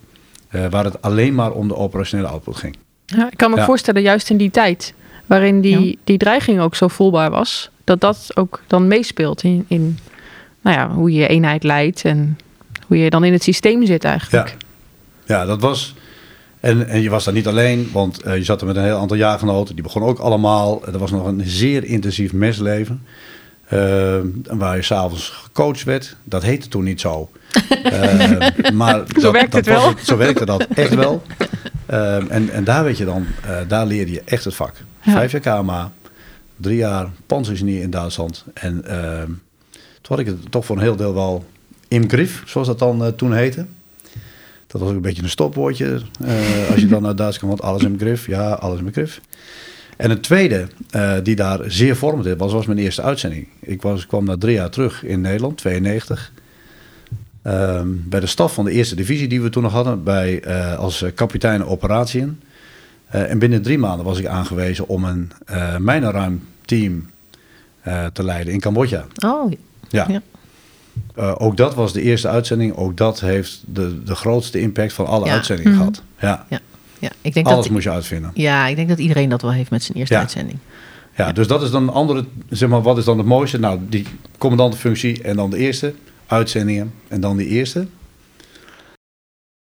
waar 0.71 0.85
het 0.85 1.03
alleen 1.03 1.35
maar 1.35 1.53
om 1.53 1.68
de 1.68 1.77
operationele 1.77 2.29
output 2.29 2.57
ging. 2.57 2.77
Ja, 3.07 3.31
ik 3.31 3.37
kan 3.37 3.51
me 3.51 3.57
Ja. 3.57 3.64
voorstellen, 3.64 4.03
juist 4.03 4.31
in 4.31 4.37
die 4.37 4.51
tijd, 4.51 4.95
waarin 5.33 5.61
die, 5.61 5.87
Ja. 5.87 5.95
die 6.05 6.18
dreiging 6.18 6.61
ook 6.61 6.75
zo 6.75 6.88
voelbaar 6.88 7.31
was, 7.31 7.71
dat 7.85 8.01
dat 8.01 8.31
ook 8.35 8.61
dan 8.66 8.87
meespeelt 8.88 9.42
in, 9.42 9.64
in 9.68 9.99
nou 10.61 10.77
ja, 10.77 10.90
hoe 10.90 11.12
je 11.12 11.21
je 11.21 11.27
eenheid 11.29 11.62
leidt 11.62 12.05
en 12.05 12.38
hoe 12.87 12.99
je 12.99 13.11
dan 13.11 13.25
in 13.25 13.33
het 13.33 13.42
systeem 13.42 13.87
zit 13.87 14.05
eigenlijk. 14.05 14.49
Ja, 14.49 15.37
ja 15.38 15.45
dat 15.45 15.61
was. 15.61 15.95
En, 16.61 16.88
en 16.88 17.01
je 17.03 17.11
was 17.11 17.25
daar 17.25 17.35
niet 17.35 17.47
alleen, 17.47 17.88
want 17.92 18.23
eh, 18.23 18.37
je 18.37 18.45
zat 18.45 18.61
er 18.61 18.66
met 18.66 18.77
een 18.77 18.85
heel 18.85 18.99
aantal 18.99 19.16
jaargenoten. 19.16 19.75
Die 19.75 19.83
begonnen 19.85 20.11
ook 20.11 20.18
allemaal. 20.18 20.87
Er 20.87 20.99
was 20.99 21.11
nog 21.11 21.27
een 21.27 21.42
zeer 21.45 21.85
intensief 21.85 22.33
mesleven. 22.33 23.03
eh, 23.68 24.18
waar 24.51 24.77
je 24.77 24.83
s'avonds 24.83 25.29
gecoacht 25.29 25.85
werd. 25.85 26.16
Dat 26.25 26.42
heette 26.42 26.68
toen 26.68 26.85
niet 26.85 27.01
zo. 27.01 27.31
Eh, 27.83 28.71
maar 28.73 29.03
dat, 29.21 29.33
werkt 29.33 29.53
dat 29.53 29.66
het 29.66 29.75
wel. 29.79 29.92
zo 30.05 30.16
werkte 30.16 30.45
dat 30.45 30.66
echt 30.75 30.95
wel. 31.05 31.23
En, 32.29 32.51
en 32.51 32.64
daar 32.64 32.85
weet 32.85 32.99
je 32.99 33.05
dan, 33.05 33.27
eh, 33.45 33.57
daar 33.68 33.87
leerde 33.87 34.12
je 34.12 34.23
echt 34.25 34.45
het 34.45 34.55
vak. 34.55 34.75
Vijf 35.03 35.33
jaar 35.33 35.62
KMA, 35.62 35.93
drie 36.57 36.77
jaar 36.77 37.11
panzergenie 37.27 37.81
in 37.81 37.91
Duitsland. 37.91 38.45
En 38.55 38.85
eh, 38.85 39.23
toen 40.01 40.17
had 40.17 40.19
ik 40.19 40.27
het 40.27 40.51
toch 40.51 40.67
voor 40.67 40.77
een 40.77 40.83
heel 40.83 40.97
deel 40.97 41.15
wel 41.15 41.45
im 41.93 42.09
griff, 42.09 42.43
zoals 42.47 42.67
dat 42.67 42.79
dan 42.79 43.05
eh, 43.05 43.12
toen 43.12 43.33
heette. 43.33 43.67
Dat 44.67 44.81
was 44.81 44.91
ook 44.91 44.97
een 44.97 45.03
beetje 45.03 45.23
een 45.23 45.29
stopwoordje. 45.29 46.01
eh, 46.25 46.71
als 46.71 46.81
je 46.81 46.87
dan 46.87 47.03
naar 47.03 47.17
Duits 47.17 47.38
kwam, 47.38 47.49
want 47.49 47.62
alles 47.62 47.83
in 47.83 47.99
grif. 47.99 48.27
Ja, 48.27 48.53
alles 48.53 48.81
in 48.81 48.93
grif. 48.93 49.21
En 49.97 50.11
een 50.11 50.21
tweede 50.21 50.67
eh, 50.91 51.15
die 51.23 51.37
daar 51.37 51.61
zeer 51.67 51.97
vormend 51.97 52.38
was, 52.38 52.53
was 52.53 52.67
mijn 52.67 52.79
eerste 52.79 53.03
uitzending. 53.03 53.49
Ik 53.61 53.83
was, 53.83 54.07
kwam 54.07 54.25
na 54.25 54.37
drie 54.37 54.55
jaar 54.55 54.71
terug 54.71 55.05
in 55.05 55.21
Nederland, 55.21 55.57
92. 55.57 56.33
Ehm, 57.43 57.88
bij 57.88 58.21
de 58.21 58.27
staf 58.27 58.55
van 58.55 58.65
de 58.65 58.71
eerste 58.71 58.95
divisie 58.95 59.29
die 59.29 59.43
we 59.43 59.51
toen 59.51 59.62
nog 59.62 59.73
hadden, 59.73 60.03
bij, 60.03 60.47
als 60.77 61.05
kapitein 61.15 61.65
operatieën. 61.65 62.41
Eh, 63.12 63.31
en 63.31 63.38
binnen 63.38 63.62
drie 63.62 63.79
maanden 63.79 64.05
was 64.07 64.18
ik 64.18 64.27
aangewezen 64.27 64.88
om 64.88 65.05
een 65.05 65.33
uh, 65.51 65.77
mijnenruim 65.77 66.42
team 66.64 67.11
eh, 67.81 68.07
te 68.07 68.25
leiden 68.25 68.53
in 68.53 68.61
Cambodja. 68.61 69.05
Oh, 69.27 69.53
Ja. 69.88 70.07
Ja. 70.09 70.22
Eh, 71.14 71.35
ook 71.38 71.57
dat 71.57 71.75
was 71.75 71.92
de 71.92 72.03
eerste 72.03 72.29
uitzending. 72.29 72.77
Ook 72.77 72.96
dat 72.96 73.20
heeft 73.20 73.62
de, 73.66 74.03
de 74.05 74.14
grootste 74.14 74.61
impact 74.61 74.92
van 74.92 75.07
alle 75.07 75.27
Ja. 75.27 75.33
uitzendingen 75.33 75.72
Mhm. 75.72 75.81
gehad. 75.81 76.03
Ja, 76.20 76.46
ja. 76.48 77.11
Ik 77.20 77.35
denk 77.35 77.46
alles 77.46 77.62
dat, 77.64 77.72
moest 77.72 77.85
je 77.85 77.90
uitvinden. 77.90 78.31
ja, 78.35 78.66
ik 78.66 78.77
denk 78.77 78.88
dat 78.88 78.98
iedereen 78.98 79.29
dat 79.29 79.42
wel 79.42 79.53
heeft 79.53 79.70
met 79.70 79.83
zijn 79.83 79.98
eerste 79.98 80.14
Ja. 80.14 80.20
uitzending. 80.20 80.59
Ja, 81.16 81.33
dus 81.33 81.46
dat 81.46 81.62
is 81.62 81.70
dan 81.70 81.83
een 81.83 81.88
andere, 81.94 82.25
zeg 82.51 82.68
maar, 82.68 82.83
wat 82.83 82.98
is 82.98 83.05
dan 83.05 83.18
het 83.18 83.27
mooiste? 83.27 83.59
Nou, 83.59 83.79
die 83.88 84.07
commandantenfunctie 84.38 85.22
en 85.22 85.37
dan 85.37 85.51
de 85.51 85.57
eerste 85.57 85.94
uitzendingen 86.27 86.92
en 87.09 87.20
dan 87.20 87.37
die 87.37 87.46
eerste. 87.48 87.87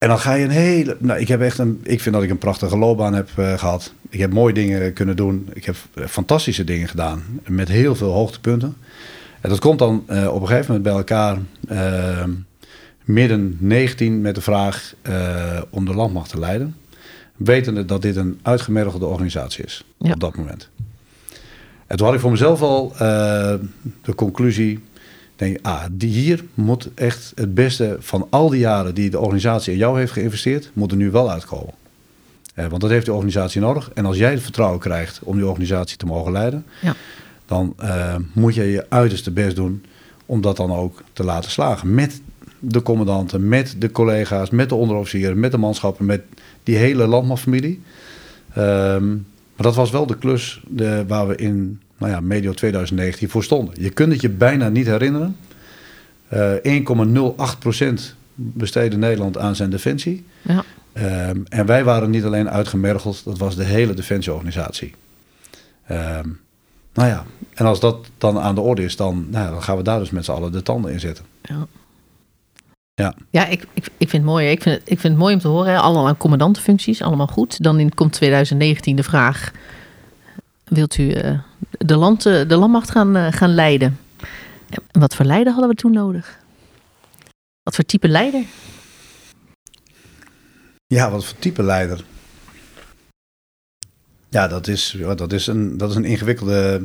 En 0.01 0.09
dan 0.09 0.19
ga 0.19 0.35
je 0.35 0.45
een 0.45 0.51
hele, 0.51 0.97
nou, 0.99 1.21
ik 1.21 1.29
heb 1.29 1.41
echt 1.41 1.59
een, 1.59 1.81
ik 1.83 2.01
vind 2.01 2.15
dat 2.15 2.25
ik 2.25 2.31
een 2.31 2.39
prachtige 2.39 2.79
loopbaan 2.79 3.15
heb 3.15 3.29
eh, 3.37 3.59
gehad. 3.59 3.93
Ik 4.09 4.19
heb 4.19 4.33
mooie 4.33 4.55
dingen 4.55 4.93
kunnen 4.93 5.17
doen. 5.17 5.49
Ik 5.53 5.65
heb 5.65 5.77
eh, 5.95 6.07
fantastische 6.07 6.65
dingen 6.65 6.89
gedaan 6.89 7.23
met 7.49 7.69
heel 7.69 7.95
veel 7.95 8.13
hoogtepunten. 8.13 8.77
En 9.41 9.49
dat 9.51 9.59
komt 9.59 9.79
dan 9.79 10.05
eh, 10.07 10.29
op 10.35 10.41
een 10.41 10.47
gegeven 10.49 10.67
moment 10.67 10.83
bij 10.83 10.93
elkaar 10.93 11.39
eh, 11.69 12.25
midden 13.05 13.57
19 13.61 14.21
met 14.21 14.35
de 14.35 14.41
vraag 14.41 14.95
eh, 15.03 15.63
om 15.71 15.85
de 15.85 15.95
landmacht 15.95 16.31
te 16.31 16.39
leiden. 16.39 16.77
Wetende 17.37 17.85
dat 17.85 18.03
dit 18.03 18.17
een 18.17 18.39
uitgemergelde 18.43 19.07
organisatie 19.07 19.65
is 19.65 19.85
Ja. 19.99 20.13
op 20.13 20.21
dat 20.21 20.37
moment. 20.37 20.69
En 21.87 21.97
toen 21.97 22.07
had 22.07 22.15
ik 22.15 22.21
voor 22.21 22.31
mezelf 22.31 22.63
al 22.63 22.93
eh, 22.93 22.99
de 24.03 24.15
conclusie. 24.15 24.79
Denk, 25.41 25.59
ah, 25.63 25.85
die 25.91 26.11
hier 26.11 26.45
moet 26.55 26.89
echt 26.95 27.33
het 27.35 27.55
beste 27.55 27.97
van 28.01 28.27
al 28.31 28.49
die 28.49 28.61
jaren 28.61 28.95
die 28.95 29.11
de 29.11 29.19
organisatie 29.19 29.73
in 29.73 29.79
jou 29.79 29.99
heeft 29.99 30.13
geïnvesteerd, 30.13 30.71
moet 30.73 30.91
er 30.91 30.97
nu 30.97 31.11
wel 31.11 31.31
uitkomen. 31.31 31.75
Eh, 32.55 32.67
want 32.67 32.81
dat 32.81 32.91
heeft 32.91 33.07
de 33.07 33.13
organisatie 33.13 33.61
nodig. 33.61 33.91
En 33.95 34.05
als 34.07 34.17
jij 34.17 34.31
het 34.31 34.43
vertrouwen 34.43 34.81
krijgt 34.81 35.21
om 35.23 35.37
die 35.37 35.47
organisatie 35.47 35.97
te 35.97 36.07
mogen 36.07 36.33
leiden, 36.33 36.65
Ja. 36.81 36.95
dan 37.47 37.75
eh, 37.77 38.15
moet 38.33 38.55
je 38.55 38.63
je 38.65 38.87
uiterste 38.89 39.31
best 39.31 39.57
doen 39.57 39.85
om 40.27 40.41
dat 40.41 40.57
dan 40.57 40.73
ook 40.73 41.03
te 41.13 41.25
laten 41.25 41.51
slagen. 41.51 41.95
Met 41.95 42.21
de 42.59 42.83
commandanten, 42.83 43.49
met 43.49 43.75
de 43.79 43.91
collega's, 43.91 44.51
met 44.51 44.69
de 44.69 44.75
onderofficieren, 44.75 45.41
met 45.41 45.51
de 45.51 45.59
manschappen, 45.59 46.07
met 46.07 46.23
die 46.63 46.77
hele 46.77 47.07
landmachtfamilie. 47.07 47.81
Ehm, 48.55 49.09
maar 49.57 49.69
dat 49.69 49.75
was 49.75 49.91
wel 49.91 50.07
de 50.07 50.19
klus 50.19 50.63
de, 50.69 51.05
waar 51.07 51.29
we 51.29 51.37
in 51.37 51.81
nou 52.01 52.13
ja, 52.13 52.21
medio 52.21 52.53
2019 52.53 53.29
voor 53.29 53.45
stonden. 53.45 53.75
Je 53.79 53.91
kunt 53.91 54.13
het 54.13 54.21
je 54.21 54.29
bijna 54.29 54.69
niet 54.69 54.87
herinneren. 54.87 55.37
Eh 56.29 56.55
1,08% 56.63 58.15
besteedde 58.35 58.97
Nederland 58.97 59.39
aan 59.39 59.57
zijn 59.57 59.71
defensie. 59.71 60.25
Ja. 60.43 60.65
Ehm, 60.93 61.41
en 61.49 61.67
wij 61.67 61.85
waren 61.85 62.11
niet 62.11 62.25
alleen 62.25 62.51
uitgemergeld, 62.51 63.25
dat 63.25 63.39
was 63.39 63.57
de 63.57 63.65
hele 63.65 63.95
defensieorganisatie. 63.95 64.95
Ehm, 65.87 66.29
nou 66.95 67.09
ja, 67.09 67.25
en 67.55 67.67
als 67.67 67.81
dat 67.81 68.11
dan 68.19 68.39
aan 68.39 68.55
de 68.55 68.61
orde 68.61 68.85
is, 68.85 68.97
dan, 68.97 69.27
nou 69.31 69.45
ja, 69.45 69.51
dan 69.51 69.63
gaan 69.63 69.77
we 69.77 69.83
daar 69.83 69.99
dus 69.99 70.11
met 70.11 70.25
z'n 70.25 70.31
allen 70.31 70.53
de 70.53 70.63
tanden 70.63 70.93
in 70.93 71.01
zetten. 71.01 71.25
Ja. 71.43 71.67
Ja. 72.95 73.15
Ja, 73.31 73.47
ik, 73.47 73.67
ik, 73.73 73.85
ik 73.85 74.09
vind 74.09 74.13
het 74.23 74.33
mooi. 74.33 74.51
Ik 74.51 74.63
vind 74.63 74.79
het, 74.79 74.91
ik 74.91 75.01
vind 75.01 75.13
het 75.13 75.23
mooi 75.23 75.35
om 75.35 75.41
te 75.41 75.49
horen. 75.49 75.73
hè. 75.73 75.79
Allemaal 75.79 76.09
aan 76.09 76.17
commandantenfuncties, 76.17 77.03
allemaal 77.03 77.27
goed. 77.27 77.63
Dan 77.63 77.79
in, 77.79 77.95
komt 77.95 78.13
2019 78.13 78.97
de 78.97 79.03
vraag... 79.03 79.51
Wilt 80.65 80.99
u 80.99 81.11
eh, 81.11 81.39
de, 81.87 81.97
land, 81.97 82.27
eh, 82.27 82.49
de 82.49 82.57
landmacht 82.57 82.91
gaan, 82.91 83.17
eh, 83.17 83.27
gaan 83.31 83.55
leiden? 83.55 83.99
En 84.91 85.01
Wat 85.01 85.15
voor 85.15 85.25
leiden 85.25 85.53
hadden 85.53 85.71
we 85.71 85.77
toen 85.77 85.93
nodig? 85.93 86.39
Wat 87.63 87.75
voor 87.75 87.85
type 87.85 88.09
leider? 88.09 88.43
Ja, 90.87 91.11
wat 91.11 91.25
voor 91.25 91.39
type 91.39 91.63
leider? 91.63 92.05
Ja, 94.29 94.49
dat 94.49 94.67
is, 94.69 94.95
ja, 94.99 95.15
dat 95.15 95.33
is, 95.33 95.47
een, 95.47 95.77
dat 95.79 95.91
is 95.91 95.97
een 95.97 96.05
ingewikkelde... 96.05 96.83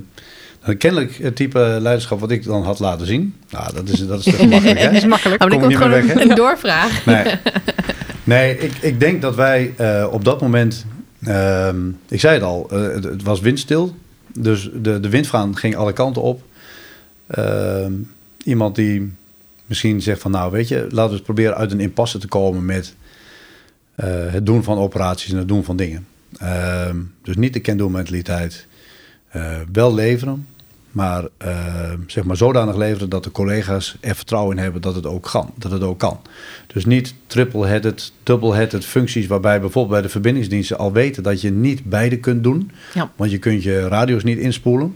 Een 0.62 0.78
kennelijk 0.78 1.16
het 1.18 1.36
type 1.36 1.78
leiderschap 1.82 2.20
wat 2.20 2.32
ik 2.32 2.44
dan 2.44 2.64
had 2.64 2.80
laten 2.80 3.06
zien. 3.08 3.36
Nou, 3.50 3.74
dat 3.74 3.90
is, 3.90 4.08
dat 4.08 4.20
is 4.20 4.24
te 4.26 4.32
gemakkelijk, 4.42 4.80
hè? 4.80 4.86
Dat 4.86 4.94
is 4.94 5.06
makkelijk. 5.06 5.40
Maar 5.40 5.50
Kom 5.50 5.58
ik 5.62 5.68
wil 5.68 5.70
niet 5.70 5.80
meer 5.80 5.88
gewoon 5.88 6.08
weg, 6.08 6.24
hè? 6.24 6.30
een 6.30 6.36
doorvraag. 6.36 7.06
Nee, 7.06 7.36
nee 8.24 8.58
ik, 8.58 8.74
ik 8.82 9.00
denk 9.00 9.22
dat 9.22 9.36
wij 9.36 9.74
eh, 9.78 10.08
op 10.12 10.26
dat 10.26 10.42
moment... 10.42 10.86
ehm, 11.24 11.90
ik 12.08 12.20
zei 12.20 12.34
het 12.34 12.44
al, 12.44 12.68
het, 12.70 13.04
het 13.04 13.24
was 13.24 13.40
windstil. 13.40 13.96
Dus 14.40 14.70
de, 14.74 15.00
de 15.00 15.10
windvaan 15.10 15.58
ging 15.58 15.76
alle 15.76 15.94
kanten 15.94 16.22
op. 16.22 16.44
Ehm, 17.28 17.94
iemand 18.44 18.76
die 18.76 19.14
misschien 19.66 20.02
zegt 20.02 20.22
van... 20.22 20.32
nou, 20.32 20.52
weet 20.52 20.68
je, 20.68 20.88
laten 20.90 21.06
we 21.06 21.12
eens 21.12 21.26
proberen 21.26 21.56
uit 21.56 21.72
een 21.72 21.80
impasse 21.80 22.18
te 22.18 22.28
komen... 22.28 22.66
met 22.66 22.96
eh, 23.96 24.08
het 24.32 24.46
doen 24.46 24.64
van 24.64 24.78
operaties 24.78 25.32
en 25.32 25.38
het 25.38 25.48
doen 25.48 25.64
van 25.64 25.78
dingen. 25.78 26.08
Ehm, 26.38 26.98
dus 27.22 27.36
niet 27.36 27.54
de 27.54 27.62
can-do 27.62 27.90
mentaliteit. 27.90 28.68
Eh, 29.28 29.58
wel 29.72 29.94
leveren, 29.94 30.48
maar 30.96 31.24
eh, 31.38 31.92
zeg 32.08 32.24
maar 32.24 32.38
zodanig 32.38 32.76
leveren 32.76 33.10
dat 33.10 33.24
de 33.24 33.32
collega's 33.32 33.98
er 34.00 34.16
vertrouwen 34.16 34.58
in 34.58 34.64
hebben 34.64 34.82
dat 34.82 34.96
het 34.96 35.06
ook 35.06 35.30
kan. 35.32 35.54
Dat 35.58 35.72
het 35.72 35.82
ook 35.82 36.00
kan. 36.00 36.20
Dus 36.68 36.86
niet 36.86 37.14
triple-headed, 37.28 38.12
double-headed 38.24 38.86
functies 38.86 39.28
waarbij 39.28 39.60
bijvoorbeeld 39.60 39.94
bij 39.94 40.02
de 40.02 40.10
verbindingsdiensten 40.10 40.78
al 40.78 40.92
weten 40.92 41.24
dat 41.24 41.42
je 41.42 41.52
niet 41.52 41.84
beide 41.84 42.18
kunt 42.18 42.44
doen. 42.44 42.72
Ja. 42.94 43.12
Want 43.16 43.32
je 43.32 43.38
kunt 43.38 43.64
je 43.64 43.88
radio's 43.88 44.24
niet 44.24 44.38
inspoelen 44.38 44.96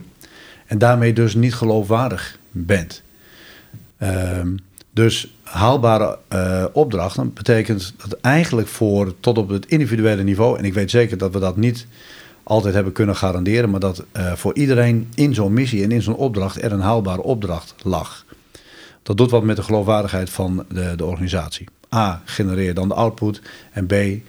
en 0.66 0.78
daarmee 0.78 1.12
dus 1.12 1.34
niet 1.34 1.54
geloofwaardig 1.54 2.38
bent. 2.50 3.02
Ehm, 3.98 4.48
dus 4.90 5.34
haalbare 5.42 6.18
eh, 6.28 6.64
opdrachten 6.72 7.32
betekent 7.32 7.94
dat 7.96 8.20
eigenlijk 8.20 8.68
voor 8.68 9.14
tot 9.20 9.38
op 9.38 9.48
het 9.48 9.66
individuele 9.66 10.22
niveau, 10.22 10.58
en 10.58 10.64
ik 10.64 10.74
weet 10.74 10.90
zeker 10.90 11.18
dat 11.18 11.32
we 11.32 11.38
dat 11.38 11.56
niet 11.56 11.86
altijd 12.42 12.74
hebben 12.74 12.92
kunnen 12.92 13.16
garanderen, 13.16 13.70
maar 13.70 13.80
dat 13.80 14.04
eh, 14.12 14.32
voor 14.32 14.54
iedereen 14.54 15.08
in 15.14 15.34
zo'n 15.34 15.52
missie 15.52 15.82
en 15.82 15.92
in 15.92 16.02
zo'n 16.02 16.16
opdracht 16.16 16.62
er 16.62 16.72
een 16.72 16.80
haalbare 16.80 17.22
opdracht 17.22 17.74
lag. 17.82 18.24
Dat 19.02 19.16
doet 19.16 19.30
wat 19.30 19.42
met 19.42 19.56
de 19.56 19.62
geloofwaardigheid 19.62 20.30
van 20.30 20.64
de, 20.68 20.92
de 20.96 21.04
organisatie. 21.04 21.68
A, 21.94 22.22
genereer 22.24 22.74
dan 22.74 22.88
de 22.88 22.94
output 22.94 23.40
en 23.72 23.86
B, 23.86 23.92
eh, 23.92 24.20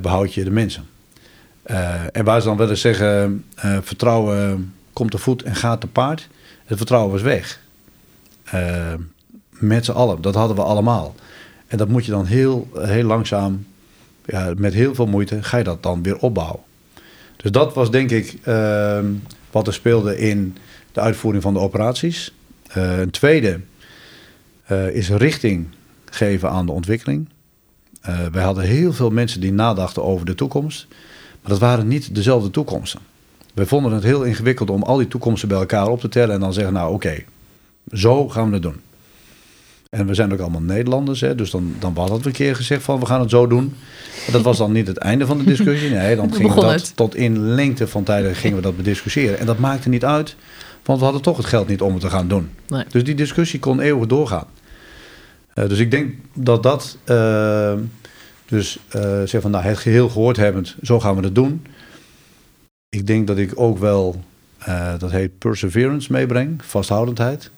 behoud 0.00 0.34
je 0.34 0.44
de 0.44 0.50
mensen. 0.50 0.86
Eh, 1.62 2.16
en 2.16 2.24
waar 2.24 2.40
ze 2.40 2.46
dan 2.46 2.56
willen 2.56 2.78
zeggen, 2.78 3.44
vertrouwen 3.82 4.74
komt 4.92 5.10
te 5.10 5.18
voet 5.18 5.42
en 5.42 5.54
gaat 5.54 5.80
te 5.80 5.86
paard. 5.86 6.28
Het 6.64 6.76
vertrouwen 6.76 7.12
was 7.12 7.22
weg. 7.22 7.60
Met 9.48 9.84
z'n 9.84 9.90
allen, 9.90 10.22
dat 10.22 10.34
hadden 10.34 10.56
we 10.56 10.62
allemaal. 10.62 11.14
En 11.66 11.78
dat 11.78 11.88
moet 11.88 12.04
je 12.04 12.10
dan 12.10 12.24
heel, 12.24 12.68
heel 12.74 13.04
langzaam, 13.04 13.66
ja, 14.24 14.52
met 14.56 14.74
heel 14.74 14.94
veel 14.94 15.06
moeite, 15.06 15.42
ga 15.42 15.56
je 15.56 15.64
dat 15.64 15.82
dan 15.82 16.02
weer 16.02 16.16
opbouwen. 16.16 16.60
Dus 17.42 17.50
dat 17.50 17.74
was 17.74 17.90
denk 17.90 18.10
ik 18.10 18.38
ehm, 18.42 19.06
wat 19.50 19.66
er 19.66 19.72
speelde 19.72 20.18
in 20.18 20.56
de 20.92 21.00
uitvoering 21.00 21.42
van 21.42 21.54
de 21.54 21.60
operaties. 21.60 22.34
Eh, 22.66 22.98
een 22.98 23.10
tweede 23.10 23.60
eh, 24.64 24.88
is 24.88 25.10
richting 25.10 25.66
geven 26.04 26.50
aan 26.50 26.66
de 26.66 26.72
ontwikkeling. 26.72 27.28
Eh, 28.00 28.26
wij 28.32 28.42
hadden 28.42 28.64
heel 28.64 28.92
veel 28.92 29.10
mensen 29.10 29.40
die 29.40 29.52
nadachten 29.52 30.04
over 30.04 30.26
de 30.26 30.34
toekomst. 30.34 30.86
Maar 31.40 31.50
dat 31.50 31.58
waren 31.58 31.88
niet 31.88 32.14
dezelfde 32.14 32.50
toekomsten. 32.50 33.00
Wij 33.54 33.66
vonden 33.66 33.92
het 33.92 34.02
heel 34.02 34.22
ingewikkeld 34.22 34.70
om 34.70 34.82
al 34.82 34.96
die 34.96 35.08
toekomsten 35.08 35.48
bij 35.48 35.58
elkaar 35.58 35.88
op 35.88 36.00
te 36.00 36.08
tellen 36.08 36.34
en 36.34 36.40
dan 36.40 36.52
zeggen, 36.52 36.72
nou 36.72 36.94
oké, 36.94 37.24
zo 37.92 38.28
gaan 38.28 38.46
we 38.46 38.52
het 38.52 38.62
doen. 38.62 38.80
En 39.90 40.06
we 40.06 40.14
zijn 40.14 40.32
ook 40.32 40.40
allemaal 40.40 40.60
Nederlanders, 40.60 41.20
hè, 41.20 41.34
dus 41.34 41.50
dan, 41.50 41.74
dan 41.78 41.96
hadden 41.96 42.20
we 42.20 42.26
een 42.26 42.32
keer 42.32 42.56
gezegd 42.56 42.82
van 42.82 43.00
we 43.00 43.06
gaan 43.06 43.20
het 43.20 43.30
zo 43.30 43.46
doen. 43.46 43.74
Maar 44.24 44.32
dat 44.32 44.42
was 44.42 44.58
dan 44.58 44.72
niet 44.72 44.86
het 44.86 44.96
einde 44.96 45.26
van 45.26 45.38
de 45.38 45.44
discussie. 45.44 45.90
Nee, 46.00 46.16
dan 46.16 46.26
We 46.26 46.32
gingen 46.32 46.48
we 46.48 46.54
begonnen 46.54 46.78
dat 46.78 46.86
het. 46.86 46.96
tot 46.96 47.14
in 47.14 47.38
lengte 47.38 47.88
van 47.88 48.04
tijden 48.04 48.34
gingen 48.34 48.56
we 48.56 48.62
dat 48.62 48.76
bediscussiëren. 48.76 49.38
En 49.38 49.46
dat 49.46 49.58
maakte 49.58 49.88
niet 49.88 50.04
uit, 50.04 50.36
want 50.84 50.98
we 50.98 51.04
hadden 51.04 51.22
toch 51.22 51.36
het 51.36 51.46
geld 51.46 51.68
niet 51.68 51.80
om 51.80 51.92
het 51.92 52.00
te 52.00 52.10
gaan 52.10 52.28
doen. 52.28 52.50
Nee. 52.68 52.84
Dus 52.90 53.04
die 53.04 53.14
discussie 53.14 53.60
kon 53.60 53.80
eeuwig 53.80 54.06
doorgaan. 54.06 54.46
Eh, 55.54 55.68
dus 55.68 55.78
ik 55.78 55.90
denk 55.90 56.14
dat 56.32 56.62
dat, 56.62 56.98
eh, 57.04 57.74
dus 58.46 58.78
eh, 58.88 59.22
zeg 59.24 59.42
van 59.42 59.50
nou, 59.50 59.64
het 59.64 59.78
geheel 59.78 60.08
gehoord 60.08 60.36
hebbend, 60.36 60.76
zo 60.82 61.00
gaan 61.00 61.16
we 61.16 61.22
het 61.22 61.34
doen. 61.34 61.66
Ik 62.88 63.06
denk 63.06 63.26
dat 63.26 63.38
ik 63.38 63.52
ook 63.54 63.78
wel, 63.78 64.24
dat 64.98 65.10
heet 65.10 65.38
perseverance 65.38 66.12
meebreng, 66.12 66.64
vasthoudendheid. 66.64 67.50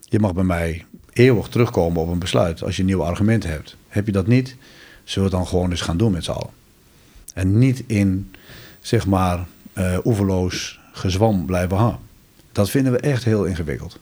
Je 0.00 0.18
mag 0.18 0.34
bij 0.34 0.44
mij 0.44 0.84
eeuwig 1.18 1.48
terugkomen 1.48 2.02
op 2.02 2.08
een 2.08 2.18
besluit 2.18 2.62
als 2.62 2.76
je 2.76 2.84
nieuwe 2.84 3.04
argumenten 3.04 3.50
hebt. 3.50 3.76
Heb 3.88 4.06
je 4.06 4.12
dat 4.12 4.26
niet, 4.26 4.56
zullen 5.04 5.28
we 5.28 5.36
het 5.36 5.44
dan 5.44 5.46
gewoon 5.46 5.70
eens 5.70 5.80
gaan 5.80 5.96
doen 5.96 6.12
met 6.12 6.24
z'n 6.24 6.30
allen. 6.30 6.50
En 7.34 7.58
niet 7.58 7.84
in, 7.86 8.34
zeg 8.80 9.06
maar, 9.06 9.46
eh 9.72 9.98
oeverloos 10.04 10.80
gezwam 10.92 11.46
blijven 11.46 11.76
hangen. 11.76 11.98
Dat 12.52 12.70
vinden 12.70 12.92
we 12.92 12.98
echt 12.98 13.24
heel 13.24 13.44
ingewikkeld. 13.44 13.98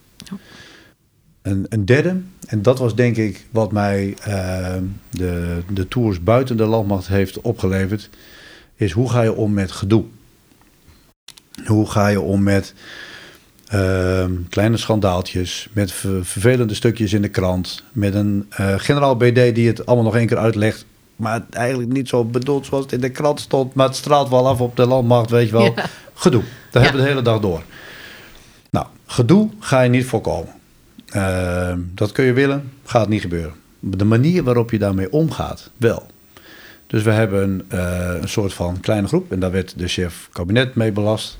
Een, 1.41 1.65
een 1.69 1.85
derde, 1.85 2.21
en 2.47 2.61
dat 2.61 2.79
was 2.79 2.95
denk 2.95 3.17
ik 3.17 3.45
wat 3.51 3.71
mij 3.71 4.15
eh, 4.21 4.75
de, 5.09 5.61
de 5.69 5.87
tours 5.87 6.23
buiten 6.23 6.57
de 6.57 6.65
landmacht 6.65 7.07
heeft 7.07 7.41
opgeleverd, 7.41 8.09
is 8.75 8.91
hoe 8.91 9.09
ga 9.09 9.21
je 9.21 9.33
om 9.33 9.53
met 9.53 9.71
gedoe? 9.71 10.05
Hoe 11.65 11.89
ga 11.89 12.07
je 12.07 12.21
om 12.21 12.43
met 12.43 12.73
ehm, 13.67 14.31
kleine 14.49 14.77
schandaaltjes, 14.77 15.67
met 15.73 15.91
ver- 15.91 16.25
vervelende 16.25 16.73
stukjes 16.73 17.13
in 17.13 17.21
de 17.21 17.27
krant, 17.29 17.83
met 17.91 18.13
een 18.13 18.45
eh, 18.49 18.73
generaal 18.77 19.15
BD 19.17 19.55
die 19.55 19.67
het 19.67 19.85
allemaal 19.85 20.05
nog 20.05 20.15
één 20.15 20.27
keer 20.27 20.37
uitlegt, 20.37 20.85
maar 21.15 21.45
eigenlijk 21.49 21.91
niet 21.91 22.07
zo 22.09 22.23
bedoeld 22.25 22.65
zoals 22.65 22.83
het 22.83 22.93
in 22.93 23.01
de 23.01 23.09
krant 23.09 23.39
stond, 23.39 23.73
maar 23.73 23.87
het 23.87 23.95
straalt 23.95 24.29
wel 24.29 24.47
af 24.47 24.61
op 24.61 24.75
de 24.75 24.85
landmacht, 24.85 25.29
weet 25.29 25.45
je 25.47 25.51
wel. 25.51 25.63
Ja. 25.63 25.73
Gedoe, 26.13 26.41
daar 26.41 26.49
Ja. 26.71 26.79
hebben 26.81 26.97
we 26.97 27.03
de 27.07 27.13
hele 27.13 27.21
dag 27.21 27.39
door. 27.39 27.61
Nou, 28.69 28.85
gedoe 29.05 29.49
ga 29.59 29.81
je 29.81 29.89
niet 29.89 30.05
voorkomen. 30.05 30.53
Ehm, 31.09 31.79
dat 31.93 32.11
kun 32.11 32.25
je 32.25 32.33
willen, 32.33 32.71
gaat 32.85 33.09
niet 33.09 33.21
gebeuren. 33.21 33.53
De 33.79 34.05
manier 34.05 34.43
waarop 34.43 34.71
je 34.71 34.77
daarmee 34.79 35.11
omgaat, 35.11 35.69
wel. 35.77 36.05
Dus 36.87 37.03
we 37.03 37.11
hebben 37.11 37.61
eh, 37.67 38.13
een 38.21 38.29
soort 38.29 38.53
van 38.53 38.79
kleine 38.79 39.07
groep 39.07 39.31
en 39.31 39.39
daar 39.39 39.51
werd 39.51 39.73
de 39.77 39.87
chef 39.87 40.29
kabinet 40.31 40.75
mee 40.75 40.91
belast. 40.91 41.37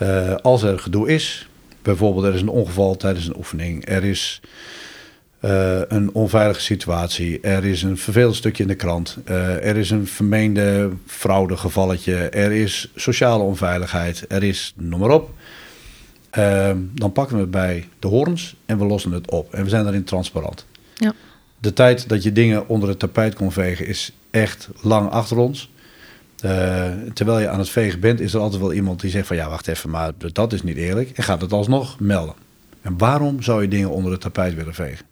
Eh, 0.00 0.34
als 0.34 0.62
er 0.62 0.78
gedoe 0.78 1.08
is, 1.08 1.48
bijvoorbeeld 1.82 2.24
er 2.24 2.34
is 2.34 2.40
een 2.40 2.48
ongeval 2.48 2.96
tijdens 2.96 3.26
een 3.26 3.36
oefening, 3.36 3.88
er 3.88 4.04
is 4.04 4.40
eh, 5.40 5.80
een 5.88 6.14
onveilige 6.14 6.60
situatie, 6.60 7.40
er 7.40 7.64
is 7.64 7.82
een 7.82 7.98
vervelend 7.98 8.36
stukje 8.36 8.62
in 8.62 8.68
de 8.68 8.74
krant, 8.74 9.16
eh, 9.24 9.66
er 9.66 9.76
is 9.76 9.90
een 9.90 10.06
vermeende 10.06 10.90
fraudegevalletje, 11.06 12.14
er 12.14 12.52
is 12.52 12.90
sociale 12.94 13.42
onveiligheid, 13.42 14.24
er 14.28 14.42
is, 14.42 14.74
noem 14.76 15.00
maar 15.00 15.10
op. 15.10 15.30
Dan 16.92 17.12
pakken 17.12 17.36
we 17.36 17.42
het 17.42 17.50
bij 17.50 17.88
de 17.98 18.08
horens 18.08 18.56
en 18.66 18.78
we 18.78 18.84
lossen 18.84 19.12
het 19.12 19.30
op. 19.30 19.54
En 19.54 19.62
we 19.64 19.68
zijn 19.68 19.84
daarin 19.84 20.04
transparant. 20.04 20.66
Ja. 20.94 21.14
De 21.58 21.72
tijd 21.72 22.08
dat 22.08 22.22
je 22.22 22.32
dingen 22.32 22.68
onder 22.68 22.88
het 22.88 22.98
tapijt 22.98 23.34
kon 23.34 23.52
vegen 23.52 23.86
is 23.86 24.12
echt 24.30 24.68
lang 24.82 25.10
achter 25.10 25.36
ons. 25.36 25.70
Eh, 26.42 26.88
terwijl 27.12 27.38
je 27.38 27.48
aan 27.48 27.58
het 27.58 27.68
vegen 27.68 28.00
bent, 28.00 28.20
is 28.20 28.34
er 28.34 28.40
altijd 28.40 28.62
wel 28.62 28.72
iemand 28.72 29.00
die 29.00 29.10
zegt 29.10 29.26
van 29.26 29.36
ja, 29.36 29.48
wacht 29.48 29.68
even, 29.68 29.90
maar 29.90 30.12
dat 30.32 30.52
is 30.52 30.62
niet 30.62 30.76
eerlijk. 30.76 31.10
En 31.10 31.22
gaat 31.22 31.40
het 31.40 31.52
alsnog 31.52 32.00
melden. 32.00 32.34
En 32.82 32.98
waarom 32.98 33.42
zou 33.42 33.62
je 33.62 33.68
dingen 33.68 33.90
onder 33.90 34.12
het 34.12 34.20
tapijt 34.20 34.54
willen 34.54 34.74
vegen? 34.74 35.06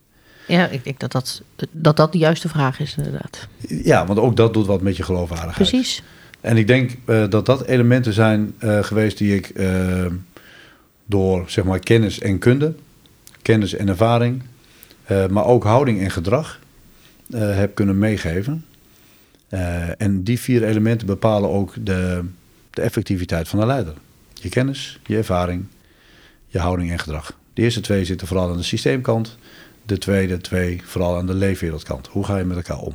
Ja, 0.46 0.68
ik 0.68 0.84
denk 0.84 1.00
dat 1.00 1.12
dat, 1.12 1.42
dat 1.70 1.96
dat 1.96 2.12
de 2.12 2.18
juiste 2.18 2.48
vraag 2.48 2.80
is, 2.80 2.94
inderdaad. 2.96 3.48
Ja, 3.68 4.06
want 4.06 4.18
ook 4.18 4.36
dat 4.36 4.54
doet 4.54 4.66
wat 4.66 4.80
met 4.80 4.96
je 4.96 5.02
geloofwaardigheid. 5.02 5.70
Precies. 5.70 6.02
En 6.40 6.56
ik 6.56 6.66
denk 6.66 6.96
eh, 7.04 7.24
dat 7.28 7.46
dat 7.46 7.64
elementen 7.64 8.12
zijn 8.12 8.54
eh, 8.58 8.82
geweest 8.82 9.18
die 9.18 9.34
ik 9.34 9.52
door 11.06 11.44
zeg 11.46 11.64
maar 11.64 11.78
kennis 11.78 12.20
en 12.20 12.38
kunde, 12.38 12.74
kennis 13.42 13.74
en 13.74 13.88
ervaring, 13.88 14.42
maar 15.30 15.44
ook 15.44 15.64
houding 15.64 16.00
en 16.00 16.10
gedrag 16.10 16.58
heb 17.36 17.74
kunnen 17.74 17.98
meegeven. 17.98 18.64
Eh, 19.48 20.00
en 20.00 20.22
die 20.22 20.40
vier 20.40 20.64
elementen 20.64 21.06
bepalen 21.06 21.50
ook 21.50 21.74
de, 21.80 22.24
de 22.70 22.80
effectiviteit 22.80 23.48
van 23.48 23.60
een 23.60 23.66
leider. 23.66 23.94
Je 24.32 24.48
kennis, 24.48 25.00
je 25.06 25.16
ervaring, 25.16 25.64
je 26.46 26.58
houding 26.58 26.90
en 26.90 26.98
gedrag. 26.98 27.32
De 27.54 27.62
eerste 27.62 27.80
twee 27.80 28.04
zitten 28.04 28.26
vooral 28.26 28.50
aan 28.50 28.56
de 28.56 28.62
systeemkant. 28.62 29.36
De 29.86 29.98
tweede 29.98 30.38
twee 30.38 30.80
vooral 30.84 31.16
aan 31.16 31.26
de 31.26 31.34
leefwereldkant. 31.34 32.06
Hoe 32.06 32.24
ga 32.24 32.36
je 32.36 32.44
met 32.44 32.56
elkaar 32.56 32.78
om? 32.78 32.94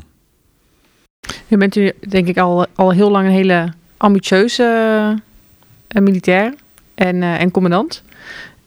Nu 1.48 1.58
bent 1.58 1.76
u 1.76 1.92
denk 2.10 2.28
ik 2.28 2.38
al, 2.38 2.66
al 2.76 2.92
heel 2.92 3.12
lang 3.12 3.26
een 3.26 3.34
hele 3.34 3.74
ambitieuze 3.98 4.64
eh, 5.88 6.02
militair 6.02 6.54
en, 6.96 7.24
eh, 7.24 7.52
commandant. 7.52 8.04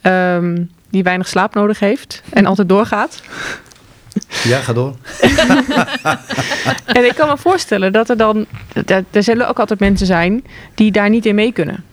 Ehm, 0.01 0.65
die 0.91 1.03
weinig 1.03 1.29
slaap 1.29 1.55
nodig 1.55 1.79
heeft 1.79 2.23
en 2.31 2.47
altijd 2.47 2.69
doorgaat. 2.69 3.23
Ja, 4.45 4.61
ga 4.61 4.73
door. 4.73 4.95
En 6.85 7.05
ik 7.05 7.12
kan 7.14 7.29
me 7.29 7.37
voorstellen 7.37 7.93
dat 7.93 8.09
er 8.09 8.17
dan... 8.17 8.47
Er 9.11 9.23
zullen 9.23 9.49
ook 9.49 9.59
altijd 9.59 9.81
mensen 9.81 10.07
zijn 10.07 10.45
die 10.75 10.91
daar 10.93 11.11
niet 11.11 11.27
in 11.27 11.35
mee 11.35 11.53
kunnen. 11.53 11.85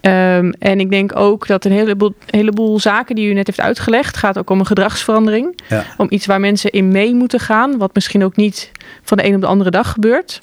Ehm, 0.00 0.52
en 0.58 0.80
ik 0.80 0.90
denk 0.90 1.16
ook 1.16 1.46
dat 1.46 1.64
een 1.64 1.72
heleboel, 1.72 2.14
heleboel 2.26 2.80
zaken 2.80 3.14
die 3.14 3.28
u 3.28 3.32
net 3.32 3.46
heeft 3.46 3.60
uitgelegd, 3.60 4.16
gaat 4.16 4.38
ook 4.38 4.50
om 4.50 4.58
een 4.58 4.66
gedragsverandering. 4.66 5.60
Ja. 5.68 5.84
Om 5.96 6.06
iets 6.10 6.26
waar 6.26 6.40
mensen 6.40 6.70
in 6.70 6.88
mee 6.88 7.14
moeten 7.14 7.40
gaan, 7.40 7.78
wat 7.78 7.94
misschien 7.94 8.24
ook 8.24 8.36
niet 8.36 8.70
van 9.02 9.16
de 9.16 9.26
een 9.26 9.34
op 9.34 9.40
de 9.40 9.46
andere 9.46 9.70
dag 9.70 9.90
gebeurt. 9.90 10.42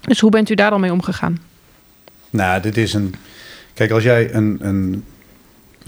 Dus 0.00 0.20
hoe 0.20 0.30
bent 0.30 0.50
u 0.50 0.54
daar 0.54 0.70
dan 0.70 0.80
mee 0.80 0.92
omgegaan? 0.92 1.38
Nou, 2.30 2.60
dit 2.60 2.76
is 2.76 2.94
een. 2.94 3.14
Kijk, 3.74 3.90
als 3.90 4.02
jij 4.02 4.34
een, 4.34 4.58
een 4.60 5.04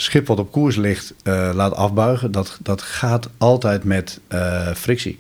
schip 0.01 0.27
wat 0.27 0.39
op 0.39 0.53
koers 0.53 0.77
ligt 0.77 1.15
eh, 1.23 1.51
laat 1.55 1.75
afbuigen, 1.75 2.33
dat, 2.33 2.59
dat 2.63 2.83
gaat 2.83 3.29
altijd 3.39 3.85
met 3.85 4.21
eh, 4.27 4.75
frictie. 4.75 5.19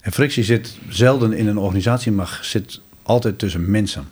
En 0.00 0.12
frictie 0.12 0.44
zit 0.44 0.78
zelden 0.88 1.32
in 1.32 1.46
een 1.46 1.58
organisatie, 1.58 2.12
maar 2.12 2.38
zit 2.42 2.80
altijd 3.02 3.38
tussen 3.38 3.70
mensen. 3.70 4.06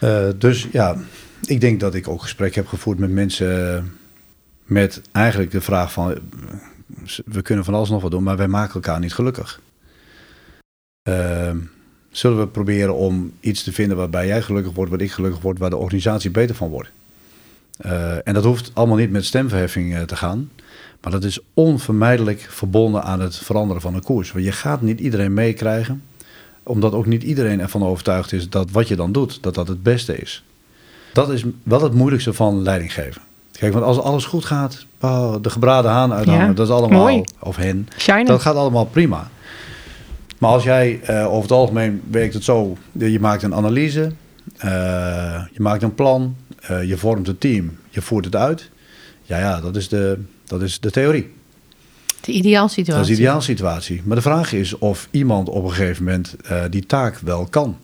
Eh, 0.00 0.28
dus 0.38 0.68
ja, 0.72 0.96
ik 1.42 1.60
denk 1.60 1.80
dat 1.80 1.94
ik 1.94 2.08
ook 2.08 2.22
gesprek 2.22 2.54
heb 2.54 2.66
gevoerd 2.66 2.98
met 2.98 3.10
mensen 3.10 3.92
met 4.64 5.02
eigenlijk 5.12 5.50
de 5.50 5.60
vraag 5.60 5.92
van, 5.92 6.18
we 7.24 7.42
kunnen 7.42 7.64
van 7.64 7.74
alles 7.74 7.90
nog 7.90 8.02
wat 8.02 8.10
doen, 8.10 8.22
maar 8.22 8.36
wij 8.36 8.48
maken 8.48 8.74
elkaar 8.74 9.00
niet 9.00 9.14
gelukkig. 9.14 9.60
Zullen 12.10 12.38
we 12.38 12.46
proberen 12.46 12.94
om 12.94 13.32
iets 13.40 13.62
te 13.62 13.72
vinden 13.72 13.96
waarbij 13.96 14.26
jij 14.26 14.42
gelukkig 14.42 14.72
wordt, 14.72 14.90
waar 14.90 15.00
ik 15.00 15.12
gelukkig 15.12 15.40
word, 15.40 15.58
waar 15.58 15.70
de 15.70 15.76
organisatie 15.76 16.30
beter 16.30 16.54
van 16.54 16.68
wordt? 16.68 16.90
Eh, 17.78 18.28
en 18.28 18.34
dat 18.34 18.44
hoeft 18.44 18.70
allemaal 18.74 18.96
niet 18.96 19.10
met 19.10 19.24
stemverheffing 19.24 19.94
eh, 19.94 20.02
te 20.02 20.16
gaan. 20.16 20.50
Maar 21.00 21.12
dat 21.12 21.24
is 21.24 21.38
onvermijdelijk 21.54 22.46
verbonden 22.48 23.02
aan 23.02 23.20
het 23.20 23.36
veranderen 23.36 23.82
van 23.82 23.94
een 23.94 24.02
koers. 24.02 24.32
Want 24.32 24.44
je 24.44 24.52
gaat 24.52 24.82
niet 24.82 25.00
iedereen 25.00 25.34
meekrijgen. 25.34 26.02
Omdat 26.62 26.92
ook 26.92 27.06
niet 27.06 27.22
iedereen 27.22 27.60
ervan 27.60 27.84
overtuigd 27.84 28.32
is 28.32 28.48
dat 28.48 28.70
wat 28.70 28.88
je 28.88 28.96
dan 28.96 29.12
doet, 29.12 29.38
dat 29.42 29.54
dat 29.54 29.68
het 29.68 29.82
beste 29.82 30.16
is. 30.16 30.44
Dat 31.12 31.30
is 31.30 31.44
wel 31.62 31.82
het 31.82 31.94
moeilijkste 31.94 32.32
van 32.32 32.62
leiding 32.62 32.92
geven. 32.92 33.22
Kijk, 33.58 33.72
want 33.72 33.84
als 33.84 33.98
alles 33.98 34.24
goed 34.24 34.44
gaat, 34.44 34.86
oh, 35.00 35.34
de 35.42 35.50
gebraden 35.50 35.90
haan 35.90 36.12
uithangen, 36.12 36.46
Ja, 36.46 36.52
dat 36.52 36.66
is 36.66 36.72
allemaal, 36.74 37.00
mooi. 37.00 37.22
of 37.38 37.56
hen, 37.56 37.88
dat 38.26 38.40
gaat 38.42 38.54
allemaal 38.56 38.84
prima. 38.84 39.30
Maar 40.38 40.50
als 40.50 40.62
jij 40.62 41.00
eh, 41.02 41.26
over 41.26 41.42
het 41.42 41.52
algemeen 41.52 42.02
werkt 42.10 42.34
het 42.34 42.44
zo, 42.44 42.76
je 42.92 43.20
maakt 43.20 43.42
een 43.42 43.54
analyse, 43.54 44.12
je 45.52 45.60
maakt 45.60 45.82
een 45.82 45.94
plan, 45.94 46.36
eh, 46.60 46.82
je 46.88 46.96
vormt 46.96 47.28
een 47.28 47.38
team, 47.38 47.78
je 47.90 48.02
voert 48.02 48.24
het 48.24 48.36
uit. 48.36 48.70
Ja, 49.22 49.38
ja, 49.38 49.60
dat 49.60 49.76
is 49.76 49.88
de, 49.88 50.18
dat 50.44 50.62
is 50.62 50.80
de 50.80 50.90
theorie. 50.90 51.32
De 52.20 52.32
ideaalsituatie. 52.32 53.00
Dat 53.00 53.10
is 53.10 53.16
de 53.16 53.22
ideaalsituatie. 53.22 54.02
Maar 54.04 54.16
de 54.16 54.22
vraag 54.22 54.52
is 54.52 54.78
of 54.78 55.08
iemand 55.10 55.48
op 55.48 55.64
een 55.64 55.70
gegeven 55.70 56.04
moment 56.04 56.36
eh, 56.44 56.62
die 56.70 56.86
taak 56.86 57.18
wel 57.18 57.46
kan. 57.50 57.76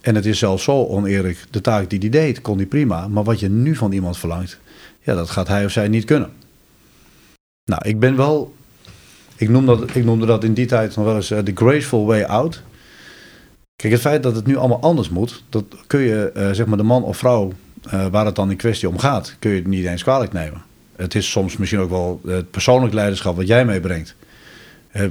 En 0.00 0.14
het 0.14 0.26
is 0.26 0.38
zelfs 0.38 0.64
zo 0.64 0.84
oneerlijk, 0.86 1.44
de 1.50 1.60
taak 1.60 1.90
die 1.90 1.98
die 1.98 2.10
deed, 2.10 2.40
kon 2.40 2.56
die 2.56 2.66
prima. 2.66 3.08
Maar 3.08 3.24
wat 3.24 3.40
je 3.40 3.48
nu 3.48 3.76
van 3.76 3.92
iemand 3.92 4.18
verlangt, 4.18 4.58
ja, 5.00 5.14
dat 5.14 5.30
gaat 5.30 5.48
hij 5.48 5.64
of 5.64 5.70
zij 5.70 5.88
niet 5.88 6.04
kunnen. 6.04 6.30
Nou, 7.64 7.88
ik 7.88 7.98
ben 7.98 8.16
wel, 8.16 8.54
ik, 9.36 9.48
noem 9.48 9.66
dat, 9.66 9.94
ik 9.94 10.04
noemde 10.04 10.26
dat 10.26 10.44
in 10.44 10.54
die 10.54 10.66
tijd 10.66 10.96
nog 10.96 11.04
wel 11.04 11.16
eens 11.16 11.28
de 11.28 11.52
graceful 11.54 12.06
way 12.06 12.22
out. 12.22 12.62
Kijk, 13.76 13.92
het 13.92 14.02
feit 14.02 14.22
dat 14.22 14.36
het 14.36 14.46
nu 14.46 14.56
allemaal 14.56 14.80
anders 14.80 15.08
moet, 15.08 15.44
dat 15.48 15.64
kun 15.86 16.00
je, 16.00 16.30
eh, 16.34 16.50
zeg 16.52 16.66
maar, 16.66 16.76
de 16.76 16.82
man 16.82 17.02
of 17.02 17.16
vrouw 17.16 17.52
eh, 17.90 18.06
waar 18.06 18.26
het 18.26 18.36
dan 18.36 18.50
in 18.50 18.56
kwestie 18.56 18.88
om 18.88 18.98
gaat, 18.98 19.36
kun 19.38 19.50
je 19.50 19.56
het 19.56 19.66
niet 19.66 19.86
eens 19.86 20.02
kwalijk 20.02 20.32
nemen. 20.32 20.62
Het 20.96 21.14
is 21.14 21.30
soms 21.30 21.56
misschien 21.56 21.80
ook 21.80 21.90
wel 21.90 22.20
het 22.26 22.50
persoonlijk 22.50 22.94
leiderschap 22.94 23.36
wat 23.36 23.46
jij 23.46 23.64
meebrengt. 23.64 24.14
Eh, 24.90 25.02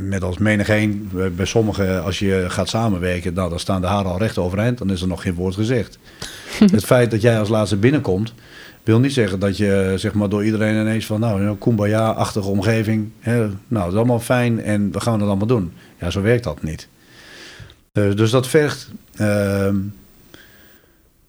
Met 0.00 0.22
als 0.22 0.38
menigeen, 0.38 1.08
bij- 1.12 1.32
bij 1.32 1.44
sommigen, 1.46 2.02
als 2.04 2.18
je 2.18 2.44
gaat 2.48 2.68
samenwerken, 2.68 3.34
nou, 3.34 3.50
dan 3.50 3.58
staan 3.58 3.80
de 3.80 3.86
haren 3.86 4.10
al 4.10 4.18
recht 4.18 4.38
overeind, 4.38 4.78
dan 4.78 4.90
is 4.90 5.00
er 5.02 5.08
nog 5.08 5.22
geen 5.22 5.34
woord 5.34 5.54
gezegd. 5.54 5.98
het 6.72 6.84
feit 6.84 7.10
dat 7.10 7.20
jij 7.22 7.38
als 7.38 7.48
laatste 7.48 7.76
binnenkomt, 7.76 8.34
wil 8.82 9.00
niet 9.00 9.12
zeggen 9.12 9.38
dat 9.38 9.56
je 9.56 9.92
zeg 9.96 10.12
maar, 10.14 10.28
door 10.28 10.44
iedereen 10.44 10.80
ineens 10.80 11.06
van, 11.06 11.20
nou, 11.20 11.42
een 11.42 11.58
kumbaya-achtige 11.58 12.48
omgeving, 12.48 13.10
hè, 13.20 13.38
nou, 13.38 13.54
dat 13.68 13.88
is 13.92 13.94
allemaal 13.96 14.20
fijn 14.20 14.62
en 14.62 14.92
we 14.92 15.00
gaan 15.00 15.18
het 15.20 15.28
allemaal 15.28 15.46
doen. 15.46 15.72
Ja, 16.00 16.10
zo 16.10 16.22
werkt 16.22 16.44
dat 16.44 16.62
niet. 16.62 16.88
Eh, 17.92 18.14
dus 18.14 18.30
dat 18.30 18.46
vergt 18.48 18.90
ehm, 19.14 19.76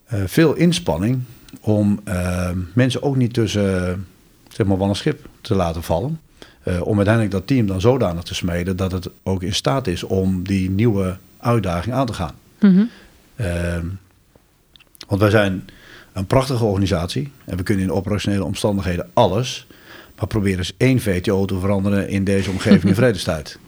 eh, 0.05 0.24
veel 0.26 0.53
inspanning 0.53 1.22
om 1.62 2.01
ehm, 2.03 2.57
mensen 2.74 3.03
ook 3.03 3.16
niet 3.16 3.34
tussen 3.34 4.07
zeg 4.49 4.68
maar, 4.68 4.78
wal 4.78 4.89
en 4.89 4.95
schip 4.95 5.28
te 5.41 5.55
laten 5.55 5.84
vallen. 5.84 6.20
Eh, 6.64 6.82
om 6.82 6.95
uiteindelijk 6.95 7.34
dat 7.34 7.47
team 7.47 7.68
dan 7.68 7.82
zodanig 7.82 8.24
te 8.24 8.36
smeden 8.36 8.76
dat 8.76 8.91
het 8.91 9.09
ook 9.24 9.43
in 9.43 9.53
staat 9.53 9.88
is 9.88 10.03
om 10.03 10.43
die 10.43 10.70
nieuwe 10.70 11.18
uitdaging 11.38 11.95
aan 11.95 12.05
te 12.05 12.14
gaan. 12.14 12.36
Mhm. 12.59 12.84
Ehm, 13.36 13.86
want 15.07 15.22
wij 15.22 15.30
zijn 15.30 15.70
een 16.14 16.26
prachtige 16.26 16.64
organisatie 16.64 17.32
en 17.45 17.57
we 17.57 17.64
kunnen 17.64 17.84
in 17.84 17.91
operationele 17.91 18.43
omstandigheden 18.43 19.09
alles. 19.14 19.68
Maar 20.16 20.28
probeer 20.28 20.57
eens 20.57 20.74
één 20.78 20.99
VTO 20.99 21.45
te 21.45 21.59
veranderen 21.59 22.09
in 22.09 22.24
deze 22.24 22.49
omgeving 22.49 22.84
in 22.84 22.95
vredestijd. 23.03 23.59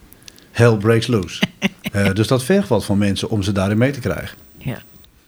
Hell 0.53 0.77
breaks 0.77 1.07
loose. 1.07 1.41
Eh, 1.91 2.13
dus 2.13 2.27
dat 2.27 2.43
vergt 2.43 2.69
wat 2.69 2.85
van 2.85 2.97
mensen 2.97 3.29
om 3.29 3.43
ze 3.43 3.51
daarin 3.51 3.77
mee 3.77 3.91
te 3.91 3.99
krijgen. 3.99 4.37
Ja. 4.57 4.77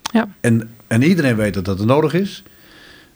Ja. 0.02 0.28
En, 0.40 0.70
en 0.88 1.04
iedereen 1.04 1.36
weet 1.36 1.54
dat 1.54 1.66
dat 1.66 1.80
er 1.80 1.86
nodig 1.86 2.14
is. 2.14 2.44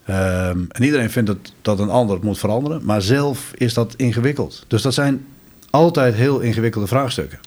Ehm, 0.06 0.60
en 0.70 0.84
iedereen 0.84 1.10
vindt 1.10 1.30
dat, 1.30 1.54
dat 1.62 1.80
een 1.80 1.90
ander 1.90 2.16
het 2.16 2.24
moet 2.24 2.40
veranderen. 2.40 2.86
Maar 2.86 3.02
zelf 3.02 3.52
is 3.56 3.74
dat 3.74 3.94
ingewikkeld. 3.96 4.66
Dus 4.68 4.82
dat 4.82 4.94
zijn 4.94 5.26
altijd 5.70 6.16
heel 6.16 6.40
ingewikkelde 6.40 6.88
vraagstukken. 6.88 7.40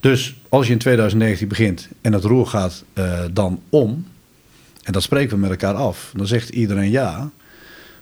Dus 0.00 0.34
als 0.48 0.66
je 0.66 0.72
in 0.72 0.78
2019 0.78 1.48
begint 1.48 1.88
en 2.00 2.12
het 2.12 2.24
roer 2.24 2.46
gaat 2.46 2.84
eh, 2.92 3.20
dan 3.32 3.60
om. 3.68 4.06
En 4.82 4.92
dat 4.92 5.02
spreken 5.02 5.34
we 5.34 5.40
met 5.40 5.50
elkaar 5.50 5.74
af. 5.74 6.12
Dan 6.16 6.26
zegt 6.26 6.48
iedereen 6.48 6.90
ja. 6.90 7.30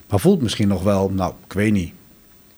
Maar 0.09 0.19
voelt 0.19 0.41
misschien 0.41 0.67
nog 0.67 0.83
wel, 0.83 1.09
nou, 1.09 1.33
ik 1.45 1.53
weet 1.53 1.71
niet. 1.71 1.93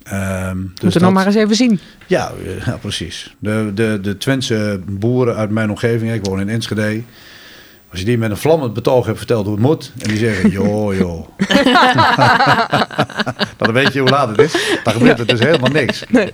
Ehm, 0.03 0.55
dus 0.55 0.57
Moeten 0.57 0.83
we 0.83 0.89
dat- 0.91 1.01
nog 1.01 1.13
maar 1.13 1.25
eens 1.25 1.35
even 1.35 1.55
zien. 1.55 1.79
ja, 2.07 2.31
eh, 2.45 2.65
ja, 2.65 2.77
precies. 2.77 3.35
De, 3.39 3.71
de, 3.73 3.99
de 4.01 4.17
Twentse 4.17 4.79
boeren 4.89 5.35
uit 5.35 5.49
mijn 5.49 5.69
omgeving, 5.69 6.13
ik 6.13 6.25
woon 6.25 6.39
in 6.39 6.49
Enschede. 6.49 7.01
Als 7.91 7.99
je 7.99 8.05
die 8.05 8.17
met 8.17 8.29
een 8.31 8.37
vlammend 8.37 8.73
betoog 8.73 9.05
hebt 9.05 9.17
verteld 9.17 9.45
hoe 9.45 9.53
het 9.55 9.63
moet. 9.63 9.91
En 9.97 10.07
die 10.09 10.17
zeggen, 10.17 10.49
joh, 10.59 10.95
joh. 10.97 11.27
dan 13.57 13.73
weet 13.73 13.93
je 13.93 13.99
hoe 13.99 14.09
laat 14.09 14.29
het 14.29 14.39
is. 14.39 14.77
Dan 14.83 14.93
gebeurt 14.93 15.19
er 15.19 15.27
dus 15.27 15.39
helemaal 15.39 15.71
niks. 15.71 16.03
Nee. 16.09 16.33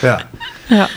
Ja, 0.00 0.28
Ja. 0.66 0.88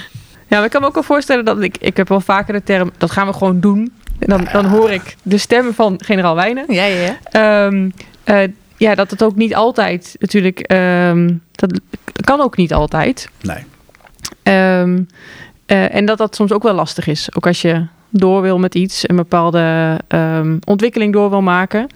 ja, 0.48 0.56
maar 0.58 0.64
ik 0.64 0.70
kan 0.72 0.82
me 0.82 0.88
ook 0.88 0.94
wel 0.94 1.04
voorstellen 1.04 1.46
dat 1.46 1.62
ik... 1.62 1.76
Ik 1.80 1.98
heb 1.98 2.08
wel 2.10 2.22
vaker 2.22 2.54
de 2.54 2.64
term, 2.64 2.92
dat 2.98 3.12
gaan 3.12 3.28
we 3.28 3.34
gewoon 3.34 3.60
doen. 3.60 3.94
En 4.20 4.28
dan, 4.30 4.48
dan 4.52 4.66
hoor 4.66 4.92
ik 4.92 5.16
de 5.24 5.38
stem 5.38 5.74
van 5.74 6.00
generaal 6.06 6.36
Wijnen. 6.36 6.66
Ja, 6.68 6.86
ja, 6.86 7.04
ja. 7.04 7.18
Ehm, 7.66 7.90
eh, 8.24 8.50
ja, 8.80 8.96
dat 8.96 9.12
het 9.12 9.24
ook 9.24 9.36
niet 9.36 9.56
altijd 9.56 10.16
natuurlijk... 10.20 10.60
ehm, 10.60 11.34
dat 11.52 11.80
kan 12.24 12.42
ook 12.42 12.58
niet 12.58 12.74
altijd. 12.74 13.30
nee. 13.42 13.64
Ehm, 14.44 15.02
eh, 15.66 15.96
en 15.96 16.06
dat 16.06 16.18
dat 16.18 16.36
soms 16.36 16.52
ook 16.52 16.64
wel 16.64 16.74
lastig 16.74 17.08
is. 17.08 17.36
Ook 17.36 17.48
als 17.48 17.62
je 17.62 17.86
door 18.10 18.42
wil 18.42 18.60
met 18.60 18.76
iets, 18.76 19.10
een 19.10 19.16
bepaalde 19.16 19.98
ehm, 20.08 20.58
ontwikkeling 20.66 21.14
door 21.14 21.30
wil 21.30 21.42
maken. 21.42 21.88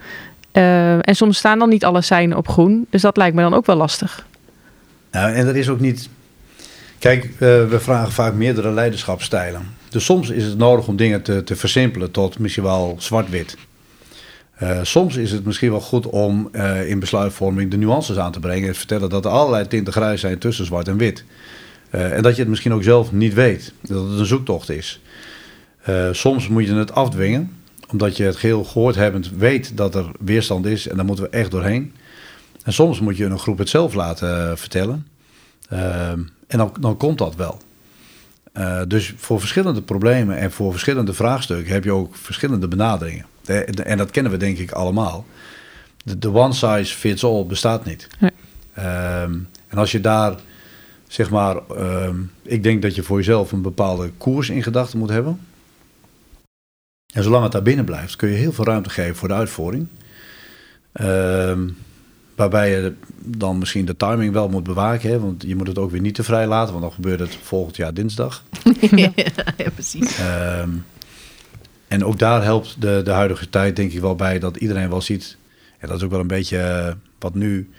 Eh, 0.52 1.08
en 1.08 1.16
soms 1.16 1.38
staan 1.38 1.60
dan 1.60 1.70
niet 1.70 1.86
alle 1.86 2.02
seinen 2.02 2.38
op 2.38 2.48
groen. 2.48 2.88
Dus 2.90 3.02
dat 3.02 3.18
lijkt 3.18 3.36
me 3.36 3.42
dan 3.42 3.54
ook 3.54 3.66
wel 3.66 3.76
lastig. 3.76 4.26
Nou, 5.12 5.34
en 5.34 5.46
dat 5.46 5.56
is 5.56 5.70
ook 5.70 5.80
niet... 5.80 6.10
Kijk, 7.00 7.24
eh, 7.24 7.30
we 7.40 7.78
vragen 7.80 8.12
vaak 8.12 8.34
meerdere 8.34 8.72
leiderschapsstijlen. 8.72 9.62
Dus 9.90 10.06
soms 10.06 10.30
is 10.30 10.44
het 10.44 10.58
nodig 10.58 10.88
om 10.88 10.96
dingen 10.96 11.22
te, 11.22 11.44
te 11.44 11.56
versimpelen 11.56 12.12
tot 12.12 12.40
misschien 12.40 12.64
wel 12.64 12.96
zwart-wit. 13.00 13.58
Eh, 14.54 14.80
soms 14.82 15.16
is 15.16 15.32
het 15.32 15.46
misschien 15.46 15.72
wel 15.72 15.82
goed 15.82 16.06
om 16.06 16.50
eh, 16.52 16.90
in 16.90 17.00
besluitvorming 17.00 17.72
de 17.72 17.78
nuances 17.78 18.18
aan 18.18 18.32
te 18.32 18.40
brengen. 18.40 18.68
En 18.68 18.76
vertellen 18.76 19.10
dat 19.10 19.26
er 19.26 19.32
allerlei 19.32 19.68
tinten 19.68 19.94
grijs 19.94 20.22
zijn 20.22 20.38
tussen 20.38 20.66
zwart 20.66 20.88
en 20.88 20.98
wit. 20.98 21.24
Eh, 21.90 22.14
en 22.16 22.24
dat 22.24 22.36
je 22.36 22.42
het 22.42 22.50
misschien 22.50 22.74
ook 22.74 22.84
zelf 22.84 23.12
niet 23.12 23.34
weet. 23.34 23.74
Dat 23.82 24.10
het 24.10 24.20
een 24.20 24.26
zoektocht 24.26 24.70
is. 24.70 25.02
Soms 26.12 26.48
moet 26.48 26.66
je 26.66 26.74
het 26.74 26.94
afdwingen. 26.94 27.52
Omdat 27.92 28.18
je 28.18 28.24
het 28.24 28.36
geheel 28.36 28.64
gehoord 28.64 28.96
hebbend 28.96 29.32
weet 29.38 29.78
dat 29.78 29.96
er 29.96 30.12
weerstand 30.20 30.66
is. 30.66 30.88
En 30.88 30.96
daar 30.96 31.06
moeten 31.06 31.26
we 31.26 31.30
echt 31.30 31.52
doorheen. 31.52 31.94
En 32.64 32.74
soms 32.74 33.00
moet 33.00 33.18
je 33.18 33.26
een 33.26 33.40
groep 33.40 33.58
het 33.58 33.70
zelf 33.70 33.94
laten 33.94 34.58
vertellen. 34.58 35.08
En 36.48 36.58
dan, 36.58 36.74
dan 36.80 36.98
komt 36.98 37.18
dat 37.18 37.36
wel. 37.36 37.62
Dus 38.88 39.14
voor 39.18 39.40
verschillende 39.40 39.82
problemen 39.82 40.38
en 40.38 40.52
voor 40.52 40.72
verschillende 40.72 41.14
vraagstukken 41.14 41.74
heb 41.74 41.84
je 41.84 41.92
ook 41.92 42.16
verschillende 42.16 42.68
benaderingen. 42.68 43.26
Eh, 43.46 43.88
en 43.90 43.98
dat 43.98 44.12
kennen 44.12 44.32
we 44.32 44.38
denk 44.38 44.58
ik 44.58 44.72
allemaal. 44.72 45.26
De, 46.04 46.20
de 46.20 46.34
one 46.34 46.54
size 46.54 46.96
fits 46.96 47.24
all 47.24 47.46
bestaat 47.46 47.86
niet. 47.86 48.08
Nee. 48.20 48.32
Ehm, 48.74 49.34
en 49.68 49.78
als 49.78 49.92
je 49.92 50.02
daar, 50.02 50.36
zeg 51.08 51.30
maar, 51.30 51.58
ehm, 51.68 52.16
ik 52.42 52.64
denk 52.64 52.82
dat 52.82 52.96
je 52.96 53.04
voor 53.04 53.18
jezelf 53.18 53.52
een 53.52 53.62
bepaalde 53.62 54.12
koers 54.18 54.50
in 54.50 54.64
gedachten 54.64 55.00
moet 55.00 55.10
hebben. 55.10 55.40
En 57.14 57.24
zolang 57.24 57.44
het 57.44 57.52
daar 57.52 57.62
binnen 57.62 57.86
blijft, 57.86 58.16
kun 58.16 58.30
je 58.30 58.36
heel 58.36 58.52
veel 58.52 58.66
ruimte 58.66 58.90
geven 58.90 59.16
voor 59.16 59.28
de 59.28 59.34
uitvoering. 59.34 59.88
Ehm, 60.92 61.70
waarbij 62.36 62.70
je 62.70 62.94
dan 63.18 63.58
misschien 63.58 63.86
de 63.86 63.98
timing 63.98 64.34
wel 64.34 64.50
moet 64.50 64.64
bewaken. 64.64 65.10
Hè? 65.10 65.20
Want 65.20 65.44
je 65.48 65.56
moet 65.56 65.68
het 65.68 65.78
ook 65.78 65.92
weer 65.92 66.02
niet 66.02 66.16
te 66.16 66.24
vrij 66.24 66.48
laten, 66.48 66.72
want 66.72 66.84
dan 66.86 66.94
gebeurt 66.94 67.20
het 67.20 67.38
volgend 67.42 67.76
jaar 67.76 67.94
dinsdag. 67.94 68.44
ja, 68.96 69.12
ja, 69.58 69.70
precies. 69.74 70.18
Ehm, 70.18 70.70
en 71.94 72.06
ook 72.06 72.20
daar 72.20 72.44
helpt 72.44 72.76
de, 72.80 73.02
de 73.04 73.12
huidige 73.12 73.50
tijd 73.50 73.76
denk 73.76 73.92
ik 73.92 74.00
wel 74.00 74.16
bij 74.16 74.40
dat 74.40 74.56
iedereen 74.58 74.90
wel 74.90 75.02
ziet. 75.02 75.38
En 75.78 75.88
dat 75.88 75.98
is 75.98 76.04
ook 76.04 76.12
wel 76.12 76.20
een 76.20 76.28
beetje 76.28 76.58
eh, 76.58 76.94
wat 77.20 77.36
nu 77.36 77.70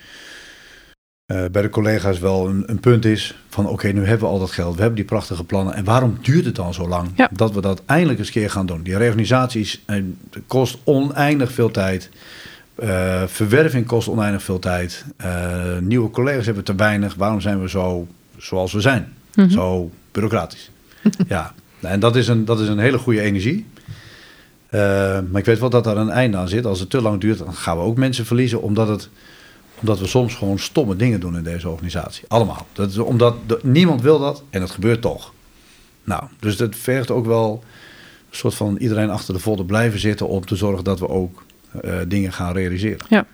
eh, 1.27 1.45
bij 1.53 1.63
de 1.63 1.69
collega's 1.69 2.19
wel 2.19 2.49
een, 2.49 2.63
een 2.67 2.81
punt 2.81 3.05
is. 3.05 3.35
Van 3.49 3.69
oké, 3.69 3.89
nu 3.89 4.05
hebben 4.05 4.27
we 4.29 4.33
al 4.35 4.39
dat 4.39 4.51
geld, 4.51 4.75
we 4.75 4.81
hebben 4.81 4.97
die 4.97 5.05
prachtige 5.05 5.45
plannen. 5.45 5.75
En 5.75 5.85
waarom 5.85 6.19
duurt 6.23 6.45
het 6.45 6.55
dan 6.55 6.75
zo 6.75 6.89
lang 6.89 7.09
Ja. 7.17 7.29
dat 7.33 7.53
we 7.53 7.61
dat 7.61 7.83
eindelijk 7.87 8.19
eens 8.19 8.31
keer 8.31 8.51
gaan 8.51 8.67
doen? 8.67 8.83
Die 8.83 8.97
reorganisaties 8.97 9.83
eh, 9.87 10.03
kost 10.47 10.79
oneindig 10.85 11.53
veel 11.53 11.71
tijd. 11.71 12.11
Verwerving 13.27 13.87
kost 13.87 14.09
oneindig 14.09 14.43
veel 14.43 14.59
tijd. 14.59 15.05
Nieuwe 15.81 16.11
collega's 16.11 16.47
hebben 16.47 16.65
te 16.65 16.75
weinig. 16.75 17.15
Waarom 17.15 17.41
zijn 17.41 17.61
we 17.61 17.69
zo 17.69 18.07
zoals 18.37 18.73
we 18.73 18.81
zijn? 18.81 19.13
Mhm. 19.35 19.51
Zo 19.51 19.91
bureaucratisch. 20.13 20.71
ja, 21.29 21.55
en 21.81 22.01
dat 22.01 22.17
is 22.17 22.29
een, 22.29 22.45
dat 22.45 22.61
is 22.61 22.69
een 22.69 22.79
hele 22.79 22.99
goede 22.99 23.21
energie. 23.21 23.67
Eh, 24.75 24.81
maar 25.31 25.41
ik 25.41 25.45
weet 25.45 25.59
wel 25.59 25.71
dat 25.71 25.85
daar 25.85 25.97
een 25.97 26.11
einde 26.11 26.37
aan 26.37 26.49
zit. 26.49 26.67
Als 26.67 26.81
het 26.81 26.91
te 26.91 27.03
lang 27.03 27.21
duurt, 27.21 27.39
dan 27.39 27.55
gaan 27.55 27.77
we 27.77 27.83
ook 27.83 27.97
mensen 27.97 28.27
verliezen. 28.27 28.63
Omdat, 28.63 28.89
het, 28.89 29.09
omdat 29.81 29.99
we 29.99 30.07
soms 30.07 30.35
gewoon 30.35 30.59
stomme 30.59 30.97
dingen 30.97 31.21
doen 31.21 31.37
in 31.37 31.43
deze 31.43 31.69
organisatie. 31.69 32.25
Allemaal. 32.29 32.67
Dat 32.73 32.91
is 32.91 32.99
omdat 32.99 33.35
niemand 33.63 34.03
wil 34.03 34.19
dat 34.19 34.43
en 34.51 34.61
het 34.61 34.71
gebeurt 34.71 35.01
toch. 35.01 35.33
Nou, 36.05 36.23
dus 36.41 36.57
dat 36.57 36.77
vergt 36.77 37.11
ook 37.11 37.27
wel 37.27 37.63
een 38.31 38.37
soort 38.37 38.55
van 38.55 38.77
iedereen 38.77 39.11
achter 39.11 39.35
de 39.35 39.41
volle 39.41 39.65
blijven 39.65 40.01
zitten. 40.01 40.29
Om 40.29 40.47
te 40.47 40.57
zorgen 40.57 40.85
dat 40.85 40.99
we 40.99 41.09
ook 41.09 41.43
eh, 41.83 41.93
dingen 42.09 42.33
gaan 42.33 42.53
realiseren. 42.53 42.99
Nou, 43.09 43.25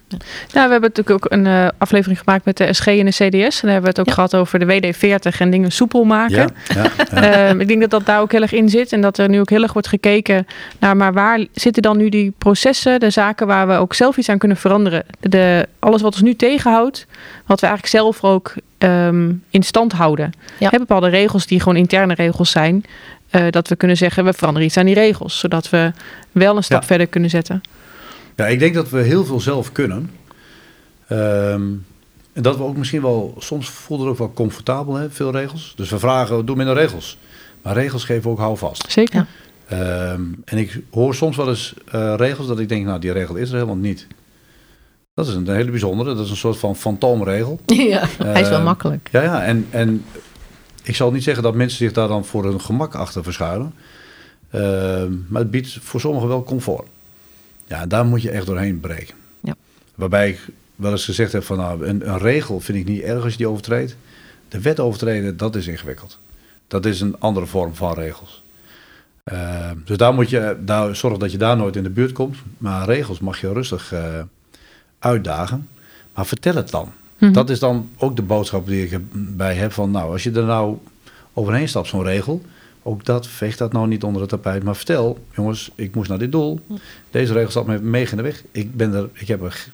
we 0.52 0.58
hebben 0.60 0.80
natuurlijk 0.80 1.10
ook 1.10 1.32
een 1.32 1.46
eh, 1.46 1.68
aflevering 1.78 2.18
gemaakt 2.18 2.44
met 2.44 2.56
de 2.56 2.72
SG 2.72 2.86
en 2.86 3.04
de 3.04 3.10
CDS. 3.10 3.20
En 3.22 3.30
daar 3.68 3.72
hebben 3.72 3.82
we 3.82 3.88
het 3.88 4.00
ook 4.00 4.06
Ja. 4.06 4.12
gehad 4.12 4.34
over 4.34 4.58
de 4.58 4.66
WD-40 4.66 5.38
en 5.38 5.50
dingen 5.50 5.72
soepel 5.72 6.04
maken. 6.04 6.36
Ja, 6.36 6.48
ja, 6.74 6.82
ja. 7.10 7.20
Ehm, 7.48 7.60
ik 7.60 7.68
denk 7.68 7.80
dat 7.80 7.90
dat 7.90 8.06
daar 8.06 8.20
ook 8.20 8.32
heel 8.32 8.42
erg 8.42 8.52
in 8.52 8.68
zit. 8.68 8.92
En 8.92 9.00
dat 9.00 9.18
er 9.18 9.28
nu 9.28 9.40
ook 9.40 9.50
heel 9.50 9.62
erg 9.62 9.72
wordt 9.72 9.88
gekeken 9.88 10.46
naar... 10.78 10.96
maar 10.96 11.12
waar 11.12 11.46
zitten 11.52 11.82
dan 11.82 11.96
nu 11.96 12.08
die 12.08 12.32
processen, 12.38 13.00
de 13.00 13.10
zaken 13.10 13.46
waar 13.46 13.68
we 13.68 13.74
ook 13.74 13.94
zelf 13.94 14.16
iets 14.16 14.28
aan 14.28 14.38
kunnen 14.38 14.56
veranderen? 14.56 15.04
De, 15.20 15.68
alles 15.78 16.02
wat 16.02 16.12
ons 16.12 16.22
nu 16.22 16.34
tegenhoudt, 16.36 17.06
wat 17.46 17.60
we 17.60 17.66
eigenlijk 17.66 17.96
zelf 17.96 18.24
ook 18.24 18.54
ehm, 18.78 19.32
in 19.50 19.62
stand 19.62 19.92
houden. 19.92 20.32
Ja. 20.58 20.68
Hebben 20.68 20.78
bepaalde 20.78 21.08
regels 21.08 21.46
die 21.46 21.58
gewoon 21.60 21.76
interne 21.76 22.14
regels 22.14 22.50
zijn... 22.50 22.84
eh, 23.30 23.42
dat 23.50 23.68
we 23.68 23.76
kunnen 23.76 23.96
zeggen, 23.96 24.24
we 24.24 24.32
veranderen 24.32 24.66
iets 24.68 24.76
aan 24.76 24.86
die 24.86 24.94
regels. 24.94 25.38
Zodat 25.38 25.70
we 25.70 25.92
wel 26.32 26.56
een 26.56 26.64
stap 26.64 26.80
Ja. 26.80 26.86
verder 26.86 27.06
kunnen 27.06 27.30
zetten. 27.30 27.60
Ja, 28.40 28.46
ik 28.46 28.58
denk 28.58 28.74
dat 28.74 28.90
we 28.90 29.00
heel 29.00 29.24
veel 29.24 29.40
zelf 29.40 29.72
kunnen. 29.72 30.10
Ehm, 31.06 31.62
en 32.32 32.42
dat 32.42 32.56
we 32.56 32.62
ook 32.62 32.76
misschien 32.76 33.02
wel, 33.02 33.34
soms 33.38 33.68
voelden 33.70 34.06
we 34.06 34.12
ook 34.12 34.18
wel 34.18 34.32
comfortabel, 34.32 34.94
hè, 34.94 35.10
veel 35.10 35.30
regels. 35.30 35.72
Dus 35.76 35.90
we 35.90 35.98
vragen, 35.98 36.46
doe 36.46 36.56
minder 36.56 36.74
regels. 36.74 37.18
Maar 37.62 37.74
regels 37.74 38.04
geven 38.04 38.30
ook 38.30 38.38
houvast. 38.38 38.90
Zeker. 38.92 39.26
Ehm, 39.68 40.22
en 40.44 40.58
ik 40.58 40.80
hoor 40.90 41.14
soms 41.14 41.36
wel 41.36 41.48
eens 41.48 41.74
eh, 41.90 42.14
regels 42.16 42.46
dat 42.46 42.58
ik 42.58 42.68
denk, 42.68 42.86
nou 42.86 43.00
die 43.00 43.12
regel 43.12 43.34
is 43.36 43.48
er 43.48 43.54
helemaal 43.54 43.76
niet. 43.76 44.06
Dat 45.14 45.26
is 45.28 45.34
een 45.34 45.48
hele 45.48 45.70
bijzondere, 45.70 46.14
dat 46.14 46.24
is 46.24 46.30
een 46.30 46.36
soort 46.36 46.58
van 46.58 46.76
fantoomregel. 46.76 47.60
ja, 47.66 48.06
hij 48.22 48.40
is 48.40 48.48
wel 48.48 48.58
Eh, 48.58 48.64
makkelijk. 48.64 49.08
Ja, 49.12 49.22
ja, 49.22 49.42
en, 49.44 49.66
en 49.70 50.04
ik 50.82 50.96
zal 50.96 51.12
niet 51.12 51.22
zeggen 51.22 51.42
dat 51.42 51.54
mensen 51.54 51.78
zich 51.78 51.92
daar 51.92 52.08
dan 52.08 52.24
voor 52.24 52.44
hun 52.44 52.60
gemak 52.60 52.94
achter 52.94 53.22
verschuilen. 53.22 53.74
Ehm, 54.50 55.12
maar 55.28 55.42
het 55.42 55.50
biedt 55.50 55.78
voor 55.82 56.00
sommigen 56.00 56.28
wel 56.28 56.42
comfort. 56.42 56.86
Ja, 57.70 57.86
daar 57.86 58.04
moet 58.04 58.22
je 58.22 58.30
echt 58.30 58.46
doorheen 58.46 58.80
breken. 58.80 59.14
Ja. 59.40 59.54
Waarbij 59.94 60.28
ik 60.28 60.46
wel 60.76 60.90
eens 60.90 61.04
gezegd 61.04 61.32
heb 61.32 61.44
van 61.44 61.56
nou, 61.56 61.86
een, 61.86 62.08
een 62.08 62.18
regel 62.18 62.60
vind 62.60 62.78
ik 62.78 62.86
niet 62.86 63.02
erg 63.02 63.22
als 63.22 63.32
je 63.32 63.38
die 63.38 63.48
overtreedt. 63.48 63.96
De 64.48 64.60
wet 64.60 64.80
overtreden, 64.80 65.36
dat 65.36 65.56
is 65.56 65.66
ingewikkeld. 65.66 66.18
Dat 66.68 66.86
is 66.86 67.00
een 67.00 67.16
andere 67.18 67.46
vorm 67.46 67.74
van 67.74 67.94
regels. 67.94 68.42
Ehm, 69.24 69.76
dus 69.84 69.96
daar 69.96 70.14
moet 70.14 70.30
je 70.30 70.56
daar, 70.60 70.96
zorgen 70.96 71.20
dat 71.20 71.32
je 71.32 71.38
daar 71.38 71.56
nooit 71.56 71.76
in 71.76 71.82
de 71.82 71.90
buurt 71.90 72.12
komt. 72.12 72.36
Maar 72.58 72.86
regels 72.86 73.20
mag 73.20 73.40
je 73.40 73.52
rustig 73.52 73.92
eh, 73.92 74.20
uitdagen. 74.98 75.68
Maar 76.14 76.26
vertel 76.26 76.54
het 76.54 76.70
dan. 76.70 76.92
Mhm. 77.18 77.32
Dat 77.32 77.50
is 77.50 77.58
dan 77.58 77.90
ook 77.96 78.16
de 78.16 78.22
boodschap 78.22 78.66
die 78.66 78.84
ik 78.84 78.92
erbij 78.92 79.54
heb 79.54 79.72
van, 79.72 79.90
nou, 79.90 80.12
als 80.12 80.22
je 80.22 80.30
er 80.30 80.44
nou 80.44 80.78
overheen 81.32 81.68
stapt, 81.68 81.88
zo'n 81.88 82.02
regel, 82.02 82.42
ook 82.82 83.04
dat, 83.04 83.26
veeg 83.26 83.56
dat 83.56 83.72
nou 83.72 83.88
niet 83.88 84.02
onder 84.04 84.20
het 84.20 84.30
tapijt, 84.30 84.62
maar 84.62 84.76
vertel, 84.76 85.18
jongens, 85.34 85.70
ik 85.74 85.94
moest 85.94 86.08
naar 86.08 86.18
dit 86.18 86.32
doel. 86.32 86.60
Deze 87.10 87.32
regel 87.32 87.50
staat 87.50 87.66
me 87.66 87.78
mee 87.78 88.06
in 88.10 88.16
de 88.16 88.22
weg. 88.22 88.42
Ik 88.50 88.76
ben 88.76 88.94
er, 88.94 89.08
ik 89.12 89.28
heb 89.28 89.42
er, 89.42 89.66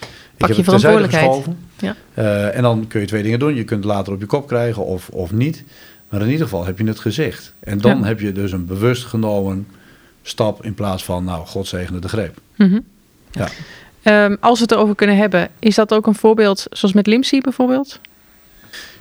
Pak 0.36 0.48
heb 0.48 0.56
je 0.56 0.64
verantwoordelijkheid. 0.64 1.44
Ja. 1.78 1.96
Eh, 2.14 2.56
en 2.56 2.62
dan 2.62 2.86
kun 2.86 3.00
je 3.00 3.06
twee 3.06 3.22
dingen 3.22 3.38
doen. 3.38 3.54
Je 3.54 3.64
kunt 3.64 3.84
het 3.84 3.92
later 3.92 4.12
op 4.12 4.20
je 4.20 4.26
kop 4.26 4.46
krijgen 4.46 4.84
of, 4.84 5.08
of 5.08 5.32
niet. 5.32 5.64
Maar 6.08 6.20
in 6.20 6.26
ieder 6.30 6.42
geval 6.42 6.64
heb 6.64 6.78
je 6.78 6.84
het 6.84 6.98
gezegd. 6.98 7.52
En 7.58 7.78
dan 7.78 7.98
Ja. 7.98 8.04
heb 8.04 8.20
je 8.20 8.32
dus 8.32 8.52
een 8.52 8.66
bewust 8.66 9.04
genomen 9.04 9.66
stap 10.22 10.64
in 10.64 10.74
plaats 10.74 11.04
van, 11.04 11.24
nou, 11.24 11.46
God 11.46 11.66
zegene 11.66 11.98
de 11.98 12.08
greep. 12.08 12.40
Mhm. 12.56 12.78
Ja. 13.30 13.48
Ehm, 14.02 14.36
als 14.40 14.58
we 14.58 14.62
het 14.64 14.72
erover 14.72 14.94
kunnen 14.94 15.16
hebben, 15.16 15.48
is 15.58 15.74
dat 15.74 15.94
ook 15.94 16.06
een 16.06 16.14
voorbeeld 16.14 16.66
zoals 16.70 16.94
met 16.94 17.06
Limsi 17.06 17.40
bijvoorbeeld? 17.40 18.00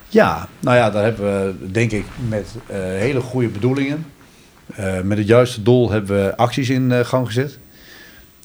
Ja, 0.10 0.48
nou 0.60 0.78
ja, 0.78 0.90
daar 0.90 1.04
hebben 1.04 1.26
we 1.26 1.72
denk 1.72 1.92
ik 1.92 2.06
met 2.30 2.56
eh, 2.68 2.78
hele 2.78 3.20
goede 3.22 3.48
bedoelingen. 3.48 4.06
eh, 4.76 5.02
met 5.02 5.18
het 5.18 5.28
juiste 5.28 5.64
doel 5.64 5.92
hebben 5.92 6.24
we 6.24 6.38
acties 6.38 6.70
in 6.70 6.92
eh, 6.92 7.06
gang 7.06 7.28
gezet. 7.28 7.60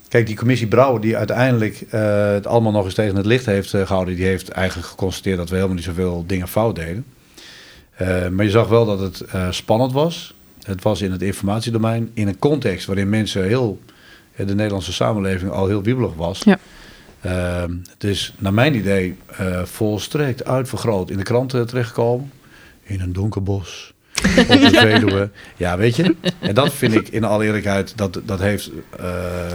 Kijk, 0.07 0.27
die 0.27 0.35
commissie 0.35 0.67
Brouwer 0.67 1.01
die 1.01 1.17
uiteindelijk 1.17 1.85
het 1.89 2.47
allemaal 2.47 2.71
nog 2.71 2.85
eens 2.85 2.93
tegen 2.93 3.15
het 3.15 3.25
licht 3.25 3.45
heeft 3.45 3.73
eh, 3.73 3.85
gehouden, 3.85 4.15
die 4.15 4.25
heeft 4.25 4.49
eigenlijk 4.49 4.87
geconstateerd 4.87 5.37
dat 5.37 5.49
we 5.49 5.55
helemaal 5.55 5.75
niet 5.75 5.85
zoveel 5.85 6.23
dingen 6.27 6.47
fout 6.47 6.75
deden. 6.75 7.05
Maar 8.31 8.45
je 8.45 8.49
zag 8.49 8.67
wel 8.67 8.85
dat 8.85 8.99
het 8.99 9.23
spannend 9.55 9.91
was. 9.91 10.33
Het 10.63 10.83
was 10.83 11.01
in 11.01 11.11
het 11.11 11.21
informatiedomein, 11.21 12.11
in 12.13 12.27
een 12.27 12.39
context 12.39 12.85
waarin 12.85 13.09
mensen 13.09 13.43
heel, 13.43 13.79
de 14.35 14.55
Nederlandse 14.55 14.93
samenleving 14.93 15.51
al 15.51 15.67
heel 15.67 15.83
wiebelig 15.83 16.13
was. 16.15 16.41
Ja. 16.43 16.57
Ehm, 17.23 17.75
het 17.89 18.03
is 18.03 18.33
naar 18.37 18.53
mijn 18.53 18.75
idee 18.75 19.15
eh, 19.37 19.63
volstrekt 19.63 20.45
uitvergroot 20.45 21.09
in 21.09 21.17
de 21.17 21.23
kranten 21.23 21.67
terechtgekomen. 21.67 22.31
In 22.83 23.01
een 23.01 23.13
donker 23.13 23.43
bos. 23.43 23.93
op 24.39 24.47
de 24.47 24.69
Veluwe. 24.73 25.29
Ja, 25.57 25.77
weet 25.77 25.95
je. 25.95 26.15
En 26.39 26.55
dat 26.55 26.73
vind 26.73 26.95
ik 26.95 27.07
in 27.07 27.23
alle 27.23 27.45
eerlijkheid, 27.45 27.97
dat, 27.97 28.19
dat 28.25 28.39
heeft 28.39 28.71
eh, 28.99 29.05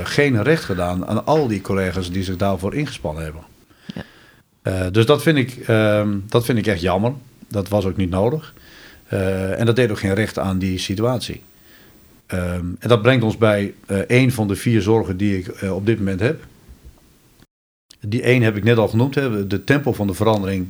geen 0.02 0.42
recht 0.42 0.64
gedaan 0.64 1.06
aan 1.06 1.26
al 1.26 1.48
die 1.48 1.60
collega's 1.60 2.10
die 2.10 2.24
zich 2.24 2.36
daarvoor 2.36 2.74
ingespannen 2.74 3.22
hebben. 3.22 3.42
Ja. 3.94 4.02
Eh, 4.62 4.92
dus 4.92 5.06
dat 5.06 5.22
vind, 5.22 5.38
ik, 5.38 5.56
ehm, 5.66 6.18
dat 6.26 6.44
vind 6.44 6.58
ik 6.58 6.66
echt 6.66 6.80
jammer. 6.80 7.12
Dat 7.48 7.68
was 7.68 7.84
ook 7.84 7.96
niet 7.96 8.10
nodig. 8.10 8.54
En 9.56 9.66
dat 9.66 9.76
deed 9.76 9.90
ook 9.90 9.98
geen 9.98 10.14
recht 10.14 10.38
aan 10.38 10.58
die 10.58 10.78
situatie. 10.78 11.42
Ehm, 12.26 12.66
en 12.78 12.88
dat 12.88 13.02
brengt 13.02 13.24
ons 13.24 13.36
bij 13.36 13.74
een 14.06 14.32
van 14.32 14.48
de 14.48 14.56
vier 14.56 14.82
zorgen 14.82 15.16
die 15.16 15.38
ik 15.38 15.62
op 15.62 15.86
dit 15.86 15.98
moment 15.98 16.20
heb. 16.20 16.44
Die 18.00 18.22
één 18.22 18.42
heb 18.42 18.56
ik 18.56 18.64
net 18.64 18.76
al 18.76 18.88
genoemd. 18.88 19.14
Hè, 19.14 19.46
de 19.46 19.64
tempo 19.64 19.92
van 19.92 20.06
de 20.06 20.14
verandering. 20.14 20.68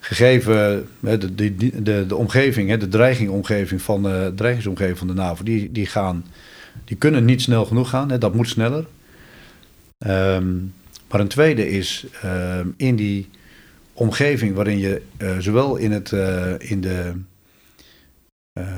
Gegeven 0.00 0.86
hè, 1.00 1.18
de, 1.18 1.34
de, 1.34 2.06
de, 2.06 2.16
omgeving, 2.16 2.68
hè, 2.68 2.76
de 2.76 2.88
dreigingomgeving 2.88 3.82
van, 3.82 4.08
eh, 4.08 4.26
dreigingsomgeving 4.26 4.98
van 4.98 5.06
de 5.06 5.14
NAVO. 5.14 5.44
Die, 5.44 5.72
die, 5.72 5.86
gaan, 5.86 6.24
die 6.84 6.96
kunnen 6.96 7.24
niet 7.24 7.42
snel 7.42 7.64
genoeg 7.64 7.88
gaan. 7.88 8.10
Hè, 8.10 8.18
dat 8.18 8.34
moet 8.34 8.48
sneller. 8.48 8.86
Ehm, 9.98 10.54
maar 11.08 11.20
een 11.20 11.28
tweede 11.28 11.68
is 11.68 12.06
ehm, 12.22 12.68
in 12.76 12.96
die 12.96 13.28
omgeving 13.92 14.54
waarin 14.54 14.78
je 14.78 15.02
eh, 15.16 15.38
zowel 15.38 15.76
in, 15.76 15.92
het, 15.92 16.12
eh, 16.12 16.52
in 16.58 16.80
de 16.80 17.12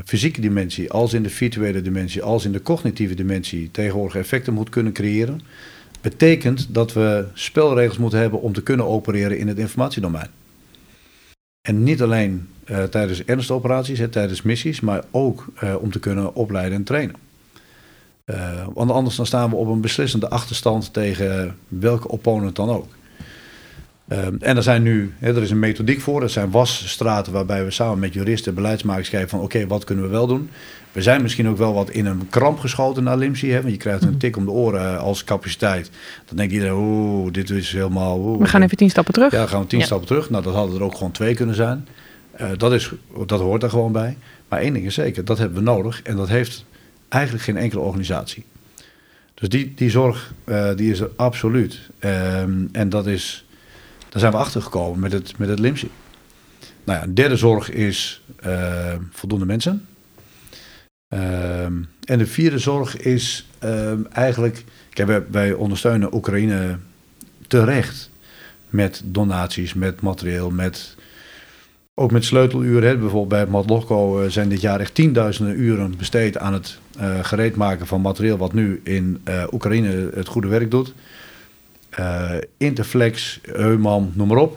fysieke 0.05 0.41
dimensie 0.41 0.91
als 0.91 1.13
in 1.13 1.23
de 1.23 1.31
virtuele 1.31 1.83
dimensie 1.83 2.23
als 2.23 2.45
in 2.45 2.53
de 2.53 2.63
cognitieve 2.63 3.15
dimensie 3.15 3.71
tegenwoordig 3.71 4.17
effecten 4.17 4.53
moet 4.53 4.69
kunnen 4.69 4.93
creëren, 4.93 5.41
betekent 6.05 6.75
dat 6.75 6.93
we 6.93 7.27
spelregels 7.35 7.99
moeten 7.99 8.19
hebben 8.19 8.41
om 8.41 8.53
te 8.53 8.63
kunnen 8.63 8.87
opereren 8.87 9.39
in 9.39 9.49
het 9.49 9.59
informatiedomein. 9.59 10.29
En 11.61 11.83
niet 11.83 12.03
alleen 12.03 12.49
eh, 12.65 12.83
tijdens 12.83 13.25
ernstoperaties, 13.25 13.99
hè, 13.99 14.09
tijdens 14.09 14.43
missies, 14.43 14.81
maar 14.81 15.05
ook 15.11 15.47
eh, 15.55 15.75
om 15.81 15.91
te 15.91 15.99
kunnen 15.99 16.35
opleiden 16.35 16.79
en 16.79 16.85
trainen. 16.85 17.17
Eh, 18.25 18.67
want 18.75 18.91
anders 18.91 19.17
dan 19.17 19.27
staan 19.27 19.51
we 19.51 19.57
op 19.57 19.69
een 19.69 19.81
beslissende 19.81 20.29
achterstand 20.29 20.93
tegen 20.93 21.57
welke 21.69 22.09
opponent 22.09 22.57
dan 22.57 22.69
ook. 22.71 22.87
Um, 24.09 24.37
en 24.41 24.57
er 24.57 24.63
zijn 24.63 24.83
nu, 24.83 25.15
er 25.21 25.43
is 25.43 25.51
een 25.51 25.59
methodiek 25.59 26.01
voor, 26.01 26.23
er 26.23 26.31
zijn 26.31 26.51
wasstraten 26.51 27.33
waarbij 27.33 27.65
we 27.65 27.71
samen 27.71 27.99
met 27.99 28.13
juristen 28.13 28.49
en 28.49 28.55
beleidsmakers 28.55 29.09
kijken 29.09 29.29
van 29.29 29.41
oké, 29.41 29.67
wat 29.67 29.85
kunnen 29.85 30.05
we 30.05 30.11
wel 30.11 30.27
doen? 30.27 30.51
We 30.93 31.03
zijn 31.03 31.23
misschien 31.23 31.49
ook 31.49 31.57
wel 31.57 31.75
wat 31.75 31.91
in 31.91 32.07
een 32.07 32.29
kramp 32.29 32.59
geschoten 32.59 33.05
naar 33.05 33.17
Limsi, 33.17 33.51
hè, 33.51 33.61
want 33.61 33.73
je 33.73 33.79
krijgt 33.79 34.03
een 34.03 34.17
tik 34.19 34.37
om 34.37 34.45
de 34.45 34.51
oren 34.51 34.99
als 34.99 35.25
capaciteit. 35.25 35.91
Dan 36.25 36.37
denkt 36.37 36.53
iedereen, 36.53 36.75
oeh, 36.77 37.33
dit 37.33 37.51
is 37.51 37.73
helemaal... 37.73 38.19
oeh. 38.19 38.39
We 38.39 38.47
gaan 38.47 38.63
even 38.63 38.77
tien 38.77 38.91
stappen 38.91 39.15
terug. 39.15 39.33
Ja, 39.33 39.47
gaan 39.47 39.61
we 39.61 39.67
tien 39.67 39.79
Ja. 39.79 39.85
stappen 39.85 40.07
terug. 40.07 40.31
Nou, 40.31 40.43
dat 40.43 40.55
hadden 40.55 40.77
er 40.77 40.83
ook 40.83 40.95
gewoon 40.95 41.13
twee 41.13 41.35
kunnen 41.35 41.55
zijn. 41.55 41.87
Eh, 42.31 42.49
dat, 42.57 42.73
is, 42.73 42.91
dat 43.27 43.41
hoort 43.41 43.63
er 43.63 43.71
gewoon 43.71 43.93
bij. 43.93 44.17
Maar 44.49 44.61
één 44.61 44.73
ding 44.73 44.87
is 44.87 44.95
zeker, 44.95 45.25
dat 45.25 45.39
hebben 45.39 45.59
we 45.59 45.65
nodig. 45.65 46.03
En 46.03 46.17
dat 46.17 46.29
heeft 46.29 46.65
eigenlijk 47.09 47.45
geen 47.45 47.57
enkele 47.57 47.81
organisatie. 47.81 48.45
Dus 49.35 49.49
die, 49.49 49.73
die 49.77 49.91
zorg, 49.91 50.33
eh, 50.45 50.75
die 50.77 50.91
is 50.91 51.01
er 51.01 51.11
absoluut. 51.17 51.81
Ehm, 51.99 52.53
en 52.73 52.89
dat 52.89 53.07
is, 53.07 53.44
daar 54.15 54.23
zijn 54.23 54.33
we 54.33 54.39
achter 54.39 54.63
gekomen 54.63 55.01
met 55.01 55.13
het, 55.13 55.39
met 55.39 55.49
het 55.49 55.59
LIMSI. 55.59 55.91
Nou 56.85 56.99
ja, 56.99 57.05
een 57.05 57.15
derde 57.15 57.37
zorg 57.37 57.71
is 57.71 58.23
eh, 58.41 58.95
voldoende 59.11 59.47
mensen. 59.47 59.87
Ehm, 61.09 61.83
en 62.05 62.19
de 62.19 62.27
vierde 62.27 62.59
zorg 62.59 62.97
is 62.97 63.49
ehm, 63.59 63.99
eigenlijk... 64.13 64.65
Kijk, 64.91 65.23
wij, 65.31 65.53
ondersteunen 65.53 66.15
Oekraïne 66.15 66.79
terecht 67.47 68.11
met 68.69 69.03
donaties, 69.05 69.75
met 69.75 70.01
materieel, 70.01 70.51
met, 70.51 70.97
ook 71.95 72.11
met 72.11 72.25
sleuteluren. 72.25 72.89
Hè. 72.89 72.99
Bijvoorbeeld 72.99 73.29
bij 73.29 73.47
Matlogco 73.47 74.23
uh, 74.23 74.31
zijn 74.31 74.49
dit 74.49 74.61
jaar 74.61 74.81
echt 74.81 74.95
tienduizenden 74.95 75.61
uren 75.61 75.97
besteed 75.97 76.39
aan 76.39 76.53
het 76.53 76.79
uh, 77.01 77.25
gereed 77.25 77.57
maken 77.57 77.87
van 77.87 78.01
materieel 78.01 78.37
wat 78.37 78.53
nu 78.53 78.81
in 78.85 79.21
uh, 79.29 79.45
Oekraïne 79.53 80.11
het 80.15 80.29
goede 80.29 80.49
werk 80.49 80.71
doet. 80.71 80.95
Interflex, 82.57 83.41
Eumam, 83.43 84.13
noem 84.15 84.29
maar 84.29 84.37
op. 84.37 84.57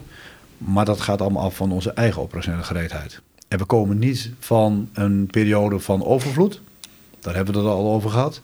Maar 0.58 0.84
dat 0.84 1.00
gaat 1.00 1.20
allemaal 1.20 1.42
af 1.42 1.56
van 1.56 1.72
onze 1.72 1.90
eigen 1.90 2.22
operationele 2.22 2.62
gereedheid. 2.62 3.20
En 3.48 3.58
we 3.58 3.64
komen 3.64 3.98
niet 3.98 4.30
van 4.38 4.88
een 4.92 5.26
periode 5.30 5.78
van 5.78 6.04
overvloed. 6.04 6.60
Daar 7.20 7.34
hebben 7.34 7.54
we 7.54 7.60
het 7.60 7.68
al 7.68 7.92
over 7.92 8.10
gehad. 8.10 8.40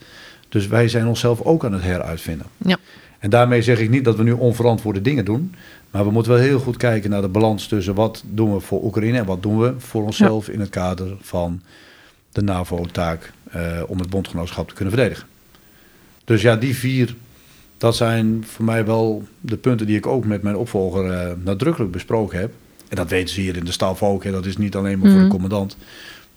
Dus 0.49 0.67
wij 0.67 0.89
zijn 0.89 1.07
onszelf 1.07 1.41
ook 1.41 1.65
aan 1.65 1.73
het 1.73 1.83
heruitvinden. 1.83 2.47
Ja. 2.57 2.79
En 3.19 3.31
daarmee 3.31 3.63
zeg 3.63 3.79
ik 3.79 3.91
niet 3.91 4.05
dat 4.05 4.17
we 4.17 4.23
nu 4.23 4.33
onverantwoorde 4.33 5.01
dingen 5.01 5.25
doen. 5.25 5.55
Maar 5.91 6.05
we 6.05 6.11
moeten 6.11 6.33
wel 6.33 6.41
heel 6.41 6.59
goed 6.59 6.77
kijken 6.77 7.11
naar 7.11 7.21
de 7.21 7.29
balans 7.29 7.67
tussen 7.67 7.95
wat 7.95 8.23
doen 8.27 8.55
we 8.55 8.61
voor 8.61 8.85
Oekraïne 8.85 9.19
en 9.19 9.25
wat 9.25 9.43
doen 9.43 9.59
we 9.59 9.75
voor 9.79 10.03
onszelf 10.03 10.49
in 10.49 10.61
het 10.61 10.69
kader 10.69 11.17
van 11.21 11.63
de 12.33 12.43
NAVO-taak 12.43 13.33
uh, 13.57 13.83
om 13.87 13.99
het 13.99 14.11
bondgenootschap 14.11 14.69
te 14.69 14.75
kunnen 14.75 14.95
verdedigen. 14.95 15.27
Dus 16.25 16.43
ja, 16.43 16.57
die 16.57 16.77
vier, 16.77 17.15
dat 17.79 17.97
zijn 17.97 18.45
voor 18.47 18.65
mij 18.65 18.85
wel 18.85 19.23
de 19.41 19.57
punten 19.57 19.87
die 19.87 19.97
ik 19.97 20.07
ook 20.07 20.25
met 20.25 20.43
mijn 20.43 20.57
opvolger 20.57 21.07
uh, 21.07 21.33
nadrukkelijk 21.45 21.93
besproken 21.93 22.39
heb. 22.39 22.53
En 22.89 22.97
dat 22.97 23.11
weten 23.11 23.35
ze 23.35 23.41
hier 23.41 23.57
in 23.57 23.65
de 23.65 23.73
staf 23.73 24.03
ook, 24.03 24.25
hè. 24.25 24.31
dat 24.31 24.47
is 24.47 24.57
niet 24.57 24.77
alleen 24.77 24.99
maar 24.99 25.11
voor 25.11 25.21
de 25.21 25.29
commandant. 25.29 25.77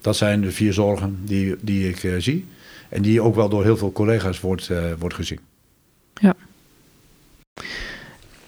Dat 0.02 0.18
zijn 0.18 0.42
de 0.42 0.52
vier 0.52 0.74
zorgen 0.74 1.18
die, 1.24 1.56
die 1.62 1.90
ik 1.90 2.04
uh, 2.04 2.14
zie. 2.18 2.48
En 2.90 3.02
die 3.02 3.22
ook 3.22 3.36
wel 3.36 3.50
door 3.50 3.64
heel 3.64 3.78
veel 3.78 3.92
collega's 3.92 4.40
wordt, 4.40 4.72
wordt 5.00 5.16
gezien. 5.16 5.40
Ja. 6.14 6.36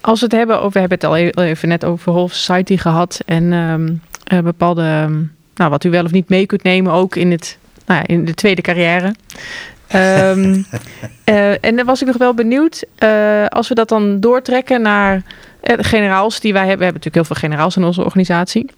Als 0.02 0.20
we 0.20 0.26
het 0.26 0.36
hebben 0.36 0.58
over, 0.58 0.72
we 0.72 0.80
hebben 0.80 0.98
het 0.98 1.36
al 1.36 1.44
even 1.44 1.68
net 1.68 1.86
over 1.86 2.12
Whole 2.12 2.30
Society 2.30 2.78
gehad 2.78 3.22
en 3.26 3.52
um, 3.52 4.02
uh, 4.34 4.40
bepaalde, 4.40 5.06
um, 5.08 5.32
nou, 5.56 5.70
wat 5.70 5.84
u 5.84 5.90
wel 5.90 6.04
of 6.04 6.12
niet 6.12 6.30
mee 6.30 6.46
kunt 6.46 6.64
nemen, 6.64 6.92
ook 6.92 7.16
in, 7.16 7.32
het, 7.32 7.58
nou 7.86 8.00
ja, 8.00 8.08
in 8.08 8.26
de 8.26 8.34
tweede 8.34 8.62
carrière. 8.62 9.16
Um, 9.96 10.66
uh, 11.26 11.64
en 11.66 11.76
dan 11.76 11.86
was 11.86 12.02
ik 12.02 12.08
nog 12.08 12.18
wel 12.18 12.34
benieuwd, 12.34 12.86
uh, 13.00 13.46
als 13.46 13.68
we 13.68 13.76
dat 13.76 13.90
dan 13.90 14.20
doortrekken 14.20 14.82
naar 14.82 15.22
de 15.62 15.84
generaals 15.84 16.40
die 16.40 16.54
wij 16.54 16.68
hebben. 16.68 16.78
We 16.78 16.84
hebben 16.84 17.02
natuurlijk 17.02 17.28
heel 17.28 17.36
veel 17.36 17.50
generaals 17.50 17.76
in 17.76 17.84
onze 17.84 18.04
organisatie. 18.04 18.70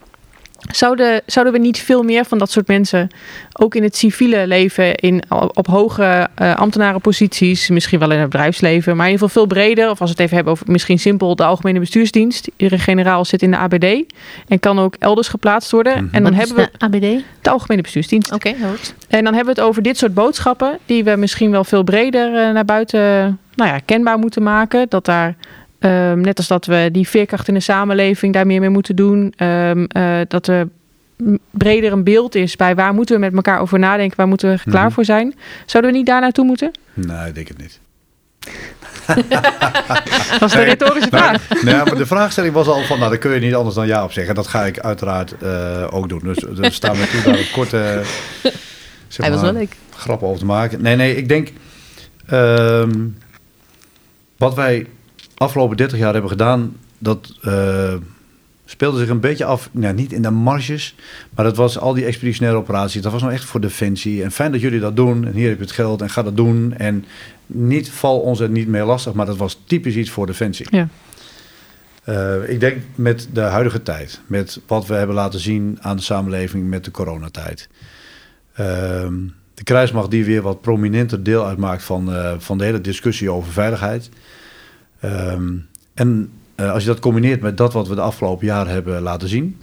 Zouden, 0.71 1.21
zouden 1.25 1.53
we 1.53 1.59
niet 1.59 1.79
veel 1.79 2.03
meer 2.03 2.25
van 2.25 2.37
dat 2.37 2.51
soort 2.51 2.67
mensen 2.67 3.09
ook 3.53 3.75
in 3.75 3.83
het 3.83 3.95
civiele 3.95 4.47
leven, 4.47 4.95
in, 4.95 5.23
op 5.29 5.67
hoge 5.67 6.29
uh, 6.41 6.55
ambtenarenposities, 6.55 7.69
misschien 7.69 7.99
wel 7.99 8.11
in 8.11 8.19
het 8.19 8.29
bedrijfsleven, 8.29 8.95
maar 8.95 9.05
in 9.05 9.11
ieder 9.11 9.27
geval 9.27 9.43
veel 9.43 9.55
breder, 9.55 9.89
of 9.89 10.01
als 10.01 10.09
we 10.09 10.15
het 10.15 10.19
even 10.19 10.35
hebben 10.35 10.53
over 10.53 10.71
misschien 10.71 10.99
simpel 10.99 11.35
de 11.35 11.43
Algemene 11.43 11.79
Bestuursdienst. 11.79 12.49
Iedere 12.57 12.81
generaal 12.81 13.25
zit 13.25 13.41
in 13.41 13.51
de 13.51 13.57
ABD 13.57 14.13
en 14.47 14.59
kan 14.59 14.79
ook 14.79 14.95
elders 14.99 15.27
geplaatst 15.27 15.71
worden. 15.71 15.93
Mm 15.93 15.99
-hmm. 15.99 16.09
En 16.11 16.23
dan 16.23 16.35
Wat 16.35 16.47
hebben 16.47 16.65
is 16.65 16.71
we 16.71 16.77
de 16.77 16.85
ABD? 16.85 17.23
de 17.41 17.49
Algemene 17.49 17.81
Bestuursdienst. 17.81 18.33
Oké, 18.33 18.47
okay, 18.49 18.69
goed. 18.69 18.93
En 19.07 19.23
dan 19.23 19.33
hebben 19.33 19.53
we 19.53 19.59
het 19.61 19.69
over 19.69 19.81
dit 19.81 19.97
soort 19.97 20.13
boodschappen 20.13 20.77
die 20.85 21.03
we 21.03 21.15
misschien 21.15 21.51
wel 21.51 21.63
veel 21.63 21.83
breder 21.83 22.47
uh, 22.47 22.53
naar 22.53 22.65
buiten 22.65 23.39
nou 23.55 23.69
ja, 23.69 23.79
kenbaar 23.85 24.19
moeten 24.19 24.43
maken. 24.43 24.85
Dat 24.89 25.05
daar 25.05 25.35
Um, 25.83 26.21
net 26.21 26.37
als 26.37 26.47
dat 26.47 26.65
we 26.65 26.89
die 26.91 27.07
veerkracht 27.07 27.47
in 27.47 27.53
de 27.53 27.59
samenleving 27.59 28.33
daar 28.33 28.45
meer 28.45 28.59
mee 28.59 28.69
moeten 28.69 28.95
doen. 28.95 29.33
Um, 29.37 29.87
uh, 29.97 30.19
dat 30.27 30.47
er 30.47 30.67
breder 31.51 31.91
een 31.91 32.03
beeld 32.03 32.35
is 32.35 32.55
bij 32.55 32.75
waar 32.75 32.93
moeten 32.93 33.15
we 33.15 33.21
met 33.21 33.33
elkaar 33.33 33.59
over 33.59 33.79
nadenken, 33.79 34.17
waar 34.17 34.27
moeten 34.27 34.49
we 34.49 34.55
klaar 34.55 34.65
Mhm. 34.67 34.77
mm-hmm. 34.77 34.91
voor 34.93 35.05
zijn. 35.05 35.35
Zouden 35.65 35.91
we 35.91 35.97
niet 35.97 36.05
daar 36.07 36.21
naartoe 36.21 36.45
moeten? 36.45 36.71
Nee, 36.93 37.27
ik 37.27 37.35
denk 37.35 37.47
het 37.47 37.57
niet. 37.57 37.79
Dat 40.39 40.49
is 40.49 40.51
de 40.51 40.63
retorische 40.63 41.09
vraag. 41.09 41.49
Nou, 41.49 41.65
nee, 41.65 41.75
maar 41.75 41.95
de 41.97 42.05
vraagstelling 42.05 42.53
was 42.53 42.67
al 42.67 42.83
van, 42.83 42.97
nou, 42.97 43.09
daar 43.09 43.19
kun 43.19 43.31
je 43.31 43.39
niet 43.39 43.55
anders 43.55 43.75
dan 43.75 43.87
ja 43.87 44.03
op 44.03 44.11
zeggen. 44.11 44.35
Dat 44.35 44.47
ga 44.47 44.65
ik 44.65 44.79
uiteraard 44.79 45.35
uh, 45.43 45.87
ook 45.89 46.09
doen. 46.09 46.19
Dus 46.23 46.37
er 46.59 46.71
staan 46.73 46.97
me 46.97 47.07
toe 47.07 47.21
daar 47.21 47.39
een 47.39 47.51
korte 47.51 48.01
zeg 49.07 49.25
Hij 49.25 49.31
was 49.31 49.41
maar, 49.41 49.51
wel 49.53 49.61
leuk. 49.61 49.75
grappen 49.95 50.27
over 50.27 50.39
te 50.39 50.45
maken. 50.45 50.81
Nee, 50.81 50.95
nee, 50.95 51.15
ik 51.15 51.27
denk... 51.27 51.51
Um, 52.31 53.17
wat 54.37 54.55
wij 54.55 54.87
afgelopen 55.41 55.77
30 55.77 55.97
jaar 55.97 56.13
hebben 56.13 56.31
gedaan, 56.31 56.75
dat 56.97 57.37
uh, 57.45 57.93
speelde 58.65 58.99
zich 58.99 59.09
een 59.09 59.19
beetje 59.19 59.45
af, 59.45 59.69
nou, 59.71 59.93
niet 59.93 60.13
in 60.13 60.21
de 60.21 60.29
marges, 60.29 60.95
maar 61.35 61.45
dat 61.45 61.55
was 61.55 61.77
al 61.77 61.93
die 61.93 62.05
expeditionaire 62.05 62.59
operaties. 62.59 63.01
Dat 63.01 63.11
was 63.11 63.21
nou 63.21 63.33
echt 63.33 63.43
voor 63.43 63.61
Defensie. 63.61 64.23
En 64.23 64.31
fijn 64.31 64.51
dat 64.51 64.61
jullie 64.61 64.79
dat 64.79 64.95
doen. 64.95 65.25
En 65.25 65.33
hier 65.33 65.49
heb 65.49 65.57
je 65.57 65.63
het 65.63 65.71
geld 65.71 66.01
en 66.01 66.09
ga 66.09 66.23
dat 66.23 66.37
doen. 66.37 66.73
En 66.77 67.05
niet 67.45 67.89
val 67.89 68.19
ons 68.19 68.39
het 68.39 68.51
niet 68.51 68.67
meer 68.67 68.83
lastig, 68.83 69.13
maar 69.13 69.25
dat 69.25 69.37
was 69.37 69.61
typisch 69.65 69.95
iets 69.95 70.09
voor 70.09 70.25
Defensie. 70.25 70.67
Ja. 70.69 70.87
Uh, 72.09 72.49
ik 72.49 72.59
denk 72.59 72.77
met 72.95 73.29
de 73.33 73.41
huidige 73.41 73.83
tijd, 73.83 74.21
met 74.27 74.61
wat 74.67 74.87
we 74.87 74.93
hebben 74.93 75.15
laten 75.15 75.39
zien 75.39 75.77
aan 75.81 75.95
de 75.95 76.01
samenleving 76.01 76.69
met 76.69 76.85
de 76.85 76.91
coronatijd. 76.91 77.69
Uh, 78.51 78.57
de 79.53 79.63
krijgsmacht 79.63 80.11
die 80.11 80.25
weer 80.25 80.41
wat 80.41 80.61
prominenter 80.61 81.23
deel 81.23 81.45
uitmaakt 81.45 81.83
van, 81.83 82.13
uh, 82.13 82.33
van 82.37 82.57
de 82.57 82.63
hele 82.63 82.81
discussie 82.81 83.31
over 83.31 83.51
veiligheid. 83.51 84.09
Um, 85.03 85.67
en 85.93 86.31
uh, 86.55 86.71
als 86.71 86.83
je 86.83 86.89
dat 86.89 86.99
combineert 86.99 87.41
met 87.41 87.57
dat 87.57 87.73
wat 87.73 87.87
we 87.87 87.95
de 87.95 88.01
afgelopen 88.01 88.45
jaren 88.45 88.73
hebben 88.73 89.01
laten 89.01 89.29
zien. 89.29 89.57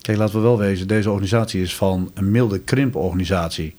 Kijk, 0.00 0.18
laten 0.18 0.34
we 0.34 0.40
wel 0.40 0.58
wezen, 0.58 0.88
deze 0.88 1.10
organisatie 1.10 1.62
is 1.62 1.76
van 1.76 2.10
een 2.14 2.30
milde 2.30 2.58
krimporganisatie. 2.58 3.74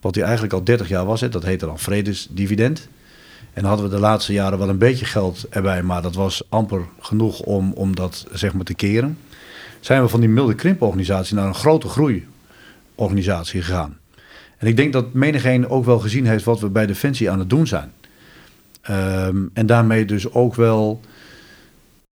Wat 0.00 0.14
die 0.14 0.22
eigenlijk 0.22 0.52
al 0.52 0.64
30 0.64 0.88
jaar 0.88 1.04
was, 1.04 1.20
hè, 1.20 1.28
dat 1.28 1.42
heette 1.42 1.66
dan 1.66 1.78
vredesdividend. 1.78 2.88
En 3.52 3.64
hadden 3.64 3.88
we 3.88 3.94
de 3.94 4.00
laatste 4.00 4.32
jaren 4.32 4.58
wel 4.58 4.68
een 4.68 4.78
beetje 4.78 5.04
geld 5.04 5.46
erbij, 5.50 5.82
maar 5.82 6.02
dat 6.02 6.14
was 6.14 6.42
amper 6.48 6.82
genoeg 7.00 7.40
om, 7.40 7.72
om 7.72 7.96
dat 7.96 8.26
zeg 8.32 8.52
maar 8.52 8.64
te 8.64 8.74
keren. 8.74 9.18
Zijn 9.80 10.02
we 10.02 10.08
van 10.08 10.20
die 10.20 10.28
milde 10.28 10.54
krimporganisatie 10.54 11.34
naar 11.34 11.46
een 11.46 11.54
grote 11.54 11.88
groeiorganisatie 11.88 13.62
gegaan. 13.62 13.98
En 14.58 14.66
ik 14.66 14.76
denk 14.76 14.92
dat 14.92 15.12
menigeen 15.12 15.68
ook 15.68 15.84
wel 15.84 15.98
gezien 15.98 16.26
heeft 16.26 16.44
wat 16.44 16.60
we 16.60 16.68
bij 16.68 16.86
Defensie 16.86 17.30
aan 17.30 17.38
het 17.38 17.50
doen 17.50 17.66
zijn. 17.66 17.92
Um, 18.90 19.50
en 19.52 19.66
daarmee 19.66 20.04
dus 20.04 20.32
ook 20.32 20.54
wel 20.54 21.00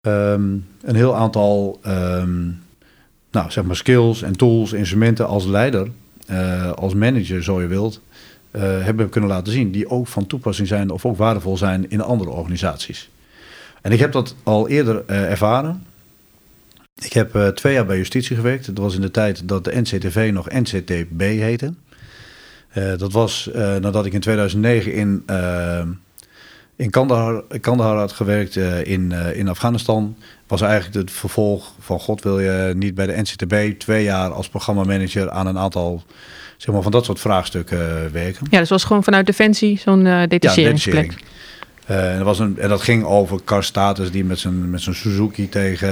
um, 0.00 0.66
een 0.82 0.94
heel 0.94 1.16
aantal 1.16 1.80
um, 1.86 2.60
nou, 3.30 3.50
zeg 3.50 3.64
maar 3.64 3.76
skills 3.76 4.22
en 4.22 4.36
tools, 4.36 4.72
instrumenten 4.72 5.26
als 5.26 5.46
leider, 5.46 5.88
uh, 6.30 6.72
als 6.72 6.94
manager 6.94 7.42
zo 7.42 7.60
je 7.60 7.66
wilt, 7.66 8.00
uh, 8.52 8.62
hebben 8.62 9.08
kunnen 9.08 9.30
laten 9.30 9.52
zien. 9.52 9.70
Die 9.70 9.90
ook 9.90 10.06
van 10.06 10.26
toepassing 10.26 10.68
zijn 10.68 10.90
of 10.90 11.06
ook 11.06 11.16
waardevol 11.16 11.56
zijn 11.56 11.90
in 11.90 12.00
andere 12.00 12.30
organisaties. 12.30 13.10
En 13.82 13.92
ik 13.92 13.98
heb 13.98 14.12
dat 14.12 14.34
al 14.42 14.68
eerder 14.68 15.02
uh, 15.06 15.30
ervaren. 15.30 15.86
Ik 17.02 17.12
heb 17.12 17.52
twee 17.54 17.72
jaar 17.72 17.86
bij 17.86 17.96
justitie 17.96 18.36
gewerkt. 18.36 18.66
Dat 18.66 18.78
was 18.78 18.94
in 18.94 19.00
de 19.00 19.10
tijd 19.10 19.48
dat 19.48 19.64
de 19.64 19.80
NCTV 19.80 20.30
nog 20.32 20.50
NCTB 20.50 21.20
heette. 21.20 21.74
Dat 22.72 23.12
was 23.12 23.50
nadat 23.52 24.06
ik 24.06 24.12
in 24.12 24.20
2009 24.20 24.92
in, 24.92 25.24
in 26.78 26.90
Kandahar, 26.90 27.42
Kandahar 27.60 27.96
had 27.96 28.12
gewerkt 28.12 28.56
uh, 28.56 28.84
in, 28.86 29.10
uh, 29.10 29.36
in 29.36 29.48
Afghanistan. 29.48 30.16
Was 30.46 30.60
eigenlijk 30.60 30.94
het 30.94 31.10
vervolg 31.10 31.72
van 31.80 32.00
God 32.00 32.22
wil 32.22 32.40
je 32.40 32.72
niet 32.76 32.94
bij 32.94 33.06
de 33.06 33.16
NCTB 33.16 33.78
twee 33.78 34.04
jaar 34.04 34.30
als 34.30 34.48
programmamanager 34.48 35.30
aan 35.30 35.46
een 35.46 35.58
aantal 35.58 36.02
zeg 36.56 36.74
maar, 36.74 36.82
van 36.82 36.92
dat 36.92 37.04
soort 37.04 37.20
vraagstukken 37.20 38.12
werken. 38.12 38.46
Ja, 38.50 38.58
dus 38.58 38.68
was 38.68 38.84
gewoon 38.84 39.04
vanuit 39.04 39.26
Defensie 39.26 39.78
zo'n 39.78 40.04
uh, 40.04 40.22
detacheringsplek. 40.28 41.14
Ja, 41.86 41.94
en, 41.94 42.16
dat 42.16 42.26
was 42.26 42.38
een, 42.38 42.58
en 42.58 42.68
dat 42.68 42.82
ging 42.82 43.04
over 43.04 43.40
Car 43.44 43.64
Status 43.64 44.10
die 44.10 44.24
met 44.24 44.38
zijn, 44.38 44.70
met 44.70 44.80
zijn 44.80 44.94
Suzuki 44.94 45.48
tegen 45.48 45.88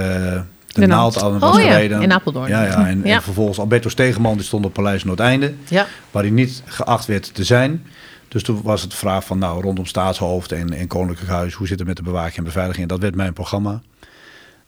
de, 0.67 0.79
de 0.79 0.87
naald 0.87 1.21
aan 1.21 1.39
was 1.39 1.57
oh, 1.57 1.63
gereden. 1.63 1.97
Ja, 1.97 2.03
in 2.03 2.13
Apeldoorn. 2.13 2.49
Ja, 2.49 2.63
ja. 2.63 2.87
En, 2.87 3.01
ja. 3.03 3.15
en 3.15 3.21
vervolgens 3.21 3.59
Alberto 3.59 3.89
Stegeman 3.89 4.35
die 4.35 4.45
stond 4.45 4.65
op 4.65 4.73
Paleis 4.73 5.03
Noordeinde. 5.03 5.53
Ja. 5.67 5.85
Waar 6.11 6.23
hij 6.23 6.31
niet 6.31 6.63
geacht 6.65 7.05
werd 7.05 7.33
te 7.33 7.43
zijn. 7.43 7.85
Dus 8.27 8.43
toen 8.43 8.61
was 8.63 8.81
het 8.81 8.91
de 8.91 8.97
vraag 8.97 9.25
van 9.25 9.39
nou 9.39 9.61
rondom 9.61 9.85
staatshoofd 9.85 10.51
en, 10.51 10.73
en 10.73 10.87
koninklijk 10.87 11.31
huis. 11.31 11.53
Hoe 11.53 11.67
zit 11.67 11.79
het 11.79 11.87
met 11.87 11.97
de 11.97 12.03
bewaking 12.03 12.37
en 12.37 12.43
beveiliging? 12.43 12.87
Dat 12.87 12.99
werd 12.99 13.15
mijn 13.15 13.33
programma. 13.33 13.81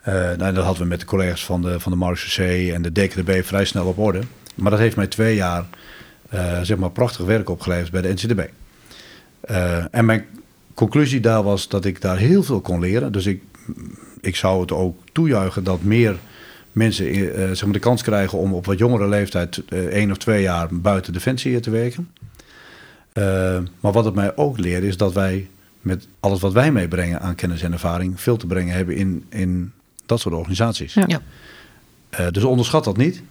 Uh, 0.07 0.13
nou, 0.13 0.53
dat 0.53 0.63
hadden 0.63 0.83
we 0.83 0.87
met 0.87 0.99
de 0.99 1.05
collega's 1.05 1.45
van 1.45 1.61
de, 1.61 1.79
van 1.79 1.91
de 1.91 1.97
Marechaussee 1.97 2.73
en 2.73 2.81
de 2.81 2.91
DKDB 2.91 3.43
vrij 3.43 3.65
snel 3.65 3.85
op 3.85 3.97
orde. 3.97 4.21
Maar 4.55 4.71
dat 4.71 4.79
heeft 4.79 4.95
mij 4.95 5.07
twee 5.07 5.35
jaar 5.35 5.65
uh, 6.33 6.61
zeg 6.61 6.77
maar 6.77 6.91
prachtig 6.91 7.25
werk 7.25 7.49
opgeleverd 7.49 7.91
bij 7.91 8.01
de 8.01 8.13
NCDB. 8.13 8.49
Uh, 9.51 9.95
en 9.95 10.05
mijn 10.05 10.25
conclusie 10.73 11.19
daar 11.19 11.43
was 11.43 11.67
dat 11.67 11.85
ik 11.85 12.01
daar 12.01 12.17
heel 12.17 12.43
veel 12.43 12.61
kon 12.61 12.79
leren. 12.79 13.11
Dus 13.11 13.25
ik, 13.25 13.41
ik 14.21 14.35
zou 14.35 14.61
het 14.61 14.71
ook 14.71 14.99
toejuichen 15.11 15.63
dat 15.63 15.83
meer 15.83 16.15
mensen 16.71 17.05
zeg 17.55 17.63
maar 17.63 17.73
de 17.73 17.79
kans 17.79 18.01
krijgen 18.01 18.37
om 18.37 18.53
op 18.53 18.65
wat 18.65 18.77
jongere 18.77 19.07
leeftijd 19.07 19.61
één 19.69 20.11
of 20.11 20.17
twee 20.17 20.41
jaar 20.41 20.67
buiten 20.71 21.13
Defensie 21.13 21.59
te 21.59 21.69
werken. 21.69 22.09
Uh, 23.13 23.59
maar 23.79 23.91
wat 23.91 24.05
het 24.05 24.15
mij 24.15 24.35
ook 24.35 24.57
leert 24.57 24.83
is 24.83 24.97
dat 24.97 25.13
wij 25.13 25.49
met 25.81 26.07
alles 26.19 26.39
wat 26.39 26.53
wij 26.53 26.71
meebrengen 26.71 27.21
aan 27.21 27.35
kennis 27.35 27.61
en 27.61 27.71
ervaring 27.73 28.21
veel 28.21 28.37
te 28.37 28.47
brengen 28.47 28.75
hebben 28.75 28.95
in, 28.95 29.25
in 29.29 29.71
dat 30.05 30.19
soort 30.19 30.35
organisaties. 30.35 30.93
Ja. 30.93 31.03
Ja. 31.07 31.21
Uh, 32.19 32.27
dus 32.31 32.43
onderschat 32.43 32.83
dat 32.83 32.97
niet. 32.97 33.21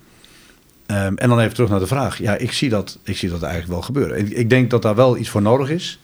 Um, 0.87 1.17
en 1.17 1.29
dan 1.29 1.41
even 1.41 1.55
terug 1.55 1.71
naar 1.71 1.79
de 1.79 1.87
vraag. 1.87 2.19
Ja, 2.19 2.37
ik 2.37 2.53
zie 2.53 2.69
dat, 2.69 2.99
ik 3.03 3.17
zie 3.17 3.29
dat 3.29 3.43
eigenlijk 3.43 3.73
wel 3.73 3.83
gebeuren. 3.83 4.19
Ik, 4.19 4.29
ik 4.29 4.51
denk 4.51 4.71
dat 4.71 4.83
daar 4.83 4.95
wel 4.95 5.17
iets 5.17 5.29
voor 5.29 5.43
nodig 5.43 5.71
is. 5.71 5.99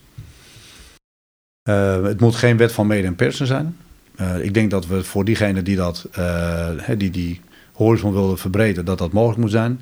Uh, 1.68 2.02
het 2.02 2.20
moet 2.20 2.34
geen 2.34 2.56
wet 2.56 2.72
van 2.72 2.86
mede 2.86 3.06
en 3.06 3.14
persen 3.14 3.46
zijn. 3.46 3.76
Eh, 4.16 4.44
ik 4.44 4.54
denk 4.54 4.70
dat 4.70 4.86
we 4.86 5.04
voor 5.04 5.24
diegenen 5.24 5.64
die 5.64 5.76
dat, 5.76 6.06
eh, 6.12 6.68
hè, 6.76 6.96
die, 6.96 7.10
die 7.10 7.40
horizon 7.72 8.12
willen 8.12 8.38
verbreden, 8.38 8.84
dat 8.84 8.98
dat 8.98 9.12
mogelijk 9.12 9.40
moet 9.40 9.50
zijn. 9.50 9.80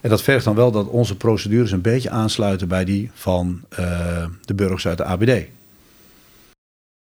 En 0.00 0.10
dat 0.10 0.22
vergt 0.22 0.44
dan 0.44 0.54
wel 0.54 0.70
dat 0.70 0.86
onze 0.86 1.16
procedures 1.16 1.72
een 1.72 1.80
beetje 1.80 2.10
aansluiten 2.10 2.68
bij 2.68 2.84
die 2.84 3.10
van 3.14 3.60
eh, 3.68 4.24
de 4.44 4.54
burgers 4.54 4.86
uit 4.86 4.98
de 4.98 5.04
ABD. 5.04 5.46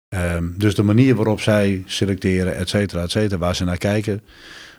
Ehm, 0.09 0.45
dus 0.57 0.75
de 0.75 0.83
manier 0.83 1.15
waarop 1.15 1.41
zij 1.41 1.83
selecteren, 1.87 2.57
et 2.57 2.69
cetera, 2.69 3.03
et 3.03 3.11
cetera, 3.11 3.39
waar 3.39 3.57
ze 3.57 3.65
naar 3.65 3.79
kijken, 3.79 4.23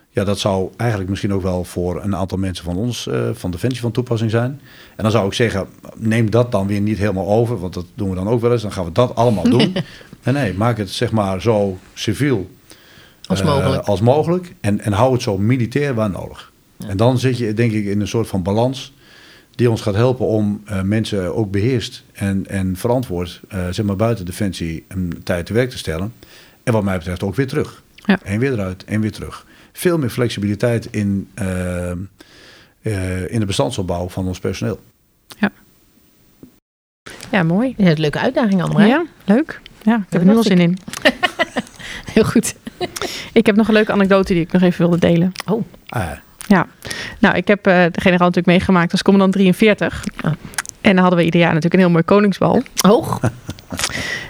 ja, 0.09 0.23
dat 0.23 0.39
zou 0.39 0.69
eigenlijk 0.77 1.09
misschien 1.09 1.33
ook 1.33 1.41
wel 1.41 1.63
voor 1.63 2.03
een 2.03 2.15
aantal 2.15 2.37
mensen 2.37 2.65
van 2.65 2.75
ons, 2.75 3.07
eh, 3.07 3.29
van 3.33 3.51
Defensie, 3.51 3.81
van 3.81 3.91
toepassing 3.91 4.31
zijn. 4.31 4.61
En 4.95 5.03
dan 5.03 5.11
zou 5.11 5.27
ik 5.27 5.33
zeggen, 5.33 5.67
neem 5.95 6.31
dat 6.31 6.51
dan 6.51 6.67
weer 6.67 6.81
niet 6.81 6.97
helemaal 6.97 7.27
over, 7.27 7.59
want 7.59 7.73
dat 7.73 7.85
doen 7.93 8.09
we 8.09 8.15
dan 8.15 8.27
ook 8.27 8.41
wel 8.41 8.51
eens. 8.51 8.61
Dan 8.61 8.71
gaan 8.71 8.85
we 8.85 8.91
dat 8.91 9.15
allemaal 9.15 9.49
doen. 9.57 9.75
en 10.23 10.33
nee, 10.33 10.53
maak 10.53 10.77
het 10.77 10.89
zeg 10.89 11.11
maar 11.11 11.41
zo 11.41 11.77
civiel 11.93 12.49
Als 13.25 13.39
eh, 13.39 13.45
mogelijk. 13.45 13.87
als 13.87 14.01
mogelijk 14.01 14.53
en, 14.61 14.79
en 14.79 14.91
hou 14.91 15.13
het 15.13 15.21
zo 15.21 15.37
militair 15.37 15.93
waar 15.93 16.09
nodig. 16.09 16.51
En 16.87 16.97
dan 16.97 17.19
zit 17.19 17.37
je 17.37 17.53
denk 17.53 17.71
ik 17.71 17.85
in 17.85 18.01
een 18.01 18.07
soort 18.07 18.27
van 18.27 18.43
balans 18.43 18.93
die 19.55 19.69
ons 19.69 19.81
gaat 19.81 19.95
helpen 19.95 20.25
om 20.25 20.61
eh, 20.65 20.81
mensen 20.81 21.35
ook 21.35 21.51
beheerst 21.51 22.03
en, 22.13 22.47
en 22.47 22.75
verantwoord, 22.75 23.41
eh, 23.49 23.67
zeg 23.69 23.85
maar 23.85 23.95
buiten 23.95 24.25
Defensie, 24.25 24.85
een 24.87 25.21
tijd 25.23 25.45
te 25.45 25.53
werk 25.53 25.69
te 25.69 25.77
stellen. 25.77 26.13
En 26.63 26.73
wat 26.73 26.83
mij 26.83 26.97
betreft 26.97 27.23
ook 27.23 27.35
weer 27.35 27.47
terug. 27.47 27.83
Ja. 27.95 28.19
En 28.23 28.39
weer 28.39 28.53
eruit 28.53 28.83
en 28.83 29.01
weer 29.01 29.11
terug. 29.11 29.45
Veel 29.71 29.97
meer 29.97 30.09
flexibiliteit 30.09 30.87
in, 30.91 31.27
eh, 31.33 31.91
eh, 31.91 33.31
in 33.31 33.39
de 33.39 33.45
bestandsopbouw 33.45 34.09
van 34.09 34.27
ons 34.27 34.39
personeel. 34.39 34.79
Ja, 37.31 37.43
mooi. 37.43 37.73
Ja, 37.77 37.89
een 37.89 37.99
leuke 37.99 38.19
uitdaging 38.19 38.61
allemaal. 38.61 38.87
Ja, 38.87 39.05
leuk. 39.25 39.61
Ja, 39.81 39.95
ik 39.95 40.05
heb 40.09 40.21
er 40.21 40.27
nu 40.27 40.35
al 40.35 40.43
zin 40.43 40.59
in. 40.59 40.77
Heel 42.13 42.23
goed. 42.23 42.55
Ik 43.33 43.45
heb 43.45 43.55
nog 43.55 43.67
een 43.67 43.73
leuke 43.73 43.91
anekdote 43.91 44.33
die 44.33 44.41
ik 44.41 44.51
nog 44.51 44.61
even 44.61 44.79
wilde 44.79 44.97
delen. 44.97 45.31
Oh, 45.45 45.63
Ah, 45.87 46.11
Nou, 47.19 47.35
ik 47.35 47.47
heb 47.47 47.67
eh, 47.67 47.73
de 47.73 48.01
generaal 48.01 48.27
natuurlijk 48.27 48.45
meegemaakt 48.47 48.91
als 48.91 49.01
commandant 49.01 49.33
43. 49.33 50.03
Ah. 50.21 50.31
En 50.81 50.91
dan 50.93 50.97
hadden 50.97 51.17
we 51.19 51.25
ieder 51.25 51.39
jaar 51.39 51.49
natuurlijk 51.49 51.73
een 51.73 51.79
heel 51.79 51.89
mooi 51.89 52.03
koningsbal. 52.03 52.63
hoog. 52.81 53.19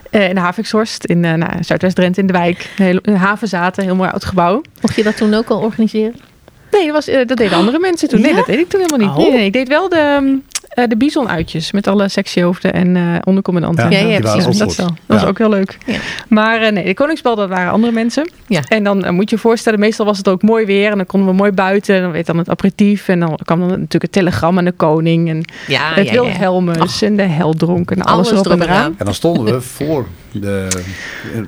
Eh, 0.09 0.29
in 0.29 0.35
de 0.35 0.41
Havikshorst, 0.41 1.05
in 1.05 1.23
uh, 1.23 1.33
nou, 1.33 1.63
Zuidwest-Drenthe 1.63 2.21
in 2.21 2.27
de 2.27 2.33
wijk. 2.33 2.69
Een 2.77 3.15
haven 3.15 3.47
zaten, 3.47 3.83
heel 3.83 3.95
mooi 3.95 4.09
oud 4.09 4.25
gebouw. 4.25 4.61
Mocht 4.81 4.95
je 4.95 5.03
dat 5.03 5.17
toen 5.17 5.33
ook 5.33 5.49
al 5.49 5.59
organiseren? 5.59 6.15
Nee, 6.71 6.85
dat, 6.85 6.93
was, 6.93 7.05
dat 7.05 7.37
deden 7.37 7.57
andere 7.57 7.79
mensen 7.79 8.07
toen. 8.09 8.21
Nee, 8.21 8.29
Ja? 8.29 8.35
dat 8.37 8.45
deed 8.45 8.59
ik 8.59 8.69
toen 8.69 8.81
helemaal 8.81 9.07
niet. 9.07 9.17
Oh. 9.17 9.23
Nee, 9.23 9.37
nee, 9.37 9.45
ik 9.45 9.53
deed 9.53 9.67
wel 9.67 9.89
de, 9.89 10.39
eh, 10.77 10.87
de 10.87 10.97
bison-uitjes 10.97 11.71
met 11.71 11.87
alle 11.87 12.07
sectiehoofden 12.09 12.73
en 12.73 12.95
eh 12.95 13.03
ondercommandanten. 13.23 13.91
Ja, 13.91 13.97
ja, 13.99 14.19
precies. 14.19 14.45
ook 14.47 14.57
dat 14.57 14.75
wel. 14.75 14.87
Dat 14.87 14.95
was 15.05 15.21
Ja. 15.21 15.27
ook 15.27 15.37
heel 15.37 15.49
leuk. 15.49 15.77
Ja. 15.85 15.97
Maar 16.27 16.61
eh, 16.61 16.71
nee, 16.71 16.85
de 16.85 16.93
Koningsbal, 16.93 17.35
dat 17.35 17.49
waren 17.49 17.71
andere 17.71 17.93
mensen. 17.93 18.29
Ja. 18.47 18.61
En 18.67 18.83
dan 18.83 19.13
moet 19.15 19.29
je 19.29 19.35
je 19.35 19.41
voorstellen, 19.41 19.79
meestal 19.79 20.05
was 20.05 20.17
het 20.17 20.27
ook 20.27 20.41
mooi 20.41 20.65
weer. 20.65 20.91
En 20.91 20.97
dan 20.97 21.05
konden 21.05 21.29
we 21.29 21.35
mooi 21.35 21.51
buiten. 21.51 21.95
En 21.95 22.01
dan 22.01 22.11
werd 22.11 22.25
dan 22.25 22.37
het 22.37 22.49
aperitief. 22.49 23.07
En 23.07 23.19
dan 23.19 23.39
kwam 23.45 23.59
dan 23.59 23.67
natuurlijk 23.67 24.01
het 24.03 24.11
telegram 24.11 24.57
aan 24.57 24.65
de 24.65 24.71
koning. 24.71 25.29
En 25.29 25.43
Ja, 25.67 25.93
het 25.93 26.05
ja, 26.09 26.13
ja. 26.13 26.21
Wilhelmus 26.21 27.01
en 27.01 27.15
de 27.15 27.21
heldronk 27.23 27.91
en 27.91 28.01
alles, 28.01 28.27
Alles 28.29 28.45
erop 28.45 28.59
en 28.59 28.67
eraan. 28.67 28.95
En 28.97 29.05
dan 29.05 29.13
stonden 29.13 29.45
we 29.53 29.61
voor 29.77 30.05
de, 30.31 30.67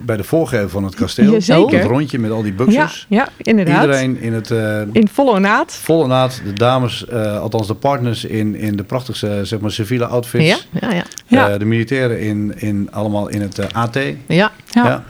bij 0.02 0.18
de 0.18 0.24
voorgevel 0.24 0.70
van 0.70 0.84
het 0.84 0.96
kasteel. 0.96 1.32
Jazeker. 1.32 1.78
Het 1.80 1.88
rondje 1.88 2.20
met 2.20 2.32
al 2.32 2.42
die 2.42 2.54
Ja, 2.58 2.66
buxus. 2.66 3.06
ja, 3.10 3.28
inderdaad. 3.38 3.82
Iedereen 3.82 4.18
in 4.22 4.34
het 4.34 4.52
eh, 4.52 4.82
In 4.92 5.08
volle 5.08 5.32
ornaat. 5.32 5.74
volle 5.74 6.08
naad. 6.08 6.42
De 6.46 6.54
dames, 6.54 7.06
eh, 7.08 7.40
althans 7.40 7.68
de 7.68 7.74
partners 7.74 8.26
in, 8.26 8.56
in 8.56 8.76
de 8.76 8.84
prachtigste 8.84 9.40
zeg 9.44 9.60
maar, 9.60 9.72
civiele 9.72 10.06
outfits. 10.06 10.46
Ja, 10.46 10.58
ja, 10.82 10.94
ja. 10.94 11.04
Ja. 11.28 11.50
Eh, 11.50 11.60
de 11.60 11.66
militairen 11.66 12.20
in, 12.20 12.54
in, 12.56 12.88
allemaal 12.92 13.28
in 13.28 13.42
het 13.42 13.74
AT. 13.74 13.96
ja. 13.96 14.16
Ja. 14.28 14.52
Ja. 14.86 15.04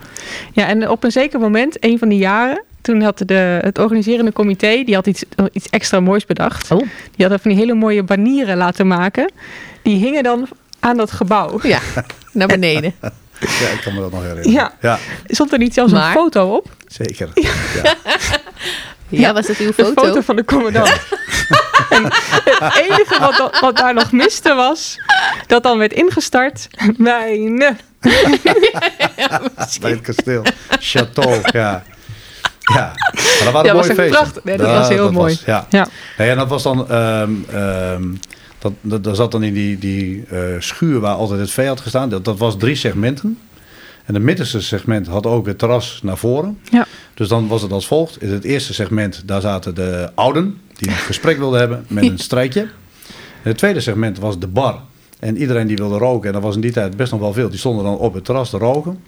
Ja, 0.53 0.67
en 0.67 0.89
op 0.89 1.03
een 1.03 1.11
zeker 1.11 1.39
moment, 1.39 1.78
een 1.86 1.97
van 1.97 2.09
die 2.09 2.17
jaren, 2.20 2.63
toen 2.82 3.01
had 3.01 3.22
de, 3.26 3.59
het 3.61 3.80
organiserende 3.80 4.34
comité, 4.34 4.84
die 4.84 4.95
had 4.95 5.07
iets, 5.07 5.24
iets 5.51 5.70
extra 5.70 5.99
moois 5.99 6.26
bedacht. 6.26 6.72
Oh. 6.72 6.78
Die 6.80 6.88
hadden 7.17 7.39
van 7.39 7.51
die 7.51 7.59
hele 7.59 7.74
mooie 7.74 8.03
banieren 8.03 8.57
laten 8.57 8.88
maken. 8.88 9.32
Die 9.82 9.97
hingen 9.97 10.24
dan 10.24 10.47
aan 10.80 10.97
dat 10.97 11.11
gebouw. 11.11 11.59
ja, 11.63 11.80
naar 12.34 12.47
beneden. 12.47 12.93
Ja, 13.40 13.68
ik 13.70 13.80
kan 13.84 13.94
me 13.94 14.00
dat 14.00 14.12
nog 14.12 14.22
herinneren. 14.22 14.52
Ja. 14.52 14.74
ja 14.82 15.00
Stond 15.28 15.52
er 15.52 15.58
niet 15.58 15.74
zelfs 15.74 15.92
Maar- 15.92 16.06
een 16.08 16.12
foto 16.14 16.56
op? 16.56 16.68
zeker. 16.88 17.30
Ja. 17.34 17.52
Ja, 19.10 19.34
was 19.38 19.48
dat 19.48 19.58
uw 19.58 19.68
Een 19.68 19.74
foto? 19.74 20.02
foto 20.08 20.22
van 20.22 20.36
de 20.36 20.46
commandant. 20.46 20.88
en 21.90 22.04
het 22.04 22.76
enige 22.90 23.20
wat, 23.20 23.36
da- 23.38 23.60
wat 23.62 23.78
daar 23.78 23.94
nog 23.94 24.12
miste 24.12 24.54
was, 24.54 25.00
dat 25.48 25.64
dan 25.64 25.78
werd 25.78 25.94
ingestart, 25.94 26.68
mijne. 26.98 27.76
Bij 29.82 29.92
het 29.92 30.02
kasteel. 30.02 30.44
Château, 30.80 31.42
ja. 31.52 31.84
Ja, 32.74 32.92
maar 32.96 33.44
dat 33.44 33.52
waren 33.54 33.66
Ja, 33.66 33.74
mooie 33.74 33.86
echt 33.88 33.96
feesten. 33.96 34.10
prachtig. 34.10 34.44
Nee, 34.44 34.58
dat 34.58 34.72
was 34.72 34.88
heel 34.90 35.12
mooi. 35.12 35.40
ja. 35.46 35.66
Ja. 35.70 35.88
Nee, 36.18 36.30
en 36.30 36.38
dat 36.38 36.48
was 36.50 36.64
dan... 36.64 36.90
ehm 36.90 37.32
ehm 37.52 38.04
dat, 38.60 38.74
dat, 38.82 39.03
dat 39.03 39.16
zat 39.16 39.32
dan 39.32 39.43
in 39.43 39.53
die, 39.53 39.78
die 39.78 40.26
eh, 40.30 40.41
schuur 40.60 40.99
waar 40.99 41.16
altijd 41.16 41.39
het 41.39 41.51
vee 41.51 41.68
had 41.68 41.82
gestaan. 41.82 42.10
Dat, 42.10 42.26
dat 42.26 42.38
was 42.38 42.57
drie 42.57 42.76
segmenten. 42.76 43.38
En 44.05 44.14
het 44.14 44.24
middenste 44.24 44.62
segment 44.62 45.07
had 45.07 45.26
ook 45.26 45.45
het 45.45 45.57
terras 45.57 45.99
naar 46.03 46.18
voren. 46.18 46.60
Ja. 46.72 46.88
Dus 47.14 47.28
dan 47.28 47.47
was 47.47 47.62
het 47.62 47.72
als 47.72 47.88
volgt. 47.88 48.22
In 48.22 48.32
het 48.32 48.43
eerste 48.43 48.74
segment, 48.74 49.24
daar 49.26 49.41
zaten 49.41 49.76
de 49.76 50.10
ouden... 50.16 50.57
die 50.78 50.89
een 50.89 50.95
gesprek 50.95 51.38
wilden 51.38 51.60
hebben 51.60 51.86
met 51.88 52.03
een 52.03 52.18
strijdje. 52.20 52.62
En 52.62 53.49
het 53.49 53.57
tweede 53.57 53.80
segment 53.80 54.20
was 54.20 54.39
de 54.39 54.47
bar. 54.47 54.80
En 55.20 55.38
iedereen 55.38 55.68
die 55.68 55.78
wilde 55.78 55.97
roken, 55.97 56.28
en 56.28 56.34
dat 56.34 56.43
was 56.43 56.55
in 56.55 56.62
die 56.62 56.72
tijd 56.72 56.97
best 56.97 57.12
nog 57.12 57.20
wel 57.20 57.34
veel... 57.34 57.49
die 57.49 57.60
stonden 57.60 57.84
dan 57.84 57.97
op 57.97 58.14
het 58.14 58.26
terras 58.26 58.49
te 58.49 58.57
roken. 58.57 58.99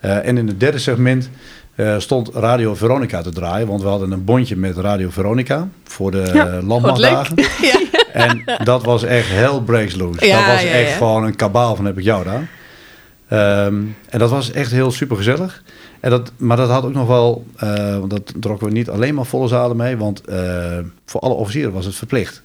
Eh, 0.00 0.26
en 0.26 0.38
in 0.38 0.46
het 0.46 0.60
derde 0.60 0.78
segment 0.78 1.30
eh, 1.74 1.98
stond 1.98 2.30
Radio 2.34 2.74
Veronica 2.74 3.22
te 3.22 3.30
draaien. 3.30 3.66
Want 3.66 3.82
we 3.82 3.88
hadden 3.88 4.10
een 4.10 4.24
bondje 4.24 4.56
met 4.56 4.76
Radio 4.76 5.10
Veronica 5.10 5.68
voor 5.84 6.10
de 6.10 6.30
Ja, 6.32 6.62
landmachtdagen. 6.62 7.36
Ja. 7.60 7.87
En 8.12 8.42
dat 8.64 8.84
was 8.84 9.02
echt 9.02 9.28
hell 9.28 9.60
breaks 9.64 9.94
loose. 9.94 10.26
Ja, 10.26 10.38
dat 10.38 10.54
was 10.54 10.62
ja, 10.62 10.68
echt 10.68 10.90
ja. 10.90 10.96
gewoon 10.96 11.24
een 11.24 11.36
kabaal 11.36 11.76
van 11.76 11.84
heb 11.84 11.98
ik 11.98 12.04
jou 12.04 12.24
daar. 12.24 12.48
Ehm, 13.28 13.82
en 14.08 14.18
dat 14.18 14.30
was 14.30 14.50
echt 14.50 14.70
heel 14.70 14.90
super 14.90 15.16
gezellig. 15.16 15.62
En 16.00 16.10
dat, 16.10 16.32
maar 16.36 16.56
dat 16.56 16.68
had 16.68 16.84
ook 16.84 16.92
nog 16.92 17.06
wel, 17.06 17.46
eh, 17.56 17.98
want 17.98 18.10
dat 18.10 18.34
trokken 18.40 18.66
we 18.66 18.72
niet 18.72 18.88
alleen 18.88 19.14
maar 19.14 19.26
volle 19.26 19.48
zalen 19.48 19.76
mee, 19.76 19.96
want 19.96 20.20
eh, 20.20 20.78
voor 21.04 21.20
alle 21.20 21.34
officieren 21.34 21.72
was 21.72 21.84
het 21.84 21.94
verplicht. 21.94 22.42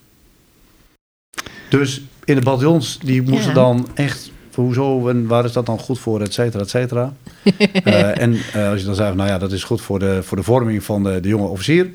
Dus 1.70 2.02
in 2.24 2.36
de 2.36 2.42
bataljons, 2.42 3.00
die 3.00 3.22
moesten 3.22 3.54
dan 3.54 3.88
echt, 3.94 4.32
hoezo 4.54 5.08
en 5.08 5.28
waar 5.28 5.46
is 5.46 5.52
dat 5.52 5.66
dan 5.66 5.80
goed 5.80 6.00
voor, 6.00 6.22
et 6.22 6.34
cetera, 6.34 6.64
et 6.64 6.70
cetera. 6.70 7.14
Eh, 7.84 8.22
en 8.22 8.32
als 8.70 8.80
je 8.80 8.86
dan 8.86 8.96
zei, 8.96 9.16
nou 9.16 9.30
ja, 9.30 9.38
dat 9.38 9.52
is 9.52 9.64
goed 9.64 9.82
voor 9.82 10.00
de, 10.00 10.24
voor 10.24 10.38
de 10.38 10.44
vorming 10.44 10.84
van 10.84 11.04
de, 11.04 11.20
de 11.20 11.28
jonge 11.28 11.48
officier 11.48 11.92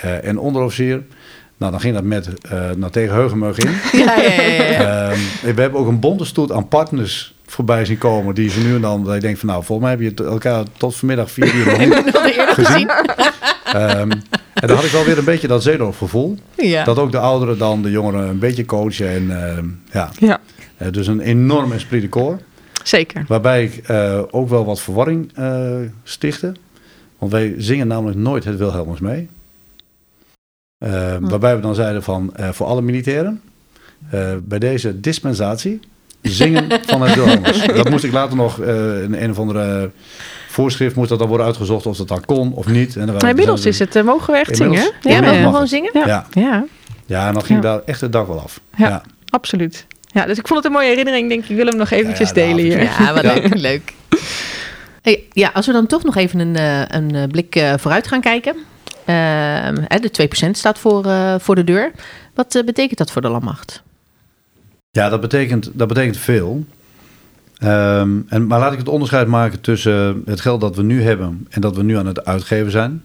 en 0.00 0.38
onderofficier. 0.38 1.02
Nou, 1.60 1.72
dan 1.72 1.80
ging 1.80 1.94
dat 1.94 2.04
met 2.04 2.28
eh 2.42 2.70
nou, 2.76 2.92
tegen 2.92 3.14
Heugenmug 3.14 3.58
in. 3.58 3.70
Ja, 4.00 4.20
ja, 4.20 4.42
ja. 4.42 5.08
Ehm, 5.10 5.18
we 5.54 5.60
hebben 5.62 5.80
ook 5.80 5.86
een 5.88 6.00
bonte 6.00 6.24
stoet 6.24 6.52
aan 6.52 6.68
partners 6.68 7.34
voorbij 7.46 7.84
zien 7.84 7.98
komen. 7.98 8.34
Die 8.34 8.50
ze 8.50 8.60
nu 8.60 8.74
en 8.74 8.80
dan, 8.80 9.04
dat 9.04 9.14
je 9.14 9.20
denkt 9.20 9.38
van 9.38 9.48
nou, 9.48 9.64
volgens 9.64 9.88
mij 9.88 9.96
heb 10.06 10.18
je 10.18 10.24
elkaar 10.24 10.64
tot 10.76 10.96
vanmiddag 10.96 11.30
vier 11.30 11.54
uur 11.54 11.66
nog 11.70 11.78
niet 11.78 12.44
gezien. 12.46 12.90
Ehm, 13.64 14.10
en 14.54 14.66
dan 14.66 14.76
had 14.76 14.84
ik 14.84 14.90
wel 14.90 15.04
weer 15.04 15.18
een 15.18 15.24
beetje 15.24 15.48
dat 15.48 15.62
zeeloofgevoel. 15.62 16.36
Ja. 16.56 16.84
Dat 16.84 16.98
ook 16.98 17.12
de 17.12 17.18
ouderen 17.18 17.58
dan 17.58 17.82
de 17.82 17.90
jongeren 17.90 18.28
een 18.28 18.38
beetje 18.38 18.64
coachen. 18.64 19.08
En 19.08 19.42
ehm, 19.46 19.64
ja, 19.92 20.10
Ja, 20.18 20.40
Eh, 20.76 20.88
dus 20.90 21.06
een 21.06 21.20
enorm 21.20 21.72
esprit 21.72 22.02
de 22.02 22.08
corps. 22.08 22.42
zeker. 22.84 23.24
Waarbij 23.28 23.64
ik 23.64 23.76
eh, 23.86 24.18
ook 24.30 24.48
wel 24.48 24.64
wat 24.64 24.80
verwarring 24.80 25.32
stichtte. 26.04 26.52
Want 27.18 27.32
wij 27.32 27.54
zingen 27.58 27.86
namelijk 27.86 28.18
nooit 28.18 28.44
het 28.44 28.56
Wilhelmus 28.58 29.00
mee. 29.00 29.28
Eh, 30.80 31.16
Waarbij 31.20 31.54
we 31.56 31.62
dan 31.62 31.74
zeiden 31.74 32.02
van 32.02 32.30
eh, 32.36 32.48
voor 32.52 32.66
alle 32.66 32.82
militairen. 32.82 33.40
eh, 34.10 34.30
bij 34.42 34.58
deze 34.58 35.00
dispensatie 35.00 35.80
zingen 36.22 36.66
van 36.86 37.02
het 37.02 37.14
Wilhelmus. 37.14 37.66
Dat 37.66 37.90
moest 37.90 38.04
ik 38.04 38.12
later 38.12 38.36
nog 38.36 38.60
eh, 38.60 39.02
in 39.02 39.14
een 39.14 39.30
of 39.30 39.38
andere 39.38 39.90
voorschrift 40.48 40.96
moest 40.96 41.08
dat 41.08 41.18
dan 41.18 41.28
worden 41.28 41.46
uitgezocht 41.46 41.86
of 41.86 41.96
dat 41.96 42.08
dan 42.08 42.24
kon 42.24 42.52
of 42.54 42.66
niet. 42.66 42.96
En 42.96 43.06
dan 43.06 43.14
Maar 43.16 43.28
inmiddels 43.30 43.66
is 43.66 43.78
het, 43.78 44.02
mogen 44.04 44.32
we 44.32 44.38
echt 44.38 44.60
Inmiddels- 44.60 44.92
zingen? 45.02 45.14
Ja, 45.14 45.20
mogen 45.20 45.40
we 45.42 45.46
gewoon 45.46 45.66
zingen? 45.68 45.90
Ja. 45.94 46.06
Ja. 46.06 46.26
Ja, 46.32 46.64
Ja, 47.06 47.26
en 47.26 47.32
dan 47.34 47.44
ging 47.44 47.62
Ja. 47.62 47.70
daar 47.70 47.80
echt 47.84 48.00
het 48.00 48.12
dak 48.12 48.26
wel 48.26 48.40
af. 48.40 48.60
Ja. 48.76 48.88
Ja. 48.88 49.02
absoluut. 49.30 49.86
Ja, 50.12 50.26
dus 50.26 50.38
ik 50.38 50.46
vond 50.46 50.58
het 50.58 50.68
een 50.68 50.78
mooie 50.78 50.88
herinnering. 50.88 51.28
Denk 51.28 51.42
ik, 51.44 51.48
ik 51.50 51.56
wil 51.56 51.66
hem 51.66 51.76
nog 51.76 51.90
eventjes 51.90 52.30
Ja, 52.30 52.40
ja, 52.42 52.46
delen 52.46 52.56
de 52.70 52.76
hier. 52.76 52.82
Ja, 52.82 53.14
wat 53.14 53.22
Ja. 53.22 53.34
leuk. 53.34 53.54
leuk. 53.58 53.92
Hey, 55.02 55.22
ja, 55.32 55.50
als 55.54 55.66
we 55.66 55.72
dan 55.72 55.86
toch 55.86 56.04
nog 56.04 56.16
even 56.16 56.38
een, 56.38 56.56
eh, 56.56 56.82
een 56.86 57.28
blik 57.30 57.56
eh, 57.56 57.72
vooruit 57.76 58.08
gaan 58.08 58.20
kijken. 58.20 58.54
Ehm, 59.10 60.00
de 60.02 60.10
2% 60.10 60.50
staat 60.56 60.78
voor, 60.78 61.04
eh, 61.04 61.34
voor 61.38 61.54
de 61.54 61.64
deur. 61.64 61.90
Wat 62.34 62.54
eh, 62.54 62.64
betekent 62.64 62.98
dat 62.98 63.10
voor 63.10 63.22
de 63.22 63.28
landmacht? 63.28 63.82
Ja, 64.90 65.08
dat 65.08 65.20
betekent, 65.20 65.70
dat 65.72 65.88
betekent 65.88 66.16
veel. 66.16 66.64
Ehm, 67.58 68.10
en, 68.28 68.46
maar 68.46 68.58
laat 68.58 68.72
ik 68.72 68.78
het 68.78 68.88
onderscheid 68.88 69.26
maken 69.26 69.60
tussen 69.60 70.22
het 70.24 70.40
geld 70.40 70.60
dat 70.60 70.76
we 70.76 70.82
nu 70.82 71.02
hebben 71.02 71.46
en 71.50 71.60
dat 71.60 71.76
we 71.76 71.82
nu 71.82 71.96
aan 71.96 72.06
het 72.06 72.24
uitgeven 72.24 72.70
zijn. 72.70 73.02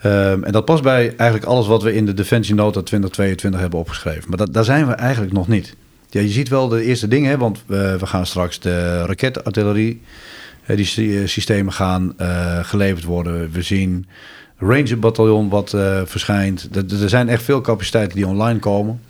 Ehm, 0.00 0.44
en 0.44 0.52
dat 0.52 0.64
past 0.64 0.82
bij 0.82 1.14
eigenlijk 1.16 1.50
alles 1.50 1.66
wat 1.66 1.82
we 1.82 1.94
in 1.94 2.06
de 2.06 2.14
Defensienota 2.14 2.82
2022 2.82 3.60
hebben 3.60 3.78
opgeschreven. 3.78 4.24
Maar 4.28 4.38
dat, 4.38 4.52
daar 4.52 4.64
zijn 4.64 4.86
we 4.86 4.92
eigenlijk 4.92 5.32
nog 5.32 5.48
niet. 5.48 5.74
Ja, 6.10 6.20
je 6.20 6.28
ziet 6.28 6.48
wel 6.48 6.68
de 6.68 6.82
eerste 6.82 7.08
dingen, 7.08 7.30
hè, 7.30 7.38
want 7.38 7.62
we, 7.66 7.96
we 7.98 8.06
gaan 8.06 8.26
straks 8.26 8.60
de 8.60 9.04
raketartillerie 9.06 10.00
eh, 10.66 10.76
die 10.76 10.86
sy- 10.86 11.16
eh, 11.16 11.26
systemen 11.26 11.72
gaan 11.72 12.14
eh, 12.16 12.58
geleverd 12.64 13.04
worden. 13.04 13.50
We 13.50 13.62
zien 13.62 14.06
Ranger 14.58 14.98
bataljon 14.98 15.48
wat 15.48 15.72
eh, 15.72 16.00
verschijnt. 16.04 16.68
Er, 17.02 17.08
zijn 17.08 17.28
echt 17.28 17.42
veel 17.42 17.60
capaciteiten 17.60 18.16
die 18.16 18.26
online 18.26 18.58
komen. 18.58 19.00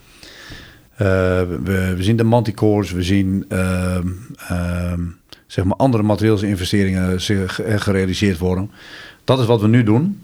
Eh, 0.90 1.06
we, 1.64 1.96
zien 1.98 2.16
de 2.16 2.24
manticores, 2.24 2.92
we 2.92 3.02
zien 3.02 3.44
ehm, 3.48 5.00
zeg 5.46 5.64
maar 5.64 5.76
andere 5.76 6.02
materieelsinvesteringen 6.02 7.20
zich, 7.20 7.60
eh, 7.60 7.80
gerealiseerd 7.80 8.38
worden. 8.38 8.70
Dat 9.24 9.38
is 9.38 9.46
wat 9.46 9.60
we 9.60 9.68
nu 9.68 9.82
doen. 9.82 10.22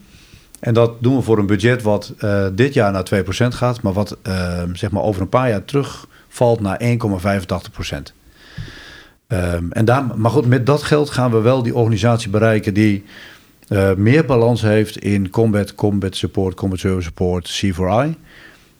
En 0.60 0.74
dat 0.74 1.02
doen 1.02 1.16
we 1.16 1.22
voor 1.22 1.38
een 1.38 1.46
budget 1.46 1.82
wat 1.82 2.14
dit 2.54 2.74
jaar 2.74 2.92
naar 2.92 3.04
2% 3.04 3.54
gaat, 3.54 3.82
maar 3.82 3.92
wat 3.92 4.16
ehm, 4.22 4.74
zeg 4.74 4.90
maar 4.90 5.02
over 5.02 5.22
een 5.22 5.28
paar 5.28 5.48
jaar 5.48 5.64
terugvalt 5.64 6.60
naar 6.60 6.80
1,85%. 6.80 8.12
Ehm, 9.26 9.70
en 9.70 9.84
daar, 9.84 10.04
maar 10.16 10.30
goed, 10.30 10.46
met 10.46 10.66
dat 10.66 10.82
geld 10.82 11.10
gaan 11.10 11.30
we 11.30 11.40
wel 11.40 11.62
die 11.62 11.74
organisatie 11.74 12.30
bereiken 12.30 12.74
die 12.74 13.04
eh, 13.70 13.94
meer 13.94 14.24
balans 14.24 14.62
heeft 14.62 14.98
in 14.98 15.30
combat, 15.30 15.74
combat 15.74 16.16
support, 16.16 16.54
combat 16.54 16.78
service 16.78 17.02
support, 17.02 17.62
C4I. 17.64 18.14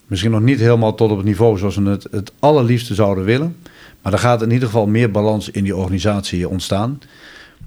Misschien 0.06 0.30
nog 0.30 0.40
niet 0.40 0.58
helemaal 0.58 0.94
tot 0.94 1.10
op 1.10 1.16
het 1.16 1.26
niveau 1.26 1.58
zoals 1.58 1.76
we 1.76 1.88
het 1.88 2.06
het 2.10 2.32
allerliefste 2.38 2.94
zouden 2.94 3.24
willen. 3.24 3.56
Maar 4.02 4.12
er 4.12 4.18
gaat 4.18 4.42
in 4.42 4.50
ieder 4.50 4.68
geval 4.68 4.86
meer 4.86 5.10
balans 5.10 5.50
in 5.50 5.64
die 5.64 5.76
organisatie 5.76 6.48
ontstaan. 6.48 6.98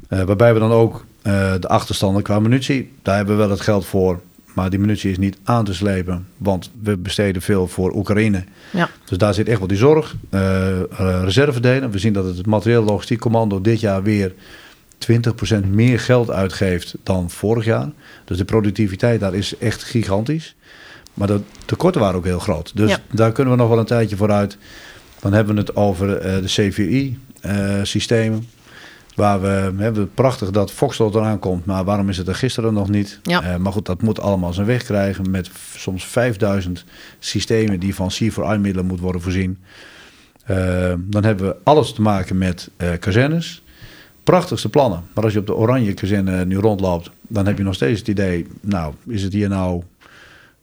Eh, 0.08 0.22
waarbij 0.22 0.54
we 0.54 0.60
dan 0.60 0.72
ook 0.72 1.06
eh, 1.22 1.54
de 1.60 1.68
achterstanden 1.68 2.24
qua 2.24 2.40
munitie, 2.40 2.92
daar 3.02 3.16
hebben 3.16 3.36
we 3.36 3.42
wel 3.42 3.50
het 3.50 3.62
geld 3.62 3.86
voor. 3.86 4.22
Maar 4.54 4.70
die 4.70 4.80
munitie 4.80 5.12
is 5.12 5.18
niet 5.18 5.38
aan 5.44 5.66
te 5.66 5.74
slepen, 5.74 6.28
want 6.38 6.72
we 6.82 6.98
besteden 6.98 7.42
veel 7.42 7.68
voor 7.68 7.96
Oekraïne. 7.96 8.44
Ja. 8.72 8.90
Dus 9.06 9.18
daar 9.18 9.34
zit 9.34 9.48
echt 9.48 9.60
wel 9.60 9.68
die 9.68 9.78
zorg. 9.78 10.16
Eh, 10.30 10.80
reservedelen. 11.24 11.92
We 11.92 12.00
zien 12.00 12.14
dat 12.14 12.26
het 12.26 12.46
materieel 12.46 12.84
logistiek 12.84 13.20
commando 13.20 13.62
dit 13.62 13.80
jaar 13.80 14.04
weer 14.04 14.34
20% 15.12 15.66
meer 15.68 16.00
geld 16.00 16.30
uitgeeft 16.32 16.96
dan 17.04 17.30
vorig 17.30 17.66
jaar. 17.66 17.90
Dus 18.26 18.38
de 18.38 18.46
productiviteit 18.46 19.20
daar 19.20 19.34
is 19.34 19.58
echt 19.58 19.84
gigantisch. 19.84 20.56
Maar 21.14 21.28
de 21.28 21.42
tekorten 21.66 22.02
waren 22.02 22.16
ook 22.16 22.26
heel 22.26 22.40
groot. 22.40 22.72
Dus 22.76 22.90
Ja. 22.90 22.98
daar 23.12 23.32
kunnen 23.32 23.54
we 23.54 23.60
nog 23.60 23.70
wel 23.70 23.80
een 23.80 23.86
tijdje 23.86 24.16
vooruit. 24.16 24.58
Dan 25.20 25.34
hebben 25.34 25.54
we 25.56 25.60
het 25.62 25.76
over 25.76 26.18
eh, 26.18 26.36
de 26.42 26.48
CVI-systemen. 27.44 28.48
waar 29.16 29.42
we 29.42 29.74
hebben 29.78 30.14
prachtig 30.14 30.50
dat 30.52 30.72
Foxtrot 30.72 31.16
eraan 31.16 31.40
komt. 31.40 31.66
Maar 31.66 31.84
waarom 31.84 32.10
is 32.10 32.18
het 32.18 32.28
er 32.28 32.36
gisteren 32.36 32.74
nog 32.74 32.90
niet? 32.90 33.20
Ja. 33.24 33.44
Eh, 33.44 33.56
maar 33.56 33.72
goed, 33.72 33.86
dat 33.86 34.02
moet 34.02 34.20
allemaal 34.20 34.54
zijn 34.54 34.68
weg 34.68 34.84
krijgen. 34.84 35.32
Met 35.32 35.50
soms 35.78 36.06
5000 36.06 36.84
systemen 37.20 37.80
die 37.80 37.96
van 37.96 38.12
C4I-middelen 38.12 38.86
moeten 38.86 39.04
worden 39.04 39.22
voorzien. 39.22 39.58
Eh, 40.46 40.94
dan 41.00 41.24
hebben 41.24 41.46
we 41.48 41.56
alles 41.64 41.94
te 41.94 42.02
maken 42.02 42.38
met 42.38 42.70
eh 42.78 42.90
kazernes. 43.00 43.63
Prachtigste 44.24 44.70
plannen. 44.70 45.04
Maar 45.14 45.24
als 45.24 45.34
je 45.34 45.40
op 45.40 45.46
de 45.46 45.56
oranje 45.56 45.94
kazerne 45.94 46.46
nu 46.46 46.58
rondloopt, 46.58 47.10
dan 47.28 47.46
heb 47.46 47.58
je 47.58 47.64
nog 47.64 47.74
steeds 47.74 48.00
het 48.00 48.08
idee, 48.08 48.48
nou, 48.62 48.94
is 49.08 49.24
het 49.24 49.34
hier 49.34 49.50
nou 49.50 49.84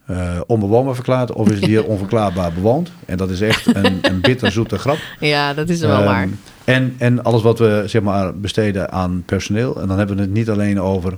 eh, 0.07 0.41
onbewoonbaar 0.47 0.95
verklaard 0.95 1.33
of 1.33 1.49
is 1.49 1.57
het 1.57 1.65
hier 1.65 1.85
onverklaarbaar 1.95 2.53
bewoond? 2.53 2.93
En 3.07 3.17
dat 3.17 3.31
is 3.31 3.41
echt 3.41 3.77
een, 3.77 3.99
een 4.03 4.21
bitterzoete 4.21 4.79
grap. 4.79 4.99
Ja, 5.21 5.55
dat 5.55 5.69
is 5.69 5.81
wel 5.81 5.97
Ehm, 5.97 6.05
waar. 6.05 6.29
En, 6.65 6.95
en 6.99 7.23
alles 7.25 7.43
wat 7.43 7.59
we 7.59 7.83
zeg 7.87 8.03
maar, 8.03 8.35
besteden 8.39 8.93
aan 8.93 9.23
personeel. 9.27 9.81
En 9.81 9.89
dan 9.89 9.99
hebben 9.99 10.17
we 10.17 10.23
het 10.23 10.33
niet 10.33 10.51
alleen 10.51 10.81
over 10.81 11.15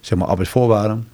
zeg 0.00 0.18
maar, 0.18 0.28
arbeidsvoorwaarden, 0.28 1.08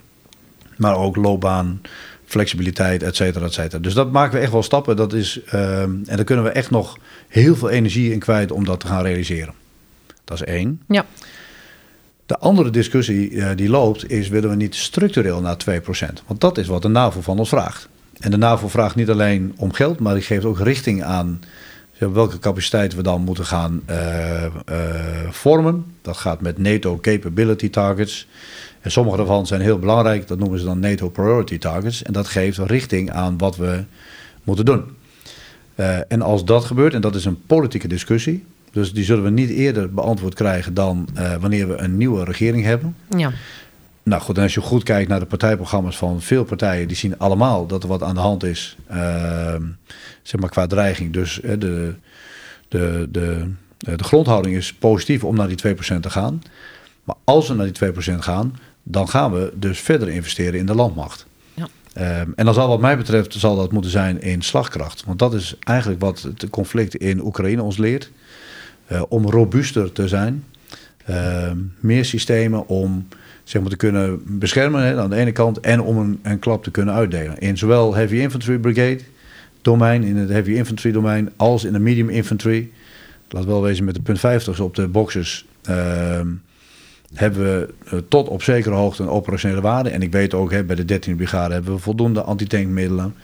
maar 0.76 0.96
ook 0.96 1.16
loopbaan, 1.16 1.80
flexibiliteit, 2.24 3.02
et 3.02 3.16
cetera, 3.16 3.44
et 3.44 3.52
cetera. 3.52 3.82
Dus 3.82 3.94
dat 3.94 4.12
maken 4.12 4.34
we 4.34 4.40
echt 4.40 4.52
wel 4.52 4.62
stappen. 4.62 4.96
Dat 4.96 5.12
is, 5.12 5.40
ehm, 5.46 5.90
en 6.06 6.16
daar 6.16 6.24
kunnen 6.24 6.44
we 6.44 6.50
echt 6.50 6.70
nog 6.70 6.98
heel 7.28 7.56
veel 7.56 7.70
energie 7.70 8.12
in 8.12 8.18
kwijt 8.18 8.52
om 8.52 8.64
dat 8.64 8.80
te 8.80 8.86
gaan 8.86 9.02
realiseren. 9.02 9.54
Dat 10.26 10.40
is 10.40 10.44
één. 10.44 10.82
Ja. 10.88 11.04
De 12.26 12.38
andere 12.38 12.70
discussie 12.70 13.40
eh, 13.40 13.56
die 13.56 13.68
loopt 13.68 14.10
is, 14.10 14.28
willen 14.28 14.50
we 14.50 14.56
niet 14.56 14.74
structureel 14.74 15.40
naar 15.40 15.56
2%? 15.56 16.26
Want 16.26 16.40
dat 16.40 16.58
is 16.58 16.66
wat 16.66 16.82
de 16.82 16.88
NAVO 16.88 17.20
van 17.20 17.38
ons 17.38 17.48
vraagt. 17.48 17.88
En 18.20 18.30
de 18.30 18.36
NAVO 18.36 18.68
vraagt 18.68 18.94
niet 18.94 19.10
alleen 19.10 19.54
om 19.56 19.72
geld, 19.72 19.98
maar 19.98 20.14
die 20.14 20.22
geeft 20.22 20.44
ook 20.44 20.58
richting 20.58 21.02
aan 21.02 21.40
welke 21.98 22.38
capaciteiten 22.38 22.98
we 22.98 23.04
dan 23.04 23.22
moeten 23.22 23.44
gaan 23.44 23.82
eh, 23.86 24.44
eh, 24.44 24.50
vormen. 25.30 25.84
Dat 26.02 26.16
gaat 26.16 26.40
met 26.40 26.58
NATO 26.58 26.98
Capability 27.00 27.70
Targets. 27.70 28.28
En 28.80 28.90
sommige 28.90 29.16
daarvan 29.16 29.46
zijn 29.46 29.60
heel 29.60 29.78
belangrijk, 29.78 30.28
dat 30.28 30.38
noemen 30.38 30.58
ze 30.58 30.64
dan 30.64 30.78
NATO 30.78 31.08
Priority 31.08 31.58
Targets. 31.58 32.02
En 32.02 32.12
dat 32.12 32.28
geeft 32.28 32.58
richting 32.58 33.10
aan 33.10 33.38
wat 33.38 33.56
we 33.56 33.84
moeten 34.44 34.64
doen. 34.64 34.84
En 36.08 36.22
als 36.22 36.44
dat 36.44 36.64
gebeurt, 36.64 36.94
en 36.94 37.00
dat 37.00 37.14
is 37.14 37.24
een 37.24 37.42
politieke 37.46 37.88
discussie, 37.88 38.44
dus 38.76 38.92
die 38.92 39.04
zullen 39.04 39.24
we 39.24 39.30
niet 39.30 39.50
eerder 39.50 39.92
beantwoord 39.92 40.34
krijgen 40.34 40.74
dan 40.74 41.08
eh, 41.14 41.34
wanneer 41.36 41.68
we 41.68 41.76
een 41.76 41.96
nieuwe 41.96 42.24
regering 42.24 42.64
hebben. 42.64 42.96
Ja. 43.16 43.32
Nou 44.02 44.22
goed, 44.22 44.36
en 44.36 44.42
als 44.42 44.54
je 44.54 44.60
goed 44.60 44.82
kijkt 44.82 45.08
naar 45.08 45.20
de 45.20 45.26
partijprogramma's 45.26 45.96
van 45.96 46.22
veel 46.22 46.44
partijen, 46.44 46.88
die 46.88 46.96
zien 46.96 47.18
allemaal 47.18 47.66
dat 47.66 47.82
er 47.82 47.88
wat 47.88 48.02
aan 48.02 48.14
de 48.14 48.20
hand 48.20 48.44
is, 48.44 48.76
ehm, 48.88 49.62
zeg 50.22 50.40
maar 50.40 50.50
qua 50.50 50.66
dreiging. 50.66 51.12
Dus 51.12 51.40
eh, 51.40 51.58
de, 51.58 51.94
de, 52.68 53.08
de, 53.10 53.54
de 53.78 54.04
grondhouding 54.04 54.56
is 54.56 54.74
positief 54.74 55.24
om 55.24 55.36
naar 55.36 55.48
die 55.48 55.76
2% 55.76 56.00
te 56.00 56.10
gaan. 56.10 56.42
Maar 57.04 57.16
als 57.24 57.48
we 57.48 57.54
naar 57.54 57.72
die 57.72 57.92
2% 57.92 58.18
gaan, 58.18 58.56
dan 58.82 59.08
gaan 59.08 59.32
we 59.32 59.52
dus 59.54 59.80
verder 59.80 60.08
investeren 60.08 60.58
in 60.58 60.66
de 60.66 60.74
landmacht. 60.74 61.26
Ja. 61.54 61.68
Ehm, 61.92 62.30
en 62.34 62.44
dan 62.44 62.54
zal 62.54 62.68
wat 62.68 62.80
mij 62.80 62.96
betreft 62.96 63.34
zal 63.34 63.56
dat 63.56 63.72
moeten 63.72 63.90
zijn 63.90 64.22
in 64.22 64.42
slagkracht. 64.42 65.04
Want 65.04 65.18
dat 65.18 65.34
is 65.34 65.56
eigenlijk 65.64 66.00
wat 66.00 66.22
het 66.22 66.50
conflict 66.50 66.94
in 66.94 67.24
Oekraïne 67.24 67.62
ons 67.62 67.76
leert. 67.76 68.10
Eh, 68.86 69.02
om 69.08 69.30
robuuster 69.30 69.92
te 69.92 70.08
zijn. 70.08 70.44
Ehm, 71.04 71.56
meer 71.80 72.04
systemen 72.04 72.68
om 72.68 73.08
zeg 73.44 73.62
maar, 73.62 73.70
te 73.70 73.76
kunnen 73.76 74.20
beschermen 74.24 74.82
hè, 74.82 75.00
aan 75.00 75.10
de 75.10 75.16
ene 75.16 75.32
kant. 75.32 75.60
En 75.60 75.80
om 75.80 75.98
een, 75.98 76.18
een 76.22 76.38
klap 76.38 76.62
te 76.62 76.70
kunnen 76.70 76.94
uitdelen. 76.94 77.38
In 77.38 77.58
zowel 77.58 77.94
Heavy 77.94 78.16
Infantry 78.16 78.58
Brigade 78.58 79.00
domein, 79.62 80.02
in 80.02 80.16
het 80.16 80.28
Heavy 80.28 80.52
Infantry 80.52 80.92
domein, 80.92 81.30
als 81.36 81.64
in 81.64 81.72
de 81.72 81.78
Medium 81.78 82.08
Infantry. 82.08 82.70
Laat 83.28 83.44
wel 83.44 83.62
wezen 83.62 83.84
met 83.84 83.94
de 83.94 84.00
punt 84.00 84.18
50 84.18 84.60
op 84.60 84.74
de 84.74 84.88
boxes. 84.88 85.46
ehm, 85.62 86.28
hebben 87.14 87.42
we 87.42 87.74
eh, 87.90 87.98
tot 88.08 88.28
op 88.28 88.42
zekere 88.42 88.74
hoogte 88.74 89.02
een 89.02 89.08
operationele 89.08 89.60
waarde. 89.60 89.90
En 89.90 90.02
ik 90.02 90.12
weet 90.12 90.34
ook, 90.34 90.50
hè, 90.50 90.64
bij 90.64 90.76
de 90.76 90.84
13e 90.84 91.16
brigade 91.16 91.54
hebben 91.54 91.74
we 91.74 91.78
voldoende 91.78 92.22
antitankmiddelen. 92.22 93.14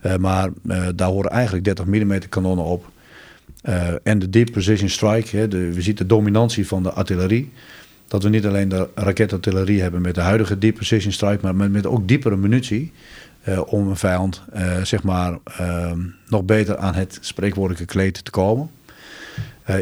Eh, 0.00 0.16
maar 0.16 0.48
eh, 0.68 0.86
daar 0.94 1.08
horen 1.08 1.30
eigenlijk 1.30 1.64
30 1.64 1.84
mm 1.84 2.18
kanonnen 2.28 2.64
op. 2.64 2.90
Eh, 3.66 3.88
en 4.02 4.18
de 4.18 4.30
deep 4.30 4.50
precision 4.52 4.88
strike, 4.88 5.36
hè, 5.36 5.48
de, 5.48 5.72
we 5.72 5.82
zien 5.82 5.94
de 5.94 6.06
dominantie 6.06 6.66
van 6.66 6.82
de 6.82 6.90
artillerie. 6.90 7.50
Dat 8.08 8.22
we 8.22 8.28
niet 8.28 8.46
alleen 8.46 8.68
de 8.68 8.88
raketartillerie 8.94 9.82
hebben 9.82 10.00
met 10.00 10.14
de 10.14 10.20
huidige 10.20 10.58
deep 10.58 10.74
precision 10.74 11.12
strike, 11.12 11.38
maar 11.42 11.54
met, 11.54 11.72
met 11.72 11.86
ook 11.86 12.08
diepere 12.08 12.36
munitie. 12.36 12.92
eh, 13.42 13.72
om 13.72 13.88
een 13.88 13.96
vijand 13.96 14.42
eh, 14.52 14.82
zeg 14.82 15.02
maar, 15.02 15.38
ehm, 15.44 15.98
nog 16.28 16.44
beter 16.44 16.76
aan 16.76 16.94
het 16.94 17.18
spreekwoordelijke 17.20 17.86
kleed 17.86 18.24
te 18.24 18.30
komen. 18.30 18.70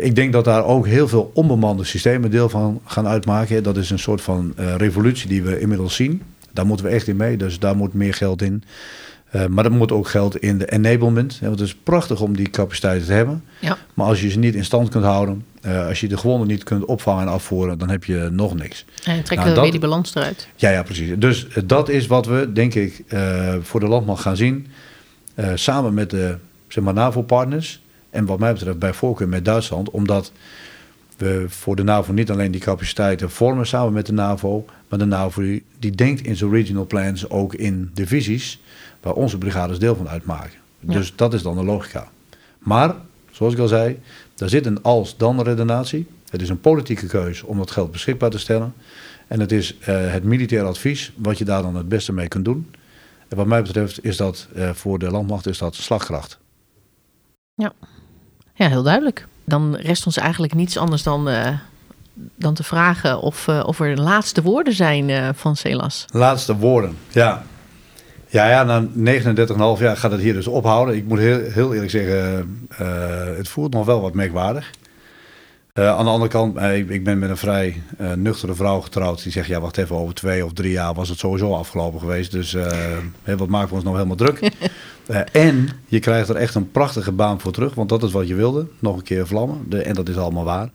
Ik 0.01 0.15
denk 0.15 0.33
dat 0.33 0.45
daar 0.45 0.65
ook 0.65 0.87
heel 0.87 1.09
veel 1.09 1.31
onbemande 1.35 1.85
systemen 1.85 2.31
deel 2.31 2.49
van 2.49 2.81
gaan 2.85 3.07
uitmaken. 3.07 3.63
Dat 3.63 3.77
is 3.77 3.91
een 3.91 3.99
soort 3.99 4.21
van 4.21 4.55
revolutie 4.57 5.29
die 5.29 5.43
we 5.43 5.61
inmiddels 5.61 5.95
zien. 5.95 6.23
Daar 6.53 6.67
moeten 6.67 6.87
we 6.87 6.93
echt 6.93 7.09
in 7.09 7.17
mee, 7.17 7.37
dus 7.37 7.59
daar 7.59 7.77
moet 7.77 7.95
meer 7.95 8.15
geld 8.15 8.43
in. 8.43 8.65
Eh, 9.35 9.47
maar 9.47 9.65
er 9.65 9.73
moet 9.73 9.93
ook 9.93 10.09
geld 10.09 10.37
in 10.37 10.59
de 10.59 10.67
enablement. 10.71 11.39
hè, 11.41 11.47
Want 11.47 11.59
het 11.59 11.69
is 11.69 11.75
prachtig 11.75 12.21
om 12.21 12.37
die 12.37 12.51
capaciteiten 12.51 13.07
te 13.07 13.13
hebben. 13.13 13.45
Ja. 13.61 13.77
Maar 13.95 14.07
als 14.07 14.21
je 14.21 14.31
ze 14.31 14.39
niet 14.39 14.55
in 14.55 14.65
stand 14.65 14.89
kunt 14.89 15.05
houden, 15.05 15.45
eh, 15.61 15.87
als 15.87 16.01
je 16.01 16.09
de 16.09 16.17
gewonden 16.17 16.49
niet 16.49 16.63
kunt 16.65 16.85
opvangen 16.85 17.23
en 17.27 17.33
afvoeren, 17.33 17.79
dan 17.79 17.89
heb 17.91 18.05
je 18.05 18.29
nog 18.33 18.55
niks. 18.55 18.85
En 18.85 18.95
dan 19.15 19.15
trekken 19.15 19.37
Nou, 19.37 19.49
we 19.49 19.55
dat- 19.55 19.63
weer 19.63 19.71
die 19.71 19.81
balans 19.81 20.15
eruit. 20.15 20.49
Ja, 20.57 20.71
ja, 20.71 20.83
precies. 20.83 21.11
Dus 21.19 21.49
eh, 21.49 21.63
dat 21.67 21.89
is 21.89 22.07
wat 22.07 22.27
we, 22.27 22.51
denk 22.53 22.75
ik, 22.75 23.05
voor 23.61 23.81
de 23.81 23.87
landmacht 23.89 24.23
gaan 24.23 24.37
zien. 24.37 24.67
Samen 25.55 25.95
met 25.95 26.11
de 26.11 26.37
zeg 26.69 26.85
maar, 26.85 26.95
NAVO-partners. 26.95 27.83
En 28.11 28.25
wat 28.27 28.39
mij 28.39 28.53
betreft 28.53 28.79
bij 28.79 28.93
voorkeur 28.93 29.29
met 29.29 29.45
Duitsland. 29.45 29.91
Omdat 29.91 30.33
we 31.17 31.45
voor 31.49 31.77
de 31.77 31.83
NAVO 31.83 32.13
niet 32.13 32.31
alleen 32.31 32.51
die 32.51 32.61
capaciteiten 32.61 33.31
vormen 33.31 33.67
samen 33.67 33.93
met 33.93 34.07
de 34.07 34.13
NAVO. 34.13 34.65
Maar 34.89 34.99
de 34.99 35.05
NAVO 35.05 35.43
die, 35.43 35.63
die 35.79 35.91
denkt 35.91 36.21
in 36.27 36.37
zijn 36.37 36.51
regional 36.51 36.87
plans 36.87 37.29
ook 37.31 37.55
in 37.55 37.91
divisies. 37.95 38.61
Waar 39.05 39.15
onze 39.15 39.39
brigades 39.39 39.79
deel 39.79 39.97
van 39.97 40.09
uitmaken. 40.09 40.59
Ja. 40.81 40.93
Dus 40.93 41.17
dat 41.17 41.35
is 41.35 41.43
dan 41.43 41.57
de 41.57 41.65
logica. 41.65 42.09
Maar, 42.59 42.95
zoals 43.31 43.53
ik 43.53 43.59
al 43.59 43.69
zei, 43.69 44.01
daar 44.35 44.49
zit 44.49 44.67
een 44.67 44.83
als-dan 44.83 45.43
redenatie. 45.43 46.07
Het 46.31 46.43
is 46.43 46.49
een 46.49 46.61
politieke 46.61 47.07
keuze 47.07 47.47
om 47.47 47.59
dat 47.59 47.71
geld 47.71 47.91
beschikbaar 47.91 48.31
te 48.31 48.39
stellen. 48.39 48.75
En 49.27 49.41
het 49.41 49.53
is 49.53 49.79
eh, 49.79 50.13
het 50.13 50.25
militair 50.25 50.65
advies 50.65 51.13
wat 51.17 51.39
je 51.39 51.45
daar 51.45 51.63
dan 51.63 51.77
het 51.77 51.89
beste 51.89 52.13
mee 52.13 52.29
kunt 52.29 52.45
doen. 52.45 52.75
En 53.29 53.37
wat 53.37 53.47
mij 53.47 53.63
betreft 53.63 54.05
is 54.05 54.17
dat 54.17 54.49
eh, 54.55 54.71
voor 54.71 54.99
de 54.99 55.11
landmacht 55.11 55.47
is 55.47 55.59
dat 55.59 55.75
slagkracht. 55.75 56.39
Ja, 57.55 57.73
heel 58.53 58.83
duidelijk. 58.83 59.27
Dan 59.45 59.77
rest 59.77 60.07
ons 60.07 60.17
eigenlijk 60.17 60.55
niets 60.55 60.77
anders 60.77 61.03
dan, 61.03 61.29
eh, 61.29 61.59
dan 62.35 62.55
te 62.55 62.63
vragen 62.63 63.21
of, 63.21 63.49
of 63.49 63.81
er 63.81 64.01
laatste 64.01 64.43
woorden 64.43 64.75
zijn 64.75 65.35
van 65.35 65.57
Celas. 65.57 66.05
Laatste 66.11 66.57
woorden. 66.57 66.97
Ja. 67.11 67.45
Ja, 68.35 68.49
ja, 68.49 68.65
na 68.65 68.87
39,5 69.77 69.81
jaar 69.81 69.97
gaat 69.97 70.11
het 70.11 70.21
hier 70.21 70.33
dus 70.33 70.47
ophouden. 70.47 70.97
Ik 70.97 71.07
moet 71.07 71.19
heel, 71.19 71.41
heel 71.41 71.73
eerlijk 71.73 71.91
zeggen, 71.91 72.67
eh, 72.69 73.37
het 73.37 73.49
voelt 73.49 73.73
nog 73.73 73.87
wel 73.87 74.01
wat 74.01 74.15
merkwaardig. 74.15 74.71
Uh, 75.75 75.89
aan 75.89 76.05
de 76.05 76.11
andere 76.11 76.31
kant, 76.31 76.57
uh, 76.57 76.77
ik, 76.77 76.89
ik, 76.89 77.05
ben 77.05 77.19
met 77.19 77.31
een 77.31 77.37
vrij 77.37 77.83
nuchtere 78.15 78.55
vrouw 78.55 78.81
getrouwd. 78.81 79.23
Die 79.23 79.33
zegt, 79.33 79.47
ja, 79.47 79.61
wacht 79.61 79.77
even, 79.77 79.97
over 79.97 80.15
twee 80.15 80.45
of 80.45 80.53
drie 80.53 80.73
jaar 80.73 80.95
was 80.95 81.09
het 81.09 81.19
sowieso 81.19 81.55
afgelopen 81.55 82.01
geweest. 82.01 82.31
Dus 82.31 82.57
wat 83.25 83.49
maken 83.49 83.69
we 83.69 83.75
ons 83.75 83.85
nou 83.85 83.97
helemaal 83.97 84.17
druk? 84.17 84.51
en 85.33 85.69
je 85.87 85.99
krijgt 85.99 86.29
er 86.29 86.37
echt 86.37 86.55
een 86.55 86.71
prachtige 86.71 87.13
baan 87.13 87.41
voor 87.41 87.53
terug. 87.53 87.75
Want 87.75 87.89
dat 87.89 88.03
is 88.03 88.13
wat 88.13 88.29
je 88.29 88.35
wilde. 88.35 88.67
Nog 88.79 88.97
een 88.97 89.03
keer 89.03 89.27
vlammen. 89.27 89.67
De, 89.69 89.83
en 89.83 89.95
dat 89.95 90.09
is 90.09 90.17
allemaal 90.17 90.45
waar. 90.45 90.71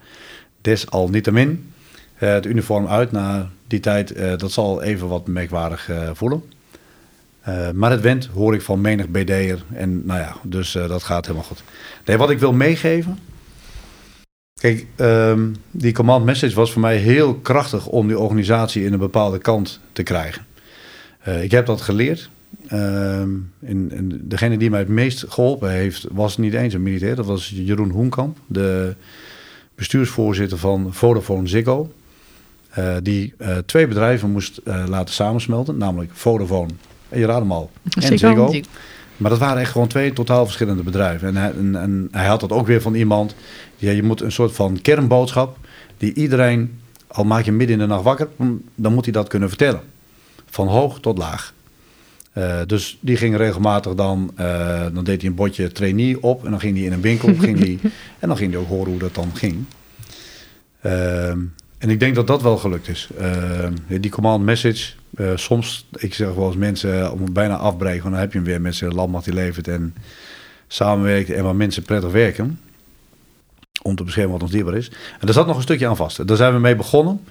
Desalniettemin, 0.62 1.72
het 2.14 2.46
uniform 2.46 2.88
uit 2.88 3.12
na 3.12 3.50
die 3.68 3.80
tijd, 3.80 4.40
dat 4.40 4.52
zal 4.52 4.82
even 4.82 5.08
wat 5.08 5.28
merkwaardig 5.28 5.90
voelen. 6.14 6.44
Maar 7.74 7.92
het 7.92 8.02
went, 8.02 8.26
hoor 8.26 8.54
ik 8.54 8.62
van 8.62 8.82
menig 8.82 9.08
BD'er. 9.08 9.64
En 9.74 10.06
nou 10.06 10.20
ja, 10.20 10.36
dus 10.44 10.72
dat 10.72 11.04
gaat 11.04 11.26
helemaal 11.26 11.48
goed. 11.48 11.64
Nee, 12.06 12.18
wat 12.18 12.30
ik 12.30 12.40
wil 12.40 12.54
meegeven 12.54 13.18
Kijk, 14.60 14.86
um, 14.98 15.56
die 15.72 15.94
command 15.94 16.26
message 16.26 16.56
was 16.56 16.72
voor 16.72 16.82
mij 16.82 16.98
heel 16.98 17.36
krachtig 17.36 17.88
om 17.88 18.08
die 18.08 18.20
organisatie 18.20 18.84
in 18.84 18.94
een 18.94 19.00
bepaalde 19.00 19.38
kant 19.38 19.80
te 19.92 20.04
krijgen. 20.04 20.46
Uh, 21.28 21.44
ik 21.44 21.52
heb 21.52 21.66
dat 21.66 21.82
geleerd. 21.82 22.30
Uh, 22.72 23.20
en, 23.20 24.22
degene 24.24 24.58
die 24.58 24.70
mij 24.70 24.80
het 24.80 24.88
meest 24.88 25.26
geholpen 25.28 25.72
heeft, 25.72 26.06
was 26.12 26.38
niet 26.38 26.54
eens 26.54 26.74
een 26.74 26.84
militair. 26.84 27.16
Dat 27.16 27.26
was 27.26 27.50
Jeroen 27.56 27.90
Hoenkamp, 27.90 28.38
de 28.48 28.96
bestuursvoorzitter 29.76 30.58
van 30.58 30.94
Vodafone 30.94 31.48
Ziggo. 31.48 31.92
Die 33.04 33.34
twee 33.66 33.88
bedrijven 33.88 34.30
moest 34.32 34.62
laten 34.64 35.14
samensmelten, 35.14 35.78
namelijk 35.78 36.12
Vodafone, 36.14 36.72
en 37.10 37.20
je 37.20 37.26
raadt 37.26 37.40
hem 37.40 37.52
al, 37.52 37.72
en 38.00 38.18
Ziggo. 38.18 38.54
Maar 39.18 39.30
dat 39.30 39.40
waren 39.40 39.62
echt 39.62 39.72
gewoon 39.72 39.88
twee 39.88 40.14
totaal 40.14 40.46
verschillende 40.46 40.84
bedrijven. 40.84 41.28
En 41.28 41.36
hij, 41.36 41.52
en, 41.52 41.76
en 41.76 42.08
hij 42.12 42.28
had 42.28 42.40
dat 42.40 42.52
ook 42.52 42.68
weer 42.68 42.82
van 42.82 42.94
iemand. 42.94 43.36
Ja, 43.76 43.92
je 43.92 44.04
moet 44.04 44.22
een 44.22 44.32
soort 44.32 44.52
van 44.52 44.82
kernboodschap 44.82 45.58
die 45.98 46.14
iedereen, 46.14 46.80
al 47.08 47.24
maak 47.24 47.46
je 47.46 47.52
midden 47.52 47.76
in 47.76 47.82
de 47.82 47.88
nacht 47.88 48.04
wakker, 48.04 48.28
dan 48.76 48.94
moet 48.94 49.04
hij 49.04 49.14
dat 49.14 49.28
kunnen 49.28 49.50
vertellen. 49.50 49.82
Van 50.46 50.68
hoog 50.68 51.00
tot 51.00 51.18
laag. 51.18 51.54
Uh, 52.34 52.60
dus 52.66 52.98
die 53.00 53.18
ging 53.18 53.36
regelmatig 53.36 53.96
dan, 53.96 54.32
uh, 54.40 54.86
dan 54.94 55.04
deed 55.04 55.22
hij 55.22 55.30
een 55.30 55.36
bordje 55.36 55.72
trainee 55.72 56.24
op 56.24 56.46
en 56.46 56.52
dan 56.52 56.60
ging 56.60 56.78
hij 56.78 56.86
in 56.86 56.92
een 56.92 57.02
winkel 57.02 57.34
ging 57.40 57.60
die, 57.60 57.80
en 58.20 58.28
dan 58.28 58.38
ging 58.38 58.52
hij 58.52 58.62
ook 58.62 58.68
horen 58.68 58.90
hoe 58.90 59.00
dat 59.00 59.16
dan 59.16 59.32
ging. 59.34 59.64
Uh, 60.86 61.34
en 61.80 61.90
ik 61.90 62.00
denk 62.00 62.16
dat 62.16 62.28
dat 62.28 62.42
wel 62.42 62.58
gelukt 62.58 62.88
is. 62.88 63.10
die 63.88 64.12
command 64.12 64.44
message, 64.44 64.94
soms, 65.36 65.88
ik 65.98 66.14
zeg 66.14 66.34
wel 66.34 66.48
eens 66.48 66.56
mensen 66.56 67.12
om 67.12 67.22
het 67.22 67.34
bijna 67.34 67.56
afbreken, 67.56 68.12
dan 68.12 68.20
heb 68.20 68.32
je 68.32 68.38
hem 68.38 68.48
weer 68.48 68.62
mensen, 68.62 68.94
landmacht 68.94 69.26
die 69.26 69.34
levert 69.34 69.68
en 69.68 69.96
samenwerkt 70.68 71.30
en 71.30 71.44
waar 71.44 71.56
mensen 71.56 71.84
prettig 71.84 72.12
werken 72.12 72.60
om 73.82 73.96
te 73.96 74.04
beschermen 74.04 74.32
wat 74.32 74.42
ons 74.42 74.52
dierbaar 74.52 74.76
is. 74.76 74.88
En 74.90 75.26
daar 75.26 75.34
zat 75.34 75.48
nog 75.48 75.56
een 75.56 75.62
stukje 75.62 75.88
aan 75.88 75.96
vast. 75.96 76.28
Daar 76.28 76.38
zijn 76.38 76.54
we 76.54 76.60
mee 76.60 76.76
begonnen. 76.76 77.22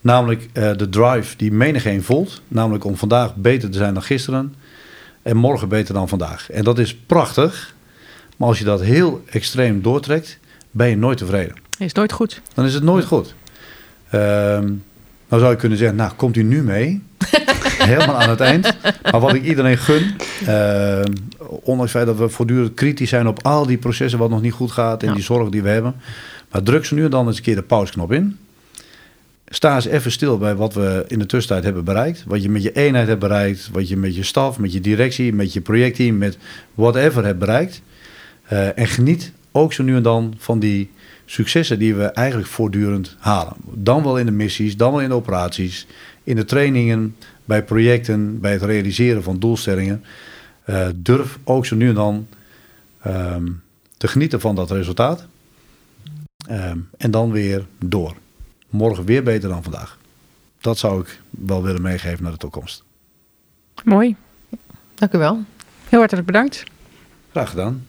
Namelijk 0.00 0.42
uh, 0.42 0.70
de 0.76 0.88
drive 0.88 1.36
die 1.36 1.52
menigeen 1.52 2.02
voelt. 2.02 2.42
Namelijk 2.48 2.84
om 2.84 2.96
vandaag 2.96 3.34
beter 3.34 3.70
te 3.70 3.78
zijn 3.78 3.94
dan 3.94 4.02
gisteren. 4.02 4.54
En 5.22 5.36
morgen 5.36 5.68
beter 5.68 5.94
dan 5.94 6.08
vandaag. 6.08 6.50
En 6.50 6.64
dat 6.64 6.78
is 6.78 6.96
prachtig. 6.96 7.74
Maar 8.36 8.48
als 8.48 8.58
je 8.58 8.64
dat 8.64 8.80
heel 8.80 9.22
extreem 9.30 9.82
doortrekt, 9.82 10.38
ben 10.70 10.88
je 10.88 10.96
nooit 10.96 11.18
tevreden. 11.18 11.54
Is 11.78 11.92
nooit 11.92 12.12
goed. 12.12 12.40
Dan 12.54 12.64
is 12.64 12.74
het 12.74 12.82
nooit 12.82 13.04
goed. 13.04 13.34
Uh, 14.14 14.20
nou 15.28 15.40
zou 15.42 15.50
je 15.50 15.56
kunnen 15.56 15.78
zeggen, 15.78 15.96
nou 15.96 16.12
komt 16.16 16.36
u 16.36 16.42
nu 16.42 16.62
mee. 16.62 17.02
Helemaal 17.78 18.20
aan 18.20 18.30
het 18.30 18.40
eind. 18.40 18.74
Maar 19.10 19.20
wat 19.20 19.34
ik 19.34 19.44
iedereen 19.44 19.78
gun, 19.78 20.14
uh, 20.48 21.02
ondanks 21.48 21.92
het 21.92 22.02
feit 22.02 22.06
dat 22.06 22.16
we 22.16 22.28
voortdurend 22.28 22.74
kritisch 22.74 23.08
zijn 23.08 23.26
op 23.26 23.42
al 23.42 23.66
die 23.66 23.78
processen 23.78 24.18
wat 24.18 24.30
nog 24.30 24.42
niet 24.42 24.52
goed 24.52 24.72
gaat 24.72 25.02
en 25.02 25.14
die 25.14 25.22
zorg 25.22 25.48
die 25.48 25.62
we 25.62 25.68
hebben. 25.68 25.94
Maar 26.50 26.62
druk 26.62 26.84
ze 26.84 26.94
nu 26.94 27.04
en 27.04 27.10
dan 27.10 27.26
eens 27.26 27.36
een 27.36 27.42
keer 27.42 27.54
de 27.54 27.62
pauzeknop 27.62 28.12
in. 28.12 28.38
Sta 29.48 29.74
eens 29.74 29.86
even 29.86 30.12
stil 30.12 30.38
bij 30.38 30.54
wat 30.54 30.74
we 30.74 31.04
in 31.08 31.18
de 31.18 31.26
tussentijd 31.26 31.64
hebben 31.64 31.84
bereikt. 31.84 32.24
Wat 32.26 32.42
je 32.42 32.50
met 32.50 32.62
je 32.62 32.72
eenheid 32.72 33.06
hebt 33.06 33.20
bereikt. 33.20 33.68
Wat 33.72 33.88
je 33.88 33.96
met 33.96 34.16
je 34.16 34.22
staf, 34.22 34.58
met 34.58 34.72
je 34.72 34.80
directie, 34.80 35.32
met 35.32 35.52
je 35.52 35.60
projectteam, 35.60 36.18
met 36.18 36.38
whatever 36.74 37.24
hebt 37.24 37.38
bereikt. 37.38 37.82
Uh, 38.52 38.78
en 38.78 38.86
geniet 38.86 39.32
ook 39.52 39.72
zo 39.72 39.82
nu 39.82 39.96
en 39.96 40.02
dan 40.02 40.34
van 40.38 40.58
die 40.58 40.90
successen 41.26 41.78
die 41.78 41.94
we 41.94 42.04
eigenlijk 42.04 42.48
voortdurend 42.48 43.16
halen. 43.18 43.56
Dan 43.64 44.02
wel 44.02 44.18
in 44.18 44.26
de 44.26 44.32
missies, 44.32 44.76
dan 44.76 44.92
wel 44.92 45.00
in 45.00 45.08
de 45.08 45.14
operaties, 45.14 45.86
in 46.24 46.36
de 46.36 46.44
trainingen, 46.44 47.16
bij 47.44 47.64
projecten, 47.64 48.40
bij 48.40 48.52
het 48.52 48.62
realiseren 48.62 49.22
van 49.22 49.38
doelstellingen. 49.38 50.04
Uh, 50.66 50.88
durf 50.96 51.38
ook 51.44 51.66
zo 51.66 51.76
nu 51.76 51.88
en 51.88 51.94
dan 51.94 52.26
um, 53.06 53.62
te 53.96 54.08
genieten 54.08 54.40
van 54.40 54.54
dat 54.54 54.70
resultaat. 54.70 55.26
Um, 56.50 56.88
en 56.96 57.10
dan 57.10 57.30
weer 57.30 57.66
door. 57.78 58.16
Morgen 58.68 59.04
weer 59.04 59.22
beter 59.22 59.48
dan 59.48 59.62
vandaag. 59.62 59.98
Dat 60.60 60.78
zou 60.78 61.00
ik 61.00 61.20
wel 61.30 61.62
willen 61.62 61.82
meegeven 61.82 62.22
naar 62.22 62.32
de 62.32 62.38
toekomst. 62.38 62.82
Mooi. 63.84 64.16
Dank 64.94 65.12
u 65.12 65.18
wel. 65.18 65.42
Heel 65.88 65.98
hartelijk 65.98 66.26
bedankt. 66.26 66.64
Graag 67.30 67.50
gedaan. 67.50 67.86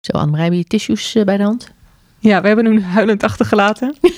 Zo, 0.00 0.36
je 0.36 0.64
tissues 0.64 1.14
uh, 1.14 1.24
bij 1.24 1.36
de 1.36 1.42
hand? 1.42 1.72
Ja, 2.22 2.40
we 2.40 2.46
hebben 2.46 2.64
hem 2.64 2.82
huilend 2.82 3.22
achtergelaten. 3.22 3.94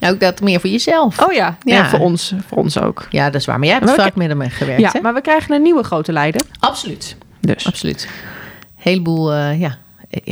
nou, 0.00 0.14
ook 0.14 0.20
dat 0.20 0.40
meer 0.40 0.60
voor 0.60 0.70
jezelf. 0.70 1.22
Oh 1.22 1.32
ja, 1.32 1.56
ja. 1.62 1.74
ja 1.74 1.88
voor, 1.88 1.98
ons, 1.98 2.34
voor 2.46 2.58
ons 2.58 2.78
ook. 2.78 3.06
Ja, 3.10 3.30
dat 3.30 3.40
is 3.40 3.46
waar. 3.46 3.58
Maar 3.58 3.68
jij 3.68 3.76
hebt 3.76 3.86
maar 3.86 3.94
vaak 3.94 4.14
met 4.14 4.28
hem 4.28 4.50
gewerkt, 4.50 4.80
Ja, 4.80 4.90
hè? 4.92 5.00
maar 5.00 5.14
we 5.14 5.20
krijgen 5.20 5.54
een 5.54 5.62
nieuwe 5.62 5.82
grote 5.82 6.12
leider. 6.12 6.40
Absoluut. 6.58 7.16
Dus. 7.40 7.66
Absoluut. 7.66 8.08
Heleboel, 8.74 9.34
uh, 9.34 9.60
ja, 9.60 9.76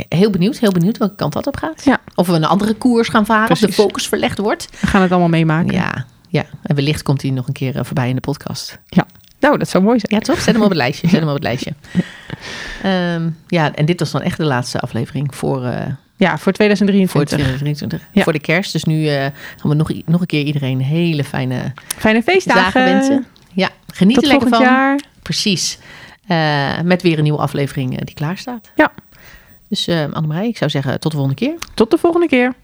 heel 0.08 0.30
benieuwd, 0.30 0.58
heel 0.58 0.72
benieuwd 0.72 0.98
welke 0.98 1.14
kant 1.14 1.32
dat 1.32 1.46
op 1.46 1.56
gaat. 1.56 1.84
Ja. 1.84 1.98
Of 2.14 2.26
we 2.26 2.32
een 2.32 2.44
andere 2.44 2.74
koers 2.74 3.08
gaan 3.08 3.26
varen, 3.26 3.46
Precies. 3.46 3.64
of 3.64 3.74
de 3.74 3.82
focus 3.82 4.08
verlegd 4.08 4.38
wordt. 4.38 4.68
We 4.80 4.86
gaan 4.86 5.02
het 5.02 5.10
allemaal 5.10 5.28
meemaken. 5.28 5.72
Ja, 5.72 6.06
ja. 6.28 6.44
En 6.62 6.74
wellicht 6.74 7.02
komt 7.02 7.22
hij 7.22 7.30
nog 7.30 7.46
een 7.46 7.52
keer 7.52 7.76
uh, 7.76 7.84
voorbij 7.84 8.08
in 8.08 8.14
de 8.14 8.20
podcast. 8.20 8.78
Ja. 8.86 9.06
Nou, 9.43 9.59
dat 9.59 9.68
zou 9.68 9.84
mooi 9.84 9.99
zijn. 9.99 10.20
Ja, 10.20 10.26
toch? 10.26 10.40
Zet 10.40 10.55
hem 10.55 10.62
op 10.62 10.68
het 10.68 10.78
lijstje. 10.78 11.09
Zet 11.09 11.18
hem 11.18 11.28
op 11.28 11.34
het 11.34 11.43
lijstje. 11.43 11.72
Um, 13.14 13.38
ja, 13.59 13.74
en 13.74 13.84
dit 13.84 14.01
was 14.01 14.11
dan 14.11 14.22
echt 14.22 14.36
de 14.36 14.45
laatste 14.45 14.78
aflevering 14.78 15.34
voor... 15.34 15.62
Uh, 15.62 15.86
ja, 16.16 16.38
voor 16.38 16.53
2023. 16.53 17.11
Voor 17.11 17.24
2023. 17.24 18.09
Ja. 18.12 18.22
Voor 18.22 18.32
de 18.32 18.40
kerst. 18.40 18.72
Dus 18.72 18.84
nu 18.84 19.03
uh, 19.03 19.20
gaan 19.20 19.70
we 19.70 19.74
nog, 19.74 19.93
nog 20.05 20.20
een 20.20 20.26
keer 20.26 20.45
iedereen 20.45 20.80
hele 20.80 21.24
fijne... 21.24 21.72
Fijne 21.97 22.22
feestdagen. 22.22 22.84
wensen. 22.84 23.26
Ja, 23.53 23.68
geniet 23.93 24.14
Tot 24.14 24.24
er 24.24 24.30
lekker 24.30 24.49
van. 24.49 24.61
jaar. 24.61 25.01
Precies. 25.22 25.78
Uh, 26.28 26.80
met 26.80 27.03
weer 27.03 27.16
een 27.16 27.22
nieuwe 27.22 27.38
aflevering 27.38 28.05
die 28.05 28.14
klaar 28.14 28.36
staat. 28.36 28.70
Ja. 28.74 28.93
Dus 29.68 29.88
uh, 29.88 30.05
Annemarij, 30.12 30.49
ik 30.49 30.57
zou 30.57 30.70
zeggen 30.70 31.01
tot 31.01 31.11
de 31.11 31.16
volgende 31.16 31.45
keer. 31.45 31.55
Tot 31.74 31.90
de 31.90 31.99
volgende 31.99 32.28
keer. 32.28 32.55